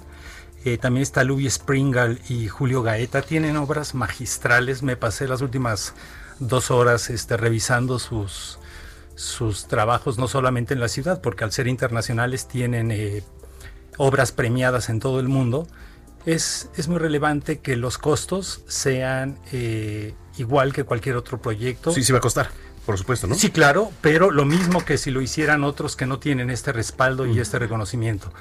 Eh, 0.64 0.78
también 0.78 1.02
está 1.02 1.22
Louis 1.22 1.54
Springal 1.54 2.20
y 2.28 2.48
Julio 2.48 2.82
Gaeta, 2.82 3.22
tienen 3.22 3.56
obras 3.56 3.94
magistrales, 3.94 4.82
me 4.82 4.96
pasé 4.96 5.28
las 5.28 5.40
últimas 5.40 5.94
dos 6.40 6.70
horas 6.70 7.08
este, 7.10 7.36
revisando 7.36 7.98
sus, 7.98 8.58
sus 9.14 9.68
trabajos, 9.68 10.18
no 10.18 10.28
solamente 10.28 10.74
en 10.74 10.80
la 10.80 10.88
ciudad, 10.88 11.20
porque 11.20 11.44
al 11.44 11.52
ser 11.52 11.68
internacionales 11.68 12.48
tienen 12.48 12.90
eh, 12.90 13.22
obras 13.96 14.32
premiadas 14.32 14.88
en 14.88 14.98
todo 15.00 15.20
el 15.20 15.28
mundo, 15.28 15.68
es, 16.26 16.68
es 16.76 16.88
muy 16.88 16.98
relevante 16.98 17.60
que 17.60 17.76
los 17.76 17.98
costos 17.98 18.62
sean 18.66 19.38
eh, 19.52 20.14
igual 20.36 20.72
que 20.72 20.84
cualquier 20.84 21.16
otro 21.16 21.40
proyecto. 21.40 21.92
Sí, 21.92 22.02
sí 22.02 22.12
va 22.12 22.18
a 22.18 22.20
costar, 22.20 22.50
por 22.84 22.98
supuesto, 22.98 23.28
¿no? 23.28 23.36
Sí, 23.36 23.50
claro, 23.50 23.92
pero 24.00 24.30
lo 24.30 24.44
mismo 24.44 24.84
que 24.84 24.98
si 24.98 25.10
lo 25.10 25.22
hicieran 25.22 25.64
otros 25.64 25.96
que 25.96 26.04
no 26.04 26.18
tienen 26.18 26.50
este 26.50 26.72
respaldo 26.72 27.26
y 27.26 27.38
este 27.38 27.58
reconocimiento, 27.58 28.32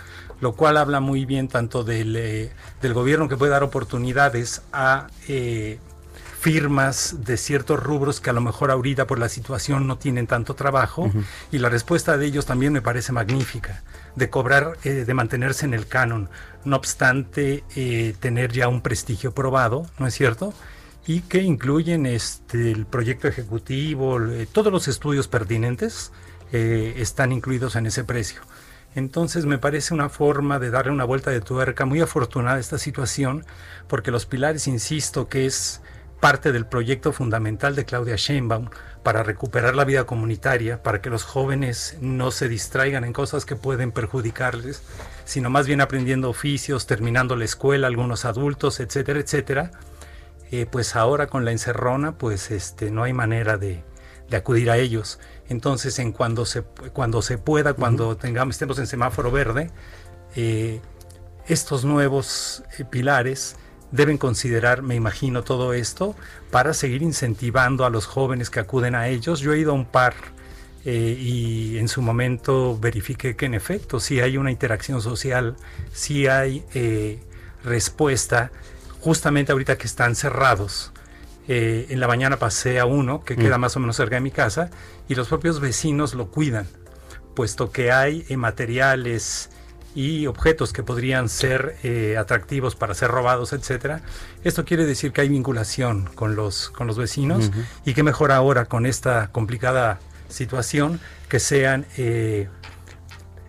lo 0.41 0.53
cual 0.53 0.77
habla 0.77 0.99
muy 0.99 1.25
bien 1.25 1.47
tanto 1.47 1.83
del, 1.83 2.15
eh, 2.15 2.51
del 2.81 2.93
gobierno 2.93 3.29
que 3.29 3.37
puede 3.37 3.51
dar 3.51 3.63
oportunidades 3.63 4.63
a 4.73 5.07
eh, 5.27 5.79
firmas 6.39 7.23
de 7.23 7.37
ciertos 7.37 7.81
rubros 7.81 8.19
que 8.19 8.29
a 8.29 8.33
lo 8.33 8.41
mejor 8.41 8.69
ahorita 8.69 9.07
por 9.07 9.17
la 9.17 9.29
situación 9.29 9.87
no 9.87 9.97
tienen 9.97 10.27
tanto 10.27 10.53
trabajo 10.53 11.09
y 11.51 11.57
la 11.57 11.69
respuesta 11.69 12.19
de 12.19 12.27
ellos 12.27 12.45
también 12.45 12.71
me 12.71 12.83
parece 12.83 13.11
magnífica 13.11 13.81
de 14.15 14.29
cobrar, 14.29 14.77
eh, 14.83 15.05
de 15.05 15.13
mantenerse 15.15 15.65
en 15.65 15.73
el 15.73 15.87
canon, 15.87 16.29
no 16.65 16.75
obstante 16.75 17.63
eh, 17.75 18.15
tener 18.19 18.51
ya 18.51 18.67
un 18.67 18.81
prestigio 18.81 19.33
probado, 19.33 19.85
¿no 19.99 20.07
es 20.07 20.13
cierto? 20.13 20.53
Y 21.07 21.21
que 21.21 21.41
incluyen 21.41 22.05
este, 22.05 22.71
el 22.71 22.85
proyecto 22.85 23.27
ejecutivo, 23.27 24.19
eh, 24.21 24.47
todos 24.51 24.73
los 24.73 24.87
estudios 24.87 25.27
pertinentes 25.27 26.11
eh, 26.51 26.95
están 26.97 27.31
incluidos 27.31 27.75
en 27.75 27.85
ese 27.85 28.03
precio. 28.03 28.41
Entonces 28.95 29.45
me 29.45 29.57
parece 29.57 29.93
una 29.93 30.09
forma 30.09 30.57
de 30.57 30.71
darle 30.71 30.91
una 30.91 31.03
vuelta 31.03 31.29
de 31.29 31.41
tuerca 31.41 31.85
muy 31.85 32.01
afortunada 32.01 32.57
a 32.57 32.59
esta 32.59 32.77
situación, 32.77 33.45
porque 33.87 34.09
los 34.09 34.25
pilares, 34.25 34.67
insisto, 34.67 35.27
que 35.27 35.45
es 35.45 35.81
parte 36.21 36.51
del 36.51 36.65
proyecto 36.65 37.11
fundamental 37.11 37.75
de 37.75 37.85
Claudia 37.85 38.15
Sheinbaum 38.15 38.69
para 39.05 39.21
recuperar 39.21 39.75
la 39.75 39.85
vida 39.85 40.05
comunitaria, 40.05 40.81
para 40.81 40.99
que 40.99 41.11
los 41.11 41.23
jóvenes 41.23 41.95
no 42.01 42.31
se 42.31 42.49
distraigan 42.49 43.03
en 43.03 43.13
cosas 43.13 43.45
que 43.45 43.55
pueden 43.55 43.91
perjudicarles, 43.91 44.81
sino 45.25 45.51
más 45.51 45.67
bien 45.67 45.79
aprendiendo 45.79 46.27
oficios, 46.27 46.87
terminando 46.87 47.35
la 47.35 47.45
escuela, 47.45 47.85
algunos 47.85 48.25
adultos, 48.25 48.79
etcétera, 48.79 49.19
etcétera. 49.19 49.69
Eh, 50.49 50.65
pues 50.65 50.95
ahora 50.95 51.27
con 51.27 51.45
la 51.45 51.51
encerrona, 51.51 52.17
pues 52.17 52.49
este, 52.49 52.89
no 52.89 53.03
hay 53.03 53.13
manera 53.13 53.57
de, 53.57 53.83
de 54.27 54.37
acudir 54.37 54.71
a 54.71 54.77
ellos. 54.77 55.19
Entonces, 55.49 55.99
en 55.99 56.11
cuando 56.11 56.43
se, 56.47 56.63
cuando 56.63 57.21
se 57.21 57.37
pueda, 57.37 57.75
cuando 57.75 58.17
tengamos, 58.17 58.55
estemos 58.55 58.79
en 58.79 58.87
semáforo 58.87 59.29
verde, 59.29 59.69
eh, 60.35 60.81
estos 61.45 61.85
nuevos 61.85 62.63
eh, 62.79 62.85
pilares 62.85 63.55
deben 63.91 64.17
considerar, 64.17 64.81
me 64.81 64.95
imagino, 64.95 65.43
todo 65.43 65.73
esto 65.73 66.15
para 66.51 66.73
seguir 66.73 67.01
incentivando 67.01 67.85
a 67.85 67.89
los 67.89 68.05
jóvenes 68.05 68.49
que 68.49 68.59
acuden 68.59 68.95
a 68.95 69.07
ellos. 69.07 69.39
Yo 69.39 69.53
he 69.53 69.59
ido 69.59 69.71
a 69.71 69.75
un 69.75 69.85
par 69.85 70.13
eh, 70.85 71.17
y 71.19 71.77
en 71.77 71.87
su 71.87 72.01
momento 72.01 72.77
verifiqué 72.79 73.35
que 73.35 73.45
en 73.45 73.53
efecto 73.53 73.99
sí 73.99 74.19
hay 74.19 74.37
una 74.37 74.51
interacción 74.51 75.01
social, 75.01 75.55
sí 75.93 76.27
hay 76.27 76.63
eh, 76.73 77.19
respuesta, 77.63 78.51
justamente 78.99 79.51
ahorita 79.51 79.77
que 79.77 79.87
están 79.87 80.15
cerrados. 80.15 80.91
Eh, 81.47 81.87
en 81.89 81.99
la 81.99 82.07
mañana 82.07 82.37
pasé 82.37 82.79
a 82.79 82.85
uno 82.85 83.23
que 83.23 83.35
Mm. 83.35 83.39
queda 83.39 83.57
más 83.59 83.75
o 83.75 83.79
menos 83.79 83.95
cerca 83.95 84.15
de 84.15 84.21
mi 84.21 84.31
casa 84.31 84.71
y 85.07 85.15
los 85.15 85.27
propios 85.27 85.59
vecinos 85.59 86.15
lo 86.15 86.31
cuidan, 86.31 86.67
puesto 87.35 87.71
que 87.71 87.91
hay 87.91 88.25
materiales 88.35 89.49
y 89.95 90.27
objetos 90.27 90.73
que 90.73 90.83
podrían 90.83 91.29
ser 91.29 91.77
eh, 91.83 92.17
atractivos 92.17 92.75
para 92.75 92.93
ser 92.93 93.09
robados, 93.09 93.53
etcétera. 93.53 94.01
Esto 94.43 94.65
quiere 94.65 94.85
decir 94.85 95.13
que 95.13 95.21
hay 95.21 95.29
vinculación 95.29 96.09
con 96.15 96.35
los, 96.35 96.69
con 96.69 96.85
los 96.85 96.97
vecinos 96.97 97.49
y 97.85 97.93
que 97.93 98.03
mejor 98.03 98.31
ahora 98.33 98.65
con 98.65 98.85
esta 98.85 99.31
complicada 99.31 99.99
situación 100.27 100.99
que 101.29 101.39
sean 101.39 101.85
eh, 101.97 102.49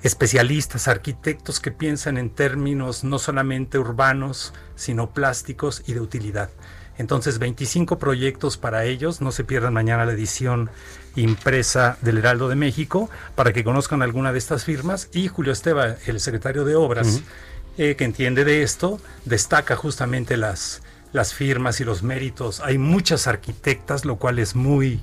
especialistas, 0.04 0.86
arquitectos 0.86 1.58
que 1.58 1.72
piensan 1.72 2.16
en 2.16 2.30
términos 2.30 3.02
no 3.02 3.18
solamente 3.18 3.78
urbanos, 3.78 4.54
sino 4.76 5.10
plásticos 5.10 5.82
y 5.86 5.94
de 5.94 6.00
utilidad. 6.00 6.50
Entonces, 6.98 7.38
25 7.38 7.98
proyectos 7.98 8.56
para 8.56 8.84
ellos. 8.84 9.20
No 9.20 9.32
se 9.32 9.44
pierdan 9.44 9.74
mañana 9.74 10.06
la 10.06 10.12
edición 10.12 10.70
impresa 11.16 11.98
del 12.02 12.18
Heraldo 12.18 12.48
de 12.48 12.56
México 12.56 13.10
para 13.34 13.52
que 13.52 13.64
conozcan 13.64 14.02
alguna 14.02 14.32
de 14.32 14.38
estas 14.38 14.64
firmas. 14.64 15.08
Y 15.12 15.28
Julio 15.28 15.52
Esteba, 15.52 15.96
el 16.06 16.20
secretario 16.20 16.64
de 16.64 16.76
Obras, 16.76 17.22
eh, 17.78 17.96
que 17.96 18.04
entiende 18.04 18.44
de 18.44 18.62
esto, 18.62 19.00
destaca 19.24 19.76
justamente 19.76 20.36
las, 20.36 20.82
las 21.12 21.34
firmas 21.34 21.80
y 21.80 21.84
los 21.84 22.02
méritos. 22.02 22.60
Hay 22.60 22.78
muchas 22.78 23.26
arquitectas, 23.26 24.04
lo 24.04 24.16
cual 24.16 24.38
es 24.38 24.54
muy, 24.54 25.00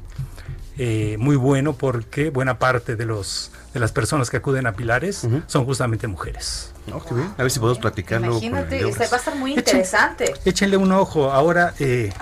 eh, 0.77 1.17
muy 1.19 1.35
bueno 1.35 1.73
porque 1.73 2.29
buena 2.29 2.59
parte 2.59 2.95
de 2.95 3.05
los 3.05 3.51
de 3.73 3.79
las 3.79 3.91
personas 3.91 4.29
que 4.29 4.37
acuden 4.37 4.67
a 4.67 4.73
Pilares 4.73 5.27
son 5.47 5.65
justamente 5.65 6.07
mujeres. 6.07 6.71
No, 6.87 7.03
qué 7.03 7.15
bien. 7.15 7.33
A 7.37 7.41
ver 7.41 7.51
si 7.51 7.59
podemos 7.59 7.79
platicarlo. 7.79 8.37
Imagínate, 8.37 8.83
va 8.85 8.97
a 8.99 9.17
estar 9.17 9.35
muy 9.35 9.53
interesante. 9.53 10.33
Échenle 10.45 10.77
un 10.77 10.91
ojo. 10.91 11.31
Ahora, 11.31 11.73
eh, 11.79 12.13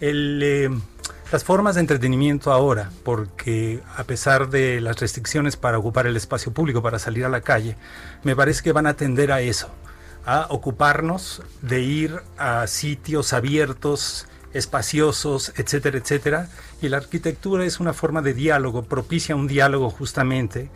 el, 0.00 0.40
eh, 0.42 0.70
las 1.32 1.44
formas 1.44 1.76
de 1.76 1.82
entretenimiento 1.82 2.52
ahora, 2.52 2.90
porque 3.04 3.80
a 3.96 4.04
pesar 4.04 4.50
de 4.50 4.80
las 4.80 4.98
restricciones 4.98 5.56
para 5.56 5.78
ocupar 5.78 6.06
el 6.06 6.16
espacio 6.16 6.52
público, 6.52 6.82
para 6.82 6.98
salir 6.98 7.24
a 7.24 7.28
la 7.28 7.40
calle, 7.40 7.76
me 8.24 8.34
parece 8.34 8.62
que 8.62 8.72
van 8.72 8.86
a 8.86 8.94
tender 8.94 9.30
a 9.30 9.40
eso, 9.40 9.68
a 10.26 10.46
ocuparnos 10.50 11.42
de 11.62 11.80
ir 11.80 12.20
a 12.36 12.66
sitios 12.66 13.32
abiertos, 13.32 14.26
espaciosos, 14.52 15.52
etcétera, 15.56 15.98
etcétera. 15.98 16.48
Y 16.82 16.88
la 16.88 16.96
arquitectura 16.96 17.64
es 17.64 17.78
una 17.78 17.92
forma 17.92 18.22
de 18.22 18.34
diálogo, 18.34 18.82
propicia 18.82 19.36
un 19.36 19.46
diálogo 19.46 19.90
justamente. 19.90 20.68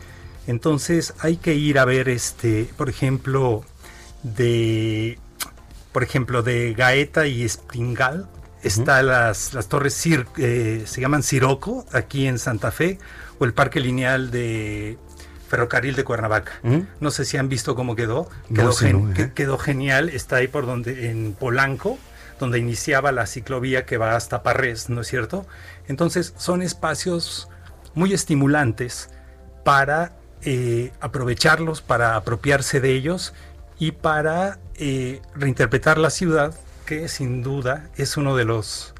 Entonces 0.47 1.15
hay 1.19 1.37
que 1.37 1.55
ir 1.55 1.79
a 1.79 1.85
ver, 1.85 2.09
este, 2.09 2.71
por 2.77 2.89
ejemplo, 2.89 3.65
de 4.23 5.19
por 5.95 6.03
ejemplo, 6.03 6.43
de 6.43 6.75
Gaeta 6.75 7.29
y 7.29 7.45
Espingal, 7.45 8.27
está 8.65 9.03
las, 9.03 9.55
las 9.55 9.69
torres 9.69 9.95
Cir- 10.05 10.27
eh, 10.39 10.83
se 10.87 11.01
llaman 11.01 11.23
Siroco, 11.23 11.87
aquí 11.93 12.27
en 12.27 12.39
Santa 12.39 12.71
Fe, 12.71 12.99
o 13.39 13.45
el 13.45 13.53
parque 13.53 13.81
lineal 13.81 14.31
de 14.31 14.99
ferrocarril 15.49 15.95
de 15.95 16.05
Cuernavaca. 16.05 16.53
No 17.01 17.11
sé 17.11 17.25
si 17.25 17.37
han 17.37 17.49
visto 17.49 17.75
cómo 17.77 17.95
quedó. 17.95 18.29
Gen- 18.73 19.11
no, 19.11 19.15
¿eh? 19.21 19.33
quedó 19.35 19.59
genial, 19.59 20.09
está 20.09 20.37
ahí 20.37 20.49
por 20.49 20.67
donde, 20.67 21.11
en 21.11 21.35
Polanco, 21.35 21.99
donde 22.41 22.59
iniciaba 22.59 23.12
la 23.12 23.27
ciclovía 23.27 23.87
que 23.87 23.97
va 23.97 24.17
hasta 24.17 24.43
Parres, 24.43 24.89
¿no 24.91 25.03
es 25.03 25.07
cierto? 25.07 25.47
Entonces 25.87 26.35
son 26.37 26.62
espacios 26.62 27.49
muy 27.95 28.12
estimulantes 28.12 29.11
para 29.65 30.12
eh, 30.43 30.93
aprovecharlos, 31.01 31.81
para 31.81 32.17
apropiarse 32.17 32.81
de 32.81 32.91
ellos 32.93 33.33
y 33.79 33.93
para 33.93 34.59
eh, 34.77 35.23
reinterpretar 35.37 35.97
la 35.99 36.11
ciudad, 36.11 36.55
que 36.85 37.09
sin 37.09 37.43
duda 37.43 37.89
es 37.97 38.16
uno 38.16 38.37
de 38.37 38.45
los 38.45 38.95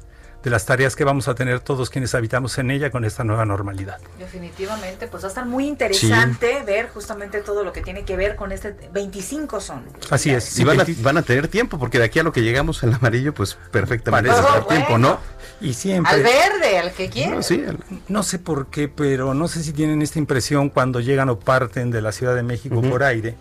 de 0.45 0.51
las 0.51 0.63
tareas 0.67 0.95
que 0.95 1.03
vamos 1.03 1.27
a 1.27 1.33
tener 1.33 1.59
todos 1.59 1.89
quienes 1.89 2.13
habitamos 2.13 2.55
en 2.59 2.69
ella 2.69 2.91
con 2.91 3.03
esta 3.03 3.23
nueva 3.23 3.45
normalidad. 3.45 3.99
Definitivamente, 4.19 5.07
pues 5.07 5.23
va 5.23 5.27
a 5.27 5.29
estar 5.29 5.47
muy 5.47 5.65
interesante 5.65 6.61
ver 6.63 6.89
justamente 6.89 7.41
todo 7.41 7.63
lo 7.63 7.73
que 7.73 7.81
tiene 7.81 8.05
que 8.05 8.15
ver 8.15 8.35
con 8.35 8.51
este 8.51 8.75
25 8.93 9.59
son. 9.59 9.83
Así 10.11 10.29
es. 10.29 10.59
Y 10.59 10.63
van 10.63 10.81
a, 10.81 10.85
van 10.99 11.17
a 11.17 11.23
tener 11.23 11.47
tiempo, 11.47 11.79
porque 11.79 11.97
de 11.97 12.03
aquí 12.03 12.19
a 12.19 12.23
lo 12.23 12.31
que 12.31 12.43
llegamos 12.43 12.83
al 12.83 12.93
amarillo, 12.93 13.33
pues 13.33 13.57
perfectamente 13.71 14.29
va 14.29 14.39
dar 14.39 14.67
tiempo, 14.67 14.99
¿no? 14.99 15.17
Y 15.61 15.73
siempre. 15.73 16.13
Al 16.13 16.21
verde, 16.21 16.77
al 16.77 16.91
que 16.91 17.09
quiera. 17.09 17.37
No, 17.37 17.41
sí, 17.41 17.65
No 18.07 18.21
sé 18.21 18.37
por 18.37 18.67
qué, 18.67 18.87
pero 18.87 19.33
no 19.33 19.47
sé 19.47 19.63
si 19.63 19.73
tienen 19.73 20.03
esta 20.03 20.19
impresión 20.19 20.69
cuando 20.69 20.99
llegan 20.99 21.29
o 21.29 21.39
parten 21.39 21.89
de 21.89 22.03
la 22.03 22.11
Ciudad 22.11 22.35
de 22.35 22.43
México 22.43 22.83
por 22.83 23.01
aire, 23.01 23.35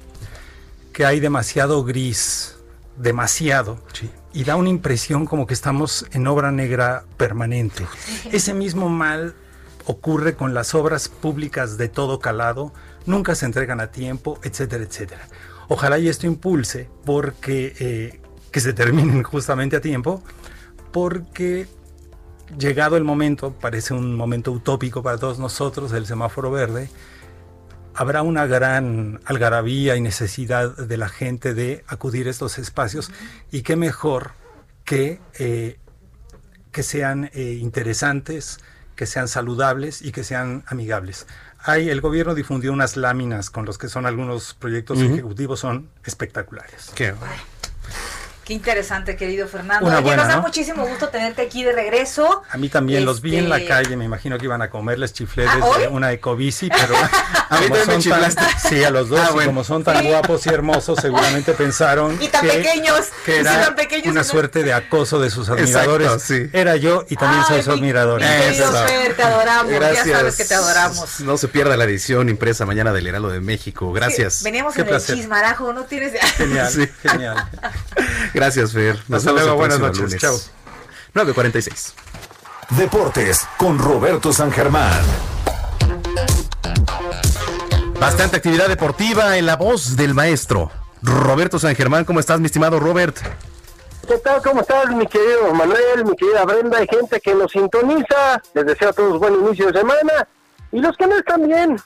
que 0.95 1.05
hay 1.05 1.21
demasiado 1.21 1.85
gris, 1.85 2.57
demasiado. 2.97 3.79
Y 4.35 4.45
da 4.45 4.57
una 4.57 4.69
impresión 4.69 5.25
como 5.25 5.47
que 5.47 5.55
estamos 5.55 6.07
en 6.13 6.27
obra 6.27 6.53
negra 6.53 7.05
permanente. 7.17 7.87
Ese 8.31 8.53
mismo 8.53 8.91
mal 8.91 9.35
ocurre 9.87 10.35
con 10.35 10.53
las 10.55 10.75
obras 10.75 11.09
públicas 11.09 11.79
de 11.79 11.89
todo 11.89 12.19
calado, 12.19 12.73
nunca 13.07 13.35
se 13.35 13.47
entregan 13.47 13.81
a 13.81 13.93
tiempo, 13.93 14.39
etcétera, 14.43 14.85
etcétera. 14.85 15.29
Ojalá 15.69 15.99
y 15.99 16.09
esto 16.09 16.27
impulse 16.27 16.89
porque 17.05 17.75
eh, 17.79 18.21
que 18.51 18.61
se 18.61 18.73
terminen 18.73 19.23
justamente 19.25 19.77
a 19.77 19.81
tiempo, 19.81 20.23
porque 20.93 21.67
llegado 22.59 22.97
el 22.97 23.05
momento, 23.05 23.53
parece 23.53 23.95
un 23.95 24.15
momento 24.15 24.53
utópico 24.53 25.03
para 25.03 25.19
todos 25.19 25.39
nosotros, 25.39 25.93
el 25.93 26.07
semáforo 26.07 26.51
verde, 26.51 26.89
habrá 27.95 28.23
una 28.23 28.47
gran 28.47 29.21
algarabía 29.25 29.97
y 29.97 30.01
necesidad 30.01 30.77
de 30.77 30.97
la 30.97 31.09
gente 31.09 31.55
de 31.55 31.85
acudir 31.87 32.27
a 32.27 32.31
estos 32.31 32.59
espacios 32.59 33.11
y 33.51 33.63
qué 33.63 33.77
mejor 33.77 34.33
que, 34.85 35.21
eh, 35.39 35.79
que 36.73 36.83
sean 36.83 37.31
eh, 37.33 37.59
interesantes, 37.61 38.59
que 38.97 39.07
sean 39.07 39.29
saludables 39.29 40.03
y 40.03 40.13
que 40.13 40.25
sean 40.25 40.65
amigables. 40.67 41.27
Hay, 41.59 41.89
el 41.89 42.01
gobierno 42.01 42.35
difundió 42.35 42.73
unas 42.73 42.97
láminas 42.97 43.49
con 43.49 43.65
los 43.65 43.79
que 43.79 43.89
son 43.89 44.05
algunos 44.05 44.55
proyectos 44.55 45.01
ejecutivos, 45.01 45.61
son 45.61 45.89
espectaculares. 46.05 46.93
Qué 46.95 47.15
Qué 48.45 48.53
interesante, 48.53 49.17
querido 49.17 49.49
Fernando. 49.49 49.87
Una 49.87 49.97
Oye, 49.97 50.05
buena, 50.05 50.23
nos 50.25 50.29
da 50.29 50.37
¿no? 50.37 50.43
muchísimo 50.43 50.87
gusto 50.87 51.09
tenerte 51.09 51.41
aquí 51.43 51.65
de 51.65 51.73
regreso. 51.73 52.43
A 52.51 52.59
mí 52.59 52.69
también 52.69 53.07
los 53.07 53.23
vi 53.23 53.37
en 53.37 53.49
la 53.49 53.57
Este- 53.57 53.69
calle, 53.69 53.97
me 53.97 54.05
imagino 54.05 54.37
que 54.37 54.45
iban 54.45 54.61
a 54.61 54.69
comerles 54.69 55.15
chifletes 55.15 55.55
¿Ah, 55.63 55.65
hoy? 55.65 55.81
de 55.83 55.89
una 55.89 56.13
ecobici, 56.13 56.69
pero 56.69 56.95
A 57.49 57.61
mí 57.61 57.67
me 57.71 57.79
tan- 57.79 58.03
sí, 58.03 58.83
a 58.85 58.91
los 58.91 59.09
dos, 59.09 59.21
Ah, 59.23 59.31
y 59.43 59.45
como 59.47 59.65
son 59.65 59.83
tan 59.85 60.03
Sí. 60.03 60.09
guapos 60.09 60.47
y 60.47 60.51
hermosos, 60.51 60.99
seguramente 61.01 61.53
pensaron 61.55 62.19
Y 62.21 62.29
tan 62.29 62.43
que, 62.43 62.49
pequeños, 62.49 63.07
que 63.25 63.37
y 63.37 63.39
era 63.41 63.65
tan 63.65 63.75
pequeños, 63.77 64.07
una 64.09 64.21
no- 64.21 64.25
suerte 64.25 64.63
de 64.63 64.73
acoso 64.75 65.19
de 65.21 65.31
sus 65.31 65.49
Exacto, 65.49 65.93
admiradores. 65.95 66.23
sí. 66.23 66.51
Era 66.53 66.77
yo 66.77 67.05
y 67.09 67.17
también 67.17 67.45
soy 67.47 67.57
Ay, 67.59 67.63
su 67.63 67.71
mi- 67.71 67.77
admirador. 67.77 68.21
mi 68.21 68.27
querido 68.27 68.65
Eso. 68.71 68.87
Fer, 68.87 69.15
te 69.17 69.23
adoramos. 69.23 69.73
Ya 69.73 70.05
sabes 70.05 70.37
que 70.37 70.45
te 70.45 70.55
adoramos. 70.55 71.21
No 71.21 71.37
se 71.39 71.49
pierda 71.49 71.77
la 71.79 71.85
edición 71.85 72.29
impresa 72.29 72.67
mañana 72.67 72.93
del 72.93 73.07
Heraldo 73.07 73.29
de 73.31 73.41
México. 73.41 73.91
Gracias. 73.93 74.43
Veníamos 74.43 74.75
Qué 74.75 74.83
en 74.83 74.89
placer. 74.89 75.15
el 75.15 75.21
chismarajo, 75.23 75.73
¿no 75.73 75.85
tienes? 75.85 76.13
Genial, 76.37 76.71
Sí. 76.71 76.89
genial. 77.03 77.49
Gracias, 78.35 78.73
Fer. 78.73 78.97
Nos 79.09 79.21
Hasta 79.21 79.33
vemos 79.33 79.47
luego, 79.47 79.51
el 79.53 79.57
buenas 79.57 79.79
noches, 79.81 80.01
lunes. 80.01 80.21
chao. 80.21 80.37
9.46. 81.15 81.93
Deportes 82.71 83.47
con 83.57 83.79
Roberto 83.79 84.33
San 84.33 84.51
Germán. 84.51 85.01
Bastante 88.01 88.37
actividad 88.37 88.69
deportiva 88.69 89.39
en 89.39 89.47
la 89.47 89.57
voz 89.57 89.97
del 89.97 90.15
maestro. 90.15 90.71
Roberto 91.03 91.59
San 91.59 91.75
Germán, 91.77 92.05
¿cómo 92.05 92.19
estás, 92.21 92.41
mi 92.41 92.47
estimado 92.47 92.81
Robert? 92.81 93.17
¿Qué 94.09 94.19
tal? 94.19 94.43
¿Cómo 94.43 94.61
estás, 94.61 94.91
mi 94.91 95.07
querido 95.07 95.55
Manuel, 95.55 96.05
mi 96.05 96.17
querida 96.17 96.45
Brenda? 96.45 96.79
Hay 96.79 96.89
gente 96.89 97.21
que 97.21 97.35
nos 97.35 97.53
sintoniza. 97.53 98.43
Les 98.53 98.67
deseo 98.67 98.91
a 98.91 98.93
todos 98.93 99.19
buen 99.19 99.35
inicio 99.35 99.71
de 99.71 99.79
semana. 99.79 100.29
Y 100.73 100.81
los 100.81 100.97
que 100.97 101.07
no 101.07 101.17
están 101.17 101.47
bien, 101.47 101.77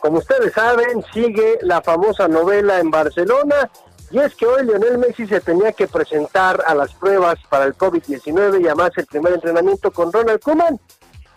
como 0.00 0.18
ustedes 0.18 0.52
saben, 0.52 1.04
sigue 1.14 1.58
la 1.62 1.80
famosa 1.80 2.26
novela 2.28 2.80
en 2.80 2.90
Barcelona. 2.90 3.70
Y 4.12 4.18
es 4.18 4.34
que 4.34 4.44
hoy 4.44 4.66
Lionel 4.66 4.98
Messi 4.98 5.26
se 5.26 5.40
tenía 5.40 5.72
que 5.72 5.88
presentar 5.88 6.62
a 6.66 6.74
las 6.74 6.92
pruebas 6.92 7.36
para 7.48 7.64
el 7.64 7.74
COVID-19 7.74 8.60
y 8.60 8.66
además 8.66 8.90
el 8.96 9.06
primer 9.06 9.32
entrenamiento 9.32 9.90
con 9.90 10.12
Ronald 10.12 10.38
Koeman. 10.40 10.78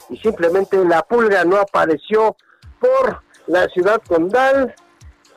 Y 0.10 0.18
simplemente 0.18 0.84
la 0.84 1.02
pulga 1.04 1.46
no 1.46 1.56
apareció 1.56 2.36
por 2.82 3.22
la 3.48 3.66
ciudad 3.70 4.02
condal, 4.06 4.76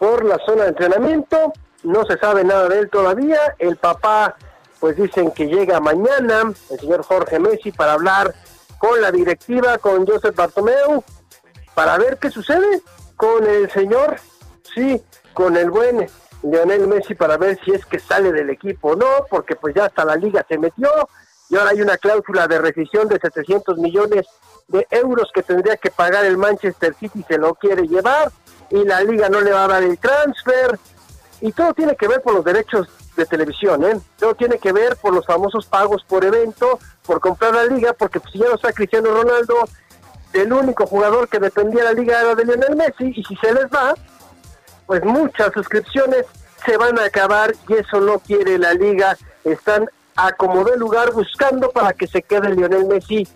por 0.01 0.25
la 0.25 0.37
zona 0.45 0.65
de 0.65 0.71
entrenamiento. 0.71 1.53
No 1.85 2.05
se 2.07 2.19
sabe 2.19 2.43
nada 2.43 2.69
de 2.69 2.81
él 2.81 2.91
todavía. 2.91 3.39
El 3.61 3.77
papá, 3.77 4.35
pues 4.81 4.97
dicen 4.97 5.31
que 5.31 5.47
llega 5.47 5.79
mañana, 5.79 6.53
el 6.71 6.81
señor 6.81 7.05
Jorge 7.05 7.39
Messi, 7.39 7.71
para 7.71 7.93
hablar 7.93 8.35
con 8.81 9.01
la 9.01 9.13
directiva, 9.13 9.79
con 9.79 10.05
Joseph 10.05 10.35
Bartomeu, 10.35 11.05
para 11.77 11.99
ver 11.99 12.19
qué 12.19 12.31
sucede 12.31 12.83
con 13.15 13.47
el 13.47 13.71
señor, 13.71 14.17
sí, 14.75 15.01
con 15.35 15.57
el 15.57 15.71
buen 15.71 16.09
Lionel 16.43 16.87
Messi, 16.87 17.15
para 17.15 17.37
ver 17.37 17.59
si 17.65 17.73
es 17.73 17.85
que 17.87 17.99
sale 17.99 18.33
del 18.33 18.51
equipo 18.51 18.91
o 18.91 18.97
no, 18.97 19.07
porque 19.29 19.57
pues 19.57 19.75
ya 19.75 19.87
hasta 19.87 20.05
la 20.05 20.17
liga 20.17 20.45
se 20.49 20.59
metió 20.59 20.91
y 21.51 21.57
ahora 21.57 21.71
hay 21.71 21.81
una 21.81 21.97
cláusula 21.97 22.47
de 22.47 22.59
rescisión 22.59 23.09
de 23.09 23.19
700 23.19 23.79
millones 23.79 24.27
de 24.69 24.87
euros 24.91 25.31
que 25.33 25.43
tendría 25.43 25.77
que 25.77 25.91
pagar 25.91 26.25
el 26.25 26.37
Manchester 26.37 26.95
City, 26.95 27.25
se 27.27 27.39
lo 27.39 27.55
quiere 27.55 27.89
llevar 27.89 28.31
y 28.71 28.85
la 28.85 29.03
liga 29.03 29.29
no 29.29 29.41
le 29.41 29.53
va 29.53 29.65
a 29.65 29.69
dar 29.69 29.83
el 29.83 29.99
transfer 29.99 30.79
y 31.41 31.53
todo 31.53 31.73
tiene 31.73 31.97
que 31.97 32.09
ver 32.09 32.21
por 32.21 32.35
los 32.35 32.45
derechos 32.45 32.89
de 33.17 33.27
televisión, 33.27 33.85
¿eh? 33.85 34.01
Todo 34.19 34.35
tiene 34.35 34.59
que 34.59 34.73
ver 34.73 34.97
por 34.97 35.13
los 35.13 35.27
famosos 35.27 35.67
pagos 35.67 36.05
por 36.05 36.25
evento, 36.25 36.79
por 37.05 37.21
comprar 37.21 37.55
la 37.55 37.65
liga, 37.65 37.93
porque 37.93 38.21
pues, 38.21 38.33
si 38.33 38.39
ya 38.39 38.49
no 38.49 38.55
está 38.55 38.73
Cristiano 38.73 39.11
Ronaldo, 39.11 39.57
el 40.33 40.53
único 40.53 40.87
jugador 40.87 41.29
que 41.29 41.39
dependía 41.39 41.85
de 41.85 41.95
la 41.95 42.01
liga 42.01 42.21
era 42.21 42.35
de 42.35 42.45
Lionel 42.45 42.77
Messi, 42.77 43.13
y 43.15 43.25
si 43.25 43.37
se 43.37 43.53
les 43.53 43.67
va, 43.67 43.95
pues 44.89 45.05
muchas 45.05 45.53
suscripciones 45.53 46.25
se 46.65 46.79
van 46.79 46.99
a 46.99 47.05
acabar 47.05 47.55
y 47.69 47.75
eso 47.75 48.01
no 48.01 48.19
quiere 48.21 48.59
la 48.59 48.73
liga. 48.73 49.19
Están 49.45 49.87
a 50.17 50.33
como 50.33 50.65
de 50.65 50.79
lugar 50.79 51.13
buscando 51.13 51.71
para 51.71 51.93
que 51.93 52.07
se 52.07 52.23
quede 52.23 52.55
Lionel 52.55 52.87
Messi 52.87 53.29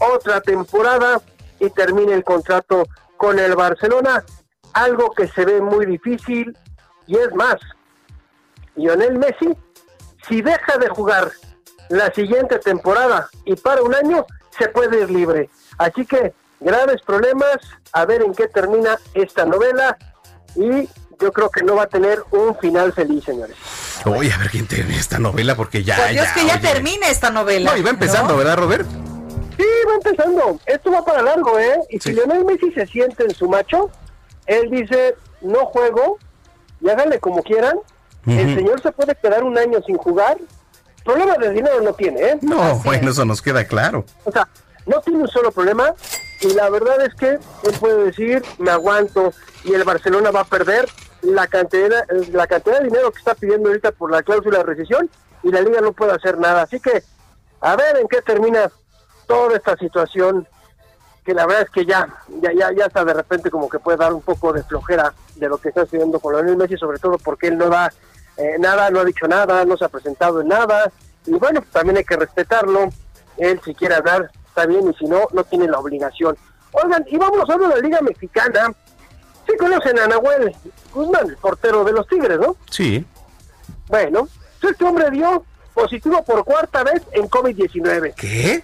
otra 0.00 0.40
temporada 0.40 1.20
y 1.60 1.68
termine 1.68 2.14
el 2.14 2.24
contrato 2.24 2.88
con 3.18 3.38
el 3.38 3.54
Barcelona, 3.54 4.24
algo 4.72 5.10
que 5.10 5.28
se 5.28 5.44
ve 5.44 5.60
muy 5.60 5.84
difícil 5.84 6.56
y 7.06 7.18
es 7.18 7.34
más, 7.34 7.56
Lionel 8.74 9.18
Messi, 9.18 9.54
si 10.26 10.40
deja 10.40 10.78
de 10.78 10.88
jugar 10.88 11.30
la 11.90 12.10
siguiente 12.14 12.58
temporada 12.60 13.28
y 13.44 13.56
para 13.56 13.82
un 13.82 13.94
año, 13.94 14.24
se 14.58 14.68
puede 14.68 15.02
ir 15.02 15.10
libre. 15.10 15.50
Así 15.76 16.06
que 16.06 16.32
graves 16.60 17.02
problemas, 17.02 17.58
a 17.92 18.06
ver 18.06 18.22
en 18.22 18.32
qué 18.32 18.48
termina 18.48 18.96
esta 19.12 19.44
novela 19.44 19.98
y 20.54 20.88
yo 21.20 21.32
creo 21.32 21.50
que 21.50 21.62
no 21.62 21.76
va 21.76 21.84
a 21.84 21.88
tener 21.88 22.22
un 22.30 22.56
final 22.58 22.92
feliz, 22.92 23.24
señores. 23.24 23.56
Oye, 24.04 24.32
a 24.32 24.38
ver 24.38 24.50
quién 24.50 24.66
termina 24.66 24.98
esta 24.98 25.18
novela, 25.18 25.56
porque 25.56 25.82
ya. 25.82 25.96
Por 25.96 26.08
Dios 26.10 26.26
ya, 26.26 26.34
que 26.34 26.46
ya 26.46 26.54
oye. 26.54 26.68
termine 26.68 27.10
esta 27.10 27.30
novela. 27.30 27.72
No, 27.72 27.76
y 27.76 27.82
va 27.82 27.90
empezando, 27.90 28.32
¿no? 28.32 28.38
¿verdad, 28.38 28.56
Robert? 28.56 28.86
Sí, 29.56 29.64
va 29.88 29.94
empezando. 29.94 30.60
Esto 30.66 30.92
va 30.92 31.04
para 31.04 31.22
largo, 31.22 31.58
¿eh? 31.58 31.80
Y 31.90 31.98
si 31.98 32.12
Lionel 32.12 32.44
Messi 32.44 32.70
se 32.72 32.86
siente 32.86 33.24
en 33.24 33.34
su 33.34 33.48
macho, 33.48 33.90
él 34.46 34.70
dice, 34.70 35.16
no 35.40 35.66
juego, 35.66 36.18
y 36.80 36.88
háganle 36.88 37.18
como 37.18 37.42
quieran. 37.42 37.78
El 38.26 38.54
señor 38.54 38.82
se 38.82 38.92
puede 38.92 39.14
quedar 39.14 39.42
un 39.42 39.56
año 39.56 39.80
sin 39.86 39.96
jugar. 39.96 40.36
Problema 41.02 41.36
de 41.38 41.50
dinero 41.50 41.80
no 41.80 41.94
tiene, 41.94 42.20
¿eh? 42.20 42.38
No, 42.42 42.76
bueno, 42.80 43.10
eso 43.10 43.24
nos 43.24 43.40
queda 43.40 43.64
claro. 43.64 44.04
O 44.24 44.30
sea, 44.30 44.46
no 44.84 45.00
tiene 45.00 45.20
un 45.20 45.28
solo 45.28 45.50
problema 45.50 45.94
y 46.40 46.52
la 46.54 46.70
verdad 46.70 47.00
es 47.02 47.14
que 47.14 47.30
él 47.30 47.74
puede 47.80 48.04
decir, 48.04 48.42
me 48.58 48.70
aguanto 48.70 49.32
y 49.64 49.74
el 49.74 49.84
Barcelona 49.84 50.30
va 50.30 50.40
a 50.40 50.44
perder 50.44 50.88
la 51.22 51.46
cantidad, 51.48 52.06
la 52.32 52.46
cantidad 52.46 52.78
de 52.78 52.84
dinero 52.84 53.10
que 53.10 53.18
está 53.18 53.34
pidiendo 53.34 53.68
ahorita 53.68 53.92
por 53.92 54.10
la 54.10 54.22
cláusula 54.22 54.58
de 54.58 54.64
rescisión 54.64 55.10
y 55.42 55.50
la 55.50 55.60
liga 55.60 55.80
no 55.80 55.92
puede 55.92 56.12
hacer 56.12 56.38
nada. 56.38 56.62
Así 56.62 56.78
que, 56.78 57.02
a 57.60 57.76
ver 57.76 57.96
en 57.98 58.08
qué 58.08 58.22
termina 58.22 58.70
toda 59.26 59.56
esta 59.56 59.76
situación 59.76 60.46
que 61.24 61.34
la 61.34 61.44
verdad 61.44 61.64
es 61.64 61.70
que 61.70 61.84
ya, 61.84 62.08
ya, 62.40 62.52
ya, 62.52 62.72
ya 62.72 62.86
está 62.86 63.04
de 63.04 63.12
repente 63.12 63.50
como 63.50 63.68
que 63.68 63.78
puede 63.78 63.98
dar 63.98 64.14
un 64.14 64.22
poco 64.22 64.52
de 64.52 64.62
flojera 64.62 65.12
de 65.34 65.48
lo 65.48 65.58
que 65.58 65.68
está 65.68 65.84
sucediendo 65.84 66.20
con 66.20 66.34
Lionel 66.34 66.56
Messi, 66.56 66.78
sobre 66.78 66.98
todo 66.98 67.18
porque 67.18 67.48
él 67.48 67.58
no 67.58 67.68
da 67.68 67.92
eh, 68.38 68.56
nada, 68.58 68.88
no 68.90 69.00
ha 69.00 69.04
dicho 69.04 69.26
nada, 69.28 69.64
no 69.64 69.76
se 69.76 69.84
ha 69.84 69.88
presentado 69.88 70.40
en 70.40 70.48
nada, 70.48 70.90
y 71.26 71.32
bueno, 71.32 71.62
también 71.70 71.98
hay 71.98 72.04
que 72.04 72.16
respetarlo, 72.16 72.88
él 73.36 73.60
si 73.62 73.74
quiere 73.74 73.96
hablar 73.96 74.30
está 74.58 74.66
bien, 74.66 74.90
y 74.90 74.94
si 74.94 75.04
no, 75.06 75.28
no 75.32 75.44
tiene 75.44 75.68
la 75.68 75.78
obligación. 75.78 76.36
Oigan, 76.72 77.04
y 77.08 77.16
vamos 77.16 77.48
a 77.48 77.52
hablar 77.52 77.70
de 77.70 77.76
la 77.76 77.80
Liga 77.80 78.00
Mexicana, 78.02 78.72
sí 79.46 79.56
conocen 79.56 79.98
a 79.98 80.06
Nahuel 80.08 80.54
Guzmán, 80.92 81.28
el 81.28 81.36
portero 81.36 81.84
de 81.84 81.92
los 81.92 82.06
Tigres, 82.08 82.38
¿no? 82.38 82.56
Sí. 82.70 83.06
Bueno, 83.86 84.28
este 84.60 84.84
hombre 84.84 85.10
dio 85.10 85.44
positivo 85.74 86.22
por 86.24 86.44
cuarta 86.44 86.82
vez 86.82 87.02
en 87.12 87.28
COVID-19. 87.30 88.14
¿Qué? 88.14 88.62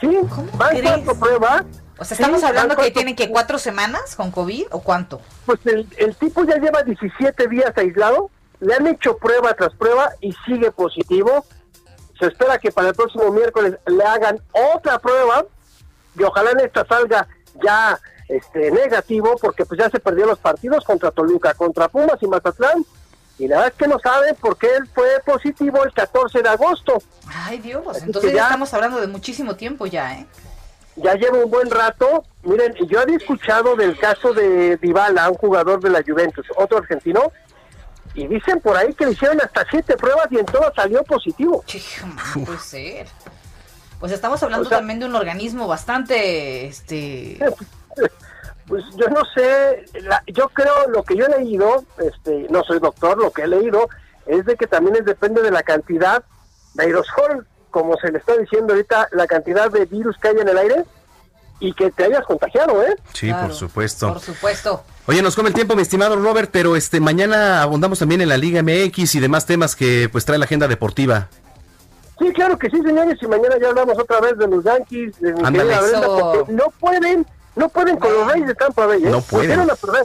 Sí, 0.00 0.18
van 0.56 0.80
cuatro 0.82 1.14
pruebas. 1.14 1.64
O 1.98 2.04
sea, 2.04 2.16
estamos 2.16 2.40
Sí, 2.40 2.46
hablando 2.46 2.70
que 2.74 2.82
cuatro- 2.82 2.94
tienen 2.94 3.14
que 3.14 3.30
cuatro 3.30 3.58
semanas 3.58 4.16
con 4.16 4.30
COVID 4.32 4.66
o 4.72 4.80
cuánto? 4.80 5.20
Pues 5.46 5.60
el, 5.66 5.86
el 5.98 6.16
tipo 6.16 6.42
ya 6.44 6.56
lleva 6.56 6.82
17 6.82 7.46
días 7.48 7.72
aislado, 7.76 8.30
le 8.58 8.74
han 8.74 8.86
hecho 8.88 9.16
prueba 9.18 9.54
tras 9.54 9.72
prueba 9.74 10.10
y 10.20 10.32
sigue 10.46 10.72
positivo. 10.72 11.44
Se 12.18 12.26
espera 12.26 12.58
que 12.58 12.70
para 12.70 12.88
el 12.88 12.94
próximo 12.94 13.30
miércoles 13.30 13.74
le 13.86 14.04
hagan 14.04 14.38
otra 14.74 14.98
prueba 14.98 15.44
y 16.18 16.22
ojalá 16.22 16.52
en 16.52 16.60
esta 16.60 16.84
salga 16.86 17.26
ya 17.62 17.98
este 18.28 18.70
negativo 18.70 19.36
porque 19.40 19.64
pues 19.66 19.78
ya 19.78 19.90
se 19.90 19.98
perdió 20.00 20.26
los 20.26 20.38
partidos 20.38 20.84
contra 20.84 21.10
Toluca, 21.10 21.54
contra 21.54 21.88
Pumas 21.88 22.16
y 22.22 22.26
Mazatlán 22.26 22.84
y 23.38 23.48
la 23.48 23.56
verdad 23.56 23.72
es 23.72 23.78
que 23.78 23.88
no 23.88 23.98
saben 23.98 24.34
por 24.36 24.56
qué 24.56 24.68
él 24.76 24.86
fue 24.94 25.08
positivo 25.26 25.82
el 25.84 25.92
14 25.92 26.40
de 26.40 26.48
agosto. 26.48 27.02
Ay, 27.26 27.58
Dios, 27.58 27.84
Así 27.88 28.04
entonces 28.06 28.32
ya- 28.32 28.44
estamos 28.44 28.72
hablando 28.72 29.00
de 29.00 29.08
muchísimo 29.08 29.56
tiempo 29.56 29.86
ya, 29.86 30.14
¿eh? 30.20 30.26
ya 30.96 31.14
lleva 31.14 31.38
un 31.38 31.50
buen 31.50 31.68
rato. 31.68 32.22
Miren, 32.44 32.72
yo 32.88 33.00
había 33.00 33.16
escuchado 33.16 33.74
del 33.74 33.98
caso 33.98 34.32
de 34.32 34.76
Dybala, 34.76 35.28
un 35.28 35.34
jugador 35.36 35.80
de 35.80 35.90
la 35.90 36.02
Juventus, 36.06 36.46
otro 36.56 36.78
argentino, 36.78 37.32
y 38.14 38.26
dicen 38.26 38.60
por 38.60 38.76
ahí 38.76 38.92
que 38.94 39.06
le 39.06 39.12
hicieron 39.12 39.40
hasta 39.40 39.66
siete 39.70 39.96
pruebas 39.96 40.26
y 40.30 40.38
en 40.38 40.46
todas 40.46 40.72
salió 40.74 41.02
positivo. 41.04 41.64
No 42.36 42.44
puede 42.44 42.58
ser. 42.58 43.06
Pues 44.00 44.12
estamos 44.12 44.42
hablando 44.42 44.66
O 44.66 44.68
sea- 44.68 44.78
también 44.78 45.00
de 45.00 45.06
un 45.06 45.14
organismo 45.14 45.66
bastante, 45.66 46.66
este... 46.66 47.38
Pues 48.66 48.82
yo 48.96 49.08
no 49.08 49.20
sé, 49.34 49.84
la- 50.00 50.22
yo 50.26 50.48
creo 50.48 50.88
lo 50.88 51.02
que 51.02 51.16
yo 51.16 51.26
he 51.26 51.38
leído, 51.38 51.84
este, 51.98 52.46
no 52.48 52.64
soy 52.64 52.78
doctor, 52.78 53.18
lo 53.18 53.30
que 53.30 53.42
he 53.42 53.46
leído 53.46 53.90
es 54.24 54.46
de 54.46 54.56
que 54.56 54.66
también 54.66 54.96
es, 54.96 55.04
depende 55.04 55.42
de 55.42 55.50
la 55.50 55.62
cantidad 55.62 56.24
de 56.72 56.82
aerosol, 56.84 57.46
como 57.70 57.94
se 57.98 58.10
le 58.10 58.18
está 58.18 58.34
diciendo 58.38 58.72
ahorita, 58.72 59.08
la 59.12 59.26
cantidad 59.26 59.70
de 59.70 59.84
virus 59.84 60.16
que 60.16 60.28
hay 60.28 60.38
en 60.38 60.48
el 60.48 60.56
aire 60.56 60.84
y 61.60 61.74
que 61.74 61.90
te 61.90 62.04
hayas 62.04 62.24
contagiado, 62.24 62.82
¿eh? 62.82 62.96
Sí, 63.12 63.30
por 63.34 63.52
supuesto. 63.52 64.08
Por 64.08 64.20
supuesto. 64.20 64.82
Oye, 65.06 65.20
nos 65.20 65.36
come 65.36 65.48
el 65.50 65.54
tiempo, 65.54 65.76
mi 65.76 65.82
estimado 65.82 66.16
Robert, 66.16 66.48
pero 66.50 66.76
este 66.76 66.98
mañana 66.98 67.62
abundamos 67.62 67.98
también 67.98 68.22
en 68.22 68.28
la 68.30 68.38
Liga 68.38 68.62
MX 68.62 69.14
y 69.16 69.20
demás 69.20 69.44
temas 69.44 69.76
que 69.76 70.08
pues 70.10 70.24
trae 70.24 70.38
la 70.38 70.46
agenda 70.46 70.66
deportiva. 70.66 71.28
Sí, 72.18 72.32
claro 72.32 72.58
que 72.58 72.70
sí, 72.70 72.80
señores, 72.82 73.18
y 73.20 73.26
mañana 73.26 73.56
ya 73.60 73.68
hablamos 73.68 73.98
otra 73.98 74.20
vez 74.20 74.38
de 74.38 74.46
los 74.48 74.64
Yankees, 74.64 75.20
de 75.20 75.30
Ándale. 75.42 75.64
Brenda, 75.76 76.06
porque 76.06 76.52
no 76.52 76.64
pueden, 76.80 77.26
no 77.56 77.68
pueden 77.68 77.96
con 77.98 78.14
los 78.14 78.32
Reyes 78.32 78.48
de 78.48 78.54
Tampa 78.54 78.86
Bay, 78.86 79.04
¿eh? 79.04 79.10
No 79.10 79.20
pueden. 79.20 79.48
Volvieron 79.50 79.70
a 79.70 79.74
perder. 79.74 80.04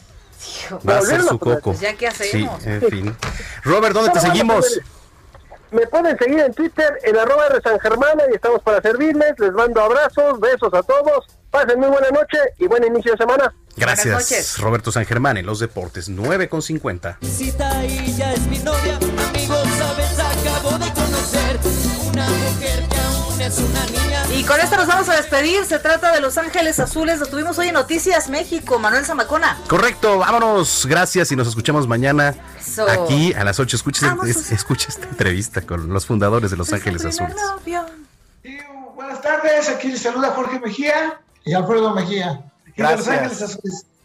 Va 0.90 0.98
a 0.98 1.02
ser 1.02 1.22
su 1.22 1.40
coco. 1.40 1.60
Pues 1.62 1.80
ya, 1.80 1.94
¿qué 1.94 2.10
Sí, 2.12 2.24
hacemos? 2.48 2.66
en 2.66 2.82
fin. 2.90 3.16
Robert, 3.64 3.94
¿dónde 3.94 4.12
te 4.12 4.20
seguimos? 4.20 4.80
Me 5.72 5.86
pueden 5.88 6.18
seguir 6.18 6.40
en 6.40 6.54
Twitter, 6.54 6.98
en 7.04 7.16
arroba 7.18 7.48
de 7.50 7.62
San 7.62 7.80
Germán, 7.80 8.18
y 8.32 8.36
estamos 8.36 8.62
para 8.64 8.82
servirles. 8.82 9.38
Les 9.38 9.52
mando 9.54 9.80
abrazos, 9.82 10.40
besos 10.40 10.74
a 10.74 10.82
todos. 10.82 11.26
Pasen 11.52 11.80
muy 11.80 11.88
buena 11.90 12.10
noche 12.10 12.38
y 12.60 12.68
buen 12.68 12.84
inicio 12.86 13.12
de 13.14 13.18
semana. 13.18 13.54
Gracias, 13.76 14.58
Roberto 14.60 14.92
San 14.92 15.06
Germán 15.06 15.38
en 15.38 15.46
los 15.46 15.60
deportes, 15.60 16.10
9 16.10 16.48
con 16.50 16.62
50. 16.62 17.18
Cita 17.24 17.86
y 17.86 18.14
ya 18.16 18.34
es 18.34 18.42
mi 18.48 18.60
novia, 18.60 18.98
amigos, 19.30 19.68
sabes, 19.78 20.20
acabo 20.20 20.78
de 20.78 20.92
conocer 20.94 21.60
una 22.08 22.28
mujer 22.30 22.86
que 22.90 22.98
aún 23.00 23.42
es 23.42 23.58
una 23.58 23.86
niña. 23.86 24.26
Y 24.36 24.44
con 24.44 24.60
esto 24.60 24.76
nos 24.78 24.86
vamos 24.88 25.10
a 25.10 25.16
despedir. 25.16 25.66
Se 25.66 25.80
trata 25.80 26.12
de 26.12 26.20
Los 26.22 26.38
Ángeles 26.38 26.80
Azules. 26.80 27.20
Lo 27.20 27.26
tuvimos 27.26 27.58
hoy 27.58 27.70
en 27.70 27.74
Noticias 27.74 28.30
México. 28.30 28.78
Manuel 28.78 29.06
Zamacona. 29.06 29.58
Correcto, 29.68 30.20
vámonos. 30.20 30.86
Gracias 30.88 31.32
y 31.32 31.36
nos 31.36 31.48
escuchamos 31.48 31.88
mañana 31.88 32.36
Eso. 32.60 32.88
aquí 32.88 33.34
a 33.34 33.44
las 33.44 33.60
8. 33.60 33.76
Escucha, 33.76 34.08
Vamos, 34.10 34.28
es- 34.28 34.52
escucha 34.52 34.88
esta 34.90 35.08
entrevista 35.08 35.62
con 35.62 35.90
los 35.92 36.06
fundadores 36.06 36.52
de 36.52 36.58
Los 36.58 36.72
Ángeles 36.74 37.06
Azules. 37.06 37.36
Buenas 38.96 39.22
tardes, 39.22 39.70
aquí 39.70 39.88
les 39.88 40.02
saluda 40.02 40.32
Jorge 40.32 40.60
Mejía 40.60 41.20
y 41.50 41.54
Alfredo 41.54 41.94
Mejía. 41.94 42.44
Gracias. 42.78 43.60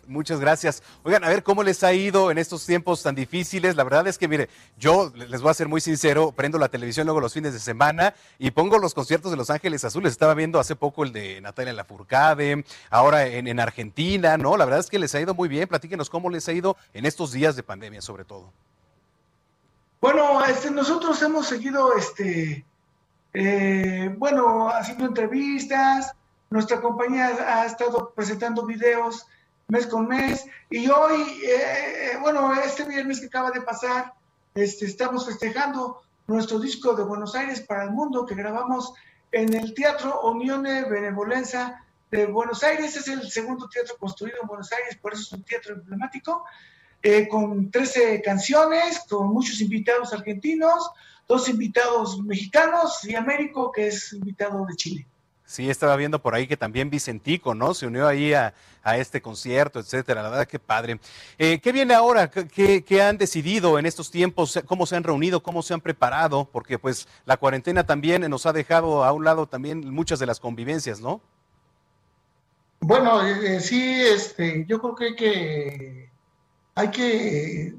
Muchas 0.06 0.40
gracias. 0.40 0.82
Oigan, 1.02 1.24
a 1.24 1.28
ver 1.28 1.42
cómo 1.42 1.62
les 1.62 1.82
ha 1.82 1.92
ido 1.92 2.30
en 2.30 2.38
estos 2.38 2.66
tiempos 2.66 3.02
tan 3.02 3.14
difíciles. 3.14 3.76
La 3.76 3.84
verdad 3.84 4.06
es 4.06 4.18
que, 4.18 4.28
mire, 4.28 4.48
yo 4.78 5.12
les 5.14 5.40
voy 5.40 5.50
a 5.50 5.54
ser 5.54 5.68
muy 5.68 5.80
sincero, 5.80 6.32
prendo 6.32 6.58
la 6.58 6.68
televisión 6.68 7.06
luego 7.06 7.20
los 7.20 7.32
fines 7.32 7.52
de 7.52 7.58
semana 7.58 8.14
y 8.38 8.50
pongo 8.50 8.78
los 8.78 8.94
conciertos 8.94 9.30
de 9.30 9.36
Los 9.36 9.50
Ángeles 9.50 9.84
Azules. 9.84 10.12
Estaba 10.12 10.34
viendo 10.34 10.58
hace 10.58 10.76
poco 10.76 11.04
el 11.04 11.12
de 11.12 11.40
Natalia 11.40 11.72
Lafourcade, 11.72 12.64
ahora 12.90 13.26
en, 13.26 13.46
en 13.46 13.60
Argentina, 13.60 14.36
¿no? 14.36 14.56
La 14.56 14.64
verdad 14.64 14.80
es 14.80 14.90
que 14.90 14.98
les 14.98 15.14
ha 15.14 15.20
ido 15.20 15.34
muy 15.34 15.48
bien. 15.48 15.68
Platíquenos 15.68 16.10
cómo 16.10 16.30
les 16.30 16.48
ha 16.48 16.52
ido 16.52 16.76
en 16.92 17.06
estos 17.06 17.32
días 17.32 17.56
de 17.56 17.62
pandemia, 17.62 18.02
sobre 18.02 18.24
todo. 18.24 18.52
Bueno, 20.00 20.44
este, 20.44 20.70
nosotros 20.70 21.20
hemos 21.22 21.46
seguido, 21.46 21.96
este, 21.96 22.64
eh, 23.32 24.14
bueno, 24.18 24.68
haciendo 24.68 25.06
entrevistas. 25.06 26.14
Nuestra 26.50 26.80
compañía 26.80 27.28
ha 27.28 27.66
estado 27.66 28.12
presentando 28.14 28.64
videos 28.64 29.26
mes 29.68 29.86
con 29.86 30.06
mes. 30.08 30.46
Y 30.70 30.88
hoy, 30.88 31.40
eh, 31.46 32.18
bueno, 32.20 32.52
este 32.54 32.84
viernes 32.84 33.20
que 33.20 33.26
acaba 33.26 33.50
de 33.50 33.62
pasar, 33.62 34.14
este, 34.54 34.86
estamos 34.86 35.26
festejando 35.26 36.02
nuestro 36.26 36.58
disco 36.58 36.94
de 36.94 37.04
Buenos 37.04 37.34
Aires 37.34 37.60
para 37.60 37.84
el 37.84 37.90
mundo 37.90 38.24
que 38.24 38.34
grabamos 38.34 38.92
en 39.32 39.52
el 39.54 39.74
Teatro 39.74 40.20
Unione 40.22 40.84
Benevolenza 40.84 41.84
de 42.10 42.26
Buenos 42.26 42.62
Aires. 42.62 42.96
Es 42.96 43.08
el 43.08 43.30
segundo 43.30 43.68
teatro 43.68 43.96
construido 43.98 44.38
en 44.40 44.48
Buenos 44.48 44.72
Aires, 44.72 44.96
por 44.96 45.12
eso 45.12 45.22
es 45.22 45.32
un 45.32 45.42
teatro 45.44 45.74
emblemático. 45.74 46.44
eh, 47.06 47.28
con 47.28 47.70
13 47.70 48.22
canciones, 48.22 49.00
con 49.06 49.26
muchos 49.26 49.60
invitados 49.60 50.14
argentinos, 50.14 50.90
dos 51.28 51.50
invitados 51.50 52.18
mexicanos 52.22 53.04
y 53.04 53.14
Américo, 53.14 53.70
que 53.70 53.88
es 53.88 54.14
invitado 54.14 54.64
de 54.64 54.74
Chile. 54.74 55.06
Sí, 55.46 55.68
estaba 55.68 55.94
viendo 55.96 56.22
por 56.22 56.34
ahí 56.34 56.46
que 56.46 56.56
también 56.56 56.88
Vicentico, 56.88 57.54
¿no? 57.54 57.74
Se 57.74 57.86
unió 57.86 58.08
ahí 58.08 58.32
a, 58.32 58.54
a 58.82 58.96
este 58.96 59.20
concierto, 59.20 59.78
etcétera. 59.78 60.22
La 60.22 60.30
verdad 60.30 60.46
que 60.48 60.58
padre. 60.58 60.98
Eh, 61.38 61.60
¿Qué 61.60 61.70
viene 61.70 61.92
ahora? 61.92 62.30
¿Qué- 62.30 62.82
¿Qué, 62.82 63.02
han 63.02 63.18
decidido 63.18 63.78
en 63.78 63.84
estos 63.84 64.10
tiempos? 64.10 64.58
¿Cómo 64.64 64.86
se 64.86 64.96
han 64.96 65.04
reunido? 65.04 65.42
¿Cómo 65.42 65.62
se 65.62 65.74
han 65.74 65.82
preparado? 65.82 66.48
Porque 66.50 66.78
pues 66.78 67.06
la 67.26 67.36
cuarentena 67.36 67.84
también 67.84 68.22
nos 68.30 68.46
ha 68.46 68.54
dejado 68.54 69.04
a 69.04 69.12
un 69.12 69.24
lado 69.24 69.46
también 69.46 69.90
muchas 69.90 70.18
de 70.18 70.26
las 70.26 70.40
convivencias, 70.40 71.00
¿no? 71.00 71.20
Bueno, 72.80 73.22
eh, 73.26 73.60
sí, 73.60 73.82
este, 73.82 74.64
yo 74.66 74.80
creo 74.80 74.94
que 74.94 76.10
hay 76.74 76.90
que, 76.90 77.74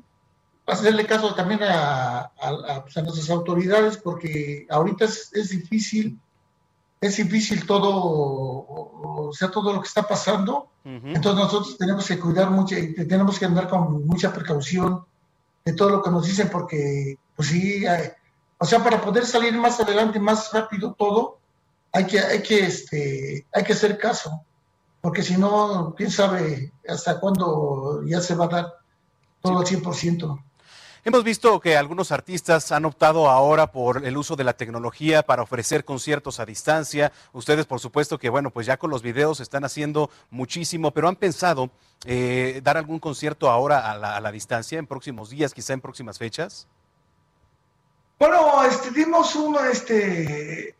hacerle 0.67 1.05
caso 1.05 1.33
también 1.33 1.61
a, 1.63 2.31
pues, 2.83 2.97
a 2.97 3.01
nuestras 3.01 3.29
autoridades 3.31 3.97
porque 3.97 4.67
ahorita 4.69 5.05
es 5.05 5.49
difícil, 5.49 6.19
es 7.01 7.17
difícil 7.17 7.65
todo, 7.65 7.89
o, 7.93 9.31
sea, 9.33 9.51
todo 9.51 9.73
lo 9.73 9.81
que 9.81 9.87
está 9.87 10.03
pasando. 10.07 10.69
Entonces 10.83 11.35
nosotros 11.43 11.77
tenemos 11.77 12.07
que 12.07 12.19
cuidar 12.19 12.49
mucho, 12.51 12.77
y 12.77 12.93
tenemos 13.07 13.39
que 13.39 13.45
andar 13.45 13.67
con 13.67 14.05
mucha 14.05 14.31
precaución 14.31 15.03
de 15.63 15.73
todo 15.73 15.89
lo 15.89 16.03
que 16.03 16.11
nos 16.11 16.25
dicen 16.25 16.49
porque, 16.49 17.17
pues 17.35 17.49
sí, 17.49 17.85
hay- 17.87 18.11
o 18.57 18.65
sea, 18.65 18.83
para 18.83 19.01
poder 19.01 19.25
salir 19.25 19.53
más 19.57 19.79
adelante, 19.79 20.19
más 20.19 20.51
rápido 20.53 20.93
todo, 20.97 21.39
hay 21.91 22.05
que, 22.05 22.19
hay 22.19 22.41
que, 22.43 22.59
este, 22.59 23.45
hay 23.51 23.63
que 23.63 23.73
hacer 23.73 23.97
caso, 23.97 24.41
porque 25.01 25.23
si 25.23 25.37
no, 25.37 25.93
quién 25.97 26.11
sabe 26.11 26.71
hasta 26.87 27.19
cuándo 27.19 28.03
ya 28.05 28.21
se 28.21 28.35
va 28.35 28.45
a 28.45 28.49
dar 28.49 28.73
todo 29.41 29.59
al 29.59 29.65
100%. 29.65 30.39
Hemos 31.07 31.23
visto 31.23 31.59
que 31.59 31.77
algunos 31.77 32.11
artistas 32.11 32.71
han 32.71 32.83
optado 32.83 33.29
ahora 33.29 33.71
por 33.71 34.03
el 34.07 34.17
uso 34.17 34.35
de 34.35 34.43
la 34.43 34.53
tecnología 34.53 35.21
para 35.21 35.43
ofrecer 35.43 35.85
conciertos 35.85 36.39
a 36.39 36.47
distancia. 36.47 37.11
Ustedes, 37.31 37.67
por 37.67 37.79
supuesto, 37.79 38.17
que 38.17 38.27
bueno, 38.29 38.49
pues 38.49 38.65
ya 38.65 38.77
con 38.77 38.89
los 38.89 39.03
videos 39.03 39.39
están 39.39 39.63
haciendo 39.65 40.09
muchísimo, 40.31 40.89
pero 40.89 41.07
han 41.07 41.15
pensado 41.15 41.69
eh, 42.05 42.59
dar 42.63 42.77
algún 42.77 42.97
concierto 42.97 43.51
ahora 43.51 43.91
a 43.91 43.97
la, 43.99 44.15
a 44.17 44.19
la 44.19 44.31
distancia 44.31 44.79
en 44.79 44.87
próximos 44.87 45.29
días, 45.29 45.53
quizá 45.53 45.73
en 45.73 45.81
próximas 45.81 46.17
fechas. 46.17 46.67
Bueno, 48.17 48.63
este, 48.63 48.89
dimos 48.89 49.35
un, 49.35 49.57
este, 49.71 50.69
eh, 50.69 50.75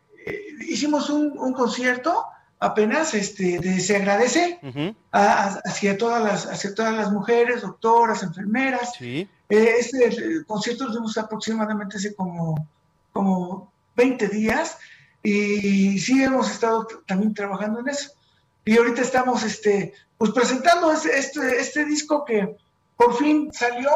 hicimos 0.68 1.12
un, 1.12 1.38
un 1.38 1.54
concierto 1.54 2.26
apenas, 2.60 3.14
este, 3.14 3.60
de 3.60 3.80
se 3.80 3.96
agradece 3.98 4.60
a- 5.12 5.20
a- 5.20 5.62
hacia 5.66 6.00
todas 6.00 6.24
las, 6.24 6.48
hacia 6.48 6.74
todas 6.74 6.96
las 6.96 7.12
mujeres, 7.12 7.62
doctoras, 7.62 8.24
enfermeras. 8.24 8.94
Sí. 8.98 9.30
Eh, 9.50 9.76
este 9.80 10.06
el 10.06 10.46
concierto 10.46 10.86
lo 10.86 10.94
dimos 10.94 11.18
aproximadamente 11.18 11.98
hace 11.98 12.16
como, 12.16 12.68
como 13.14 13.72
20 13.96 14.28
días 14.30 14.78
y 15.24 16.00
sí 16.00 16.24
hemos 16.24 16.52
estado 16.52 16.88
también 17.08 17.34
trabajando 17.34 17.80
en 17.80 17.90
eso. 17.90 18.12
Y 18.64 18.78
ahorita 18.78 19.02
estamos, 19.02 19.44
este, 19.44 19.94
pues 20.18 20.32
presentando 20.32 20.92
este, 20.92 21.18
este, 21.18 21.60
este 21.60 21.86
disco 21.86 22.26
que 22.26 22.56
por 22.98 23.16
fin 23.18 23.52
salió 23.54 23.90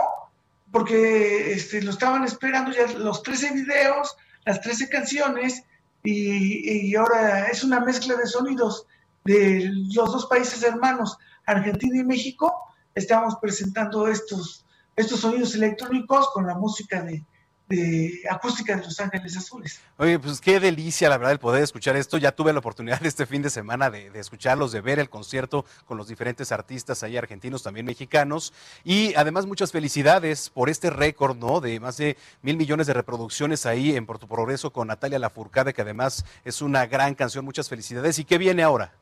porque 0.71 1.53
este, 1.53 1.81
lo 1.81 1.91
estaban 1.91 2.23
esperando 2.23 2.71
ya 2.71 2.85
los 2.97 3.23
13 3.23 3.53
videos, 3.53 4.15
las 4.45 4.61
13 4.61 4.89
canciones, 4.89 5.63
y, 6.03 6.87
y 6.89 6.95
ahora 6.95 7.47
es 7.47 7.63
una 7.63 7.79
mezcla 7.79 8.15
de 8.15 8.27
sonidos 8.27 8.85
de 9.25 9.69
los 9.93 10.11
dos 10.11 10.27
países 10.27 10.63
hermanos, 10.63 11.17
Argentina 11.45 11.99
y 11.99 12.03
México. 12.03 12.53
Estamos 12.95 13.35
presentando 13.41 14.07
estos, 14.07 14.65
estos 14.99 15.21
sonidos 15.21 15.55
electrónicos 15.55 16.29
con 16.33 16.45
la 16.45 16.55
música 16.55 17.01
de, 17.01 17.23
de 17.69 18.21
acústica 18.29 18.75
de 18.75 18.83
Los 18.83 18.99
Ángeles 18.99 19.37
Azules. 19.37 19.79
Oye, 19.97 20.19
pues 20.19 20.41
qué 20.41 20.59
delicia, 20.59 21.07
la 21.07 21.17
verdad, 21.17 21.31
el 21.31 21.39
poder 21.39 21.63
escuchar 21.63 21.95
esto. 21.95 22.17
Ya 22.17 22.33
tuve 22.33 22.51
la 22.51 22.59
oportunidad 22.59 23.01
este 23.05 23.25
fin 23.25 23.41
de 23.41 23.49
semana 23.49 23.89
de, 23.89 24.09
de 24.09 24.19
escucharlos, 24.19 24.73
de 24.73 24.81
ver 24.81 24.99
el 24.99 25.09
concierto 25.09 25.65
con 25.85 25.97
los 25.97 26.09
diferentes 26.09 26.51
artistas 26.51 27.01
ahí 27.03 27.15
argentinos, 27.15 27.63
también 27.63 27.85
mexicanos. 27.85 28.51
Y 28.83 29.15
además, 29.15 29.45
muchas 29.45 29.71
felicidades 29.71 30.49
por 30.49 30.69
este 30.69 30.89
récord, 30.89 31.37
¿no? 31.37 31.61
De 31.61 31.79
más 31.79 31.95
de 31.95 32.17
mil 32.41 32.57
millones 32.57 32.87
de 32.87 32.93
reproducciones 32.93 33.65
ahí 33.65 33.95
en 33.95 34.05
Por 34.05 34.19
tu 34.19 34.27
Progreso 34.27 34.73
con 34.73 34.89
Natalia 34.89 35.17
Lafourcade, 35.17 35.73
que 35.73 35.81
además 35.81 36.25
es 36.43 36.61
una 36.61 36.87
gran 36.87 37.15
canción. 37.15 37.45
Muchas 37.45 37.69
felicidades. 37.69 38.19
¿Y 38.19 38.25
qué 38.25 38.37
viene 38.37 38.63
ahora? 38.63 38.93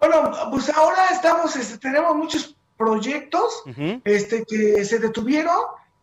Bueno, 0.00 0.32
pues 0.50 0.68
ahora 0.70 1.08
estamos, 1.12 1.54
este, 1.54 1.78
tenemos 1.78 2.16
muchos 2.16 2.56
proyectos 2.76 3.62
este, 4.04 4.44
que 4.44 4.84
se 4.84 4.98
detuvieron, 4.98 5.56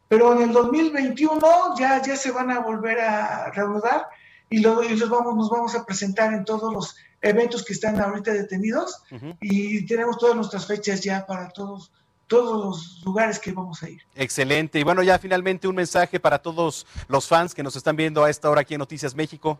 pero 0.08 0.34
en 0.34 0.44
el 0.50 0.54
2021 0.54 1.40
ya, 1.78 2.02
ya 2.02 2.16
se 2.16 2.32
van 2.32 2.52
a 2.52 2.60
volver 2.60 3.00
a 3.00 3.52
reanudar 3.52 4.08
y, 4.50 4.60
lo- 4.60 4.84
y 4.84 4.96
los 4.96 5.10
vamos, 5.10 5.36
nos 5.36 5.50
vamos 5.50 5.76
a 5.76 5.86
presentar 5.86 6.34
en 6.34 6.46
todos 6.46 6.74
los 6.74 6.96
eventos 7.22 7.64
que 7.64 7.74
están 7.74 8.00
ahorita 8.02 8.32
detenidos 8.34 9.02
y 9.40 9.86
tenemos 9.86 10.18
todas 10.18 10.36
nuestras 10.36 10.66
fechas 10.68 11.02
ya 11.02 11.26
para 11.26 11.50
todos, 11.50 11.92
todos 12.28 12.66
los 12.66 13.02
lugares 13.06 13.40
que 13.40 13.52
vamos 13.52 13.82
a 13.82 13.90
ir. 13.90 14.02
Excelente. 14.16 14.80
Y 14.80 14.84
bueno, 14.84 15.02
ya 15.04 15.18
finalmente 15.20 15.68
un 15.68 15.76
mensaje 15.76 16.20
para 16.20 16.38
todos 16.40 16.86
los 17.08 17.28
fans 17.28 17.54
que 17.56 17.64
nos 17.64 17.76
están 17.76 17.96
viendo 17.96 18.24
a 18.24 18.30
esta 18.30 18.50
hora 18.50 18.62
aquí 18.62 18.74
en 18.74 18.80
Noticias 18.80 19.16
México. 19.16 19.58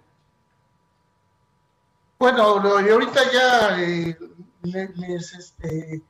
Bueno, 2.20 2.60
lo- 2.60 2.86
y 2.86 2.90
ahorita 2.90 3.22
ya 3.32 3.82
eh, 3.82 4.18
le- 4.64 4.90
les, 4.96 5.34
este, 5.34 6.02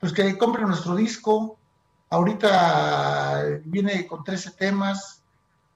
pues 0.00 0.12
que 0.12 0.36
compren 0.38 0.66
nuestro 0.66 0.96
disco. 0.96 1.56
Ahorita 2.08 3.44
viene 3.64 4.06
con 4.06 4.24
13 4.24 4.52
temas 4.52 5.22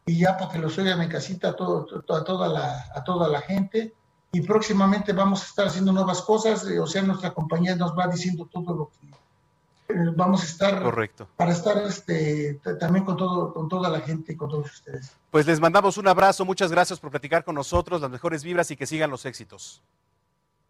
y 0.07 0.19
ya 0.19 0.37
para 0.37 0.51
que 0.51 0.59
los 0.59 0.77
oigan 0.79 1.01
en 1.01 1.09
casita 1.09 1.51
a, 1.51 1.57
todo, 1.57 1.85
to- 1.85 2.15
a, 2.15 2.25
toda 2.25 2.49
la, 2.49 2.87
a 2.95 3.05
toda 3.05 3.29
la 3.29 3.41
gente. 3.41 3.95
Y 4.33 4.41
próximamente 4.41 5.13
vamos 5.13 5.43
a 5.43 5.47
estar 5.47 5.67
haciendo 5.69 5.93
nuevas 5.93 6.21
cosas, 6.23 6.67
eh, 6.67 6.81
o 6.81 6.87
sea, 6.89 7.03
nuestra 7.03 7.33
compañía 7.33 7.77
nos 7.77 7.97
va 7.97 8.09
diciendo 8.09 8.49
todo 8.53 8.75
lo 8.75 8.91
que 8.91 9.95
eh, 9.95 10.13
vamos 10.17 10.43
a 10.43 10.45
estar 10.47 10.83
Correcto. 10.83 11.29
para 11.37 11.53
estar 11.53 11.79
este, 11.79 12.55
también 12.81 13.05
con, 13.05 13.17
todo, 13.17 13.53
con 13.55 13.69
toda 13.69 13.89
la 13.89 14.01
gente 14.01 14.33
y 14.33 14.37
con 14.37 14.49
todos 14.51 14.73
ustedes. 14.73 15.13
Pues 15.31 15.47
les 15.47 15.61
mandamos 15.61 15.99
un 15.99 16.09
abrazo. 16.09 16.45
Muchas 16.45 16.73
gracias 16.73 16.99
por 16.99 17.11
platicar 17.13 17.45
con 17.45 17.55
nosotros. 17.55 18.01
Las 18.01 18.11
mejores 18.11 18.43
vibras 18.43 18.71
y 18.73 18.77
que 18.77 18.87
sigan 18.87 19.11
los 19.11 19.25
éxitos. 19.25 19.83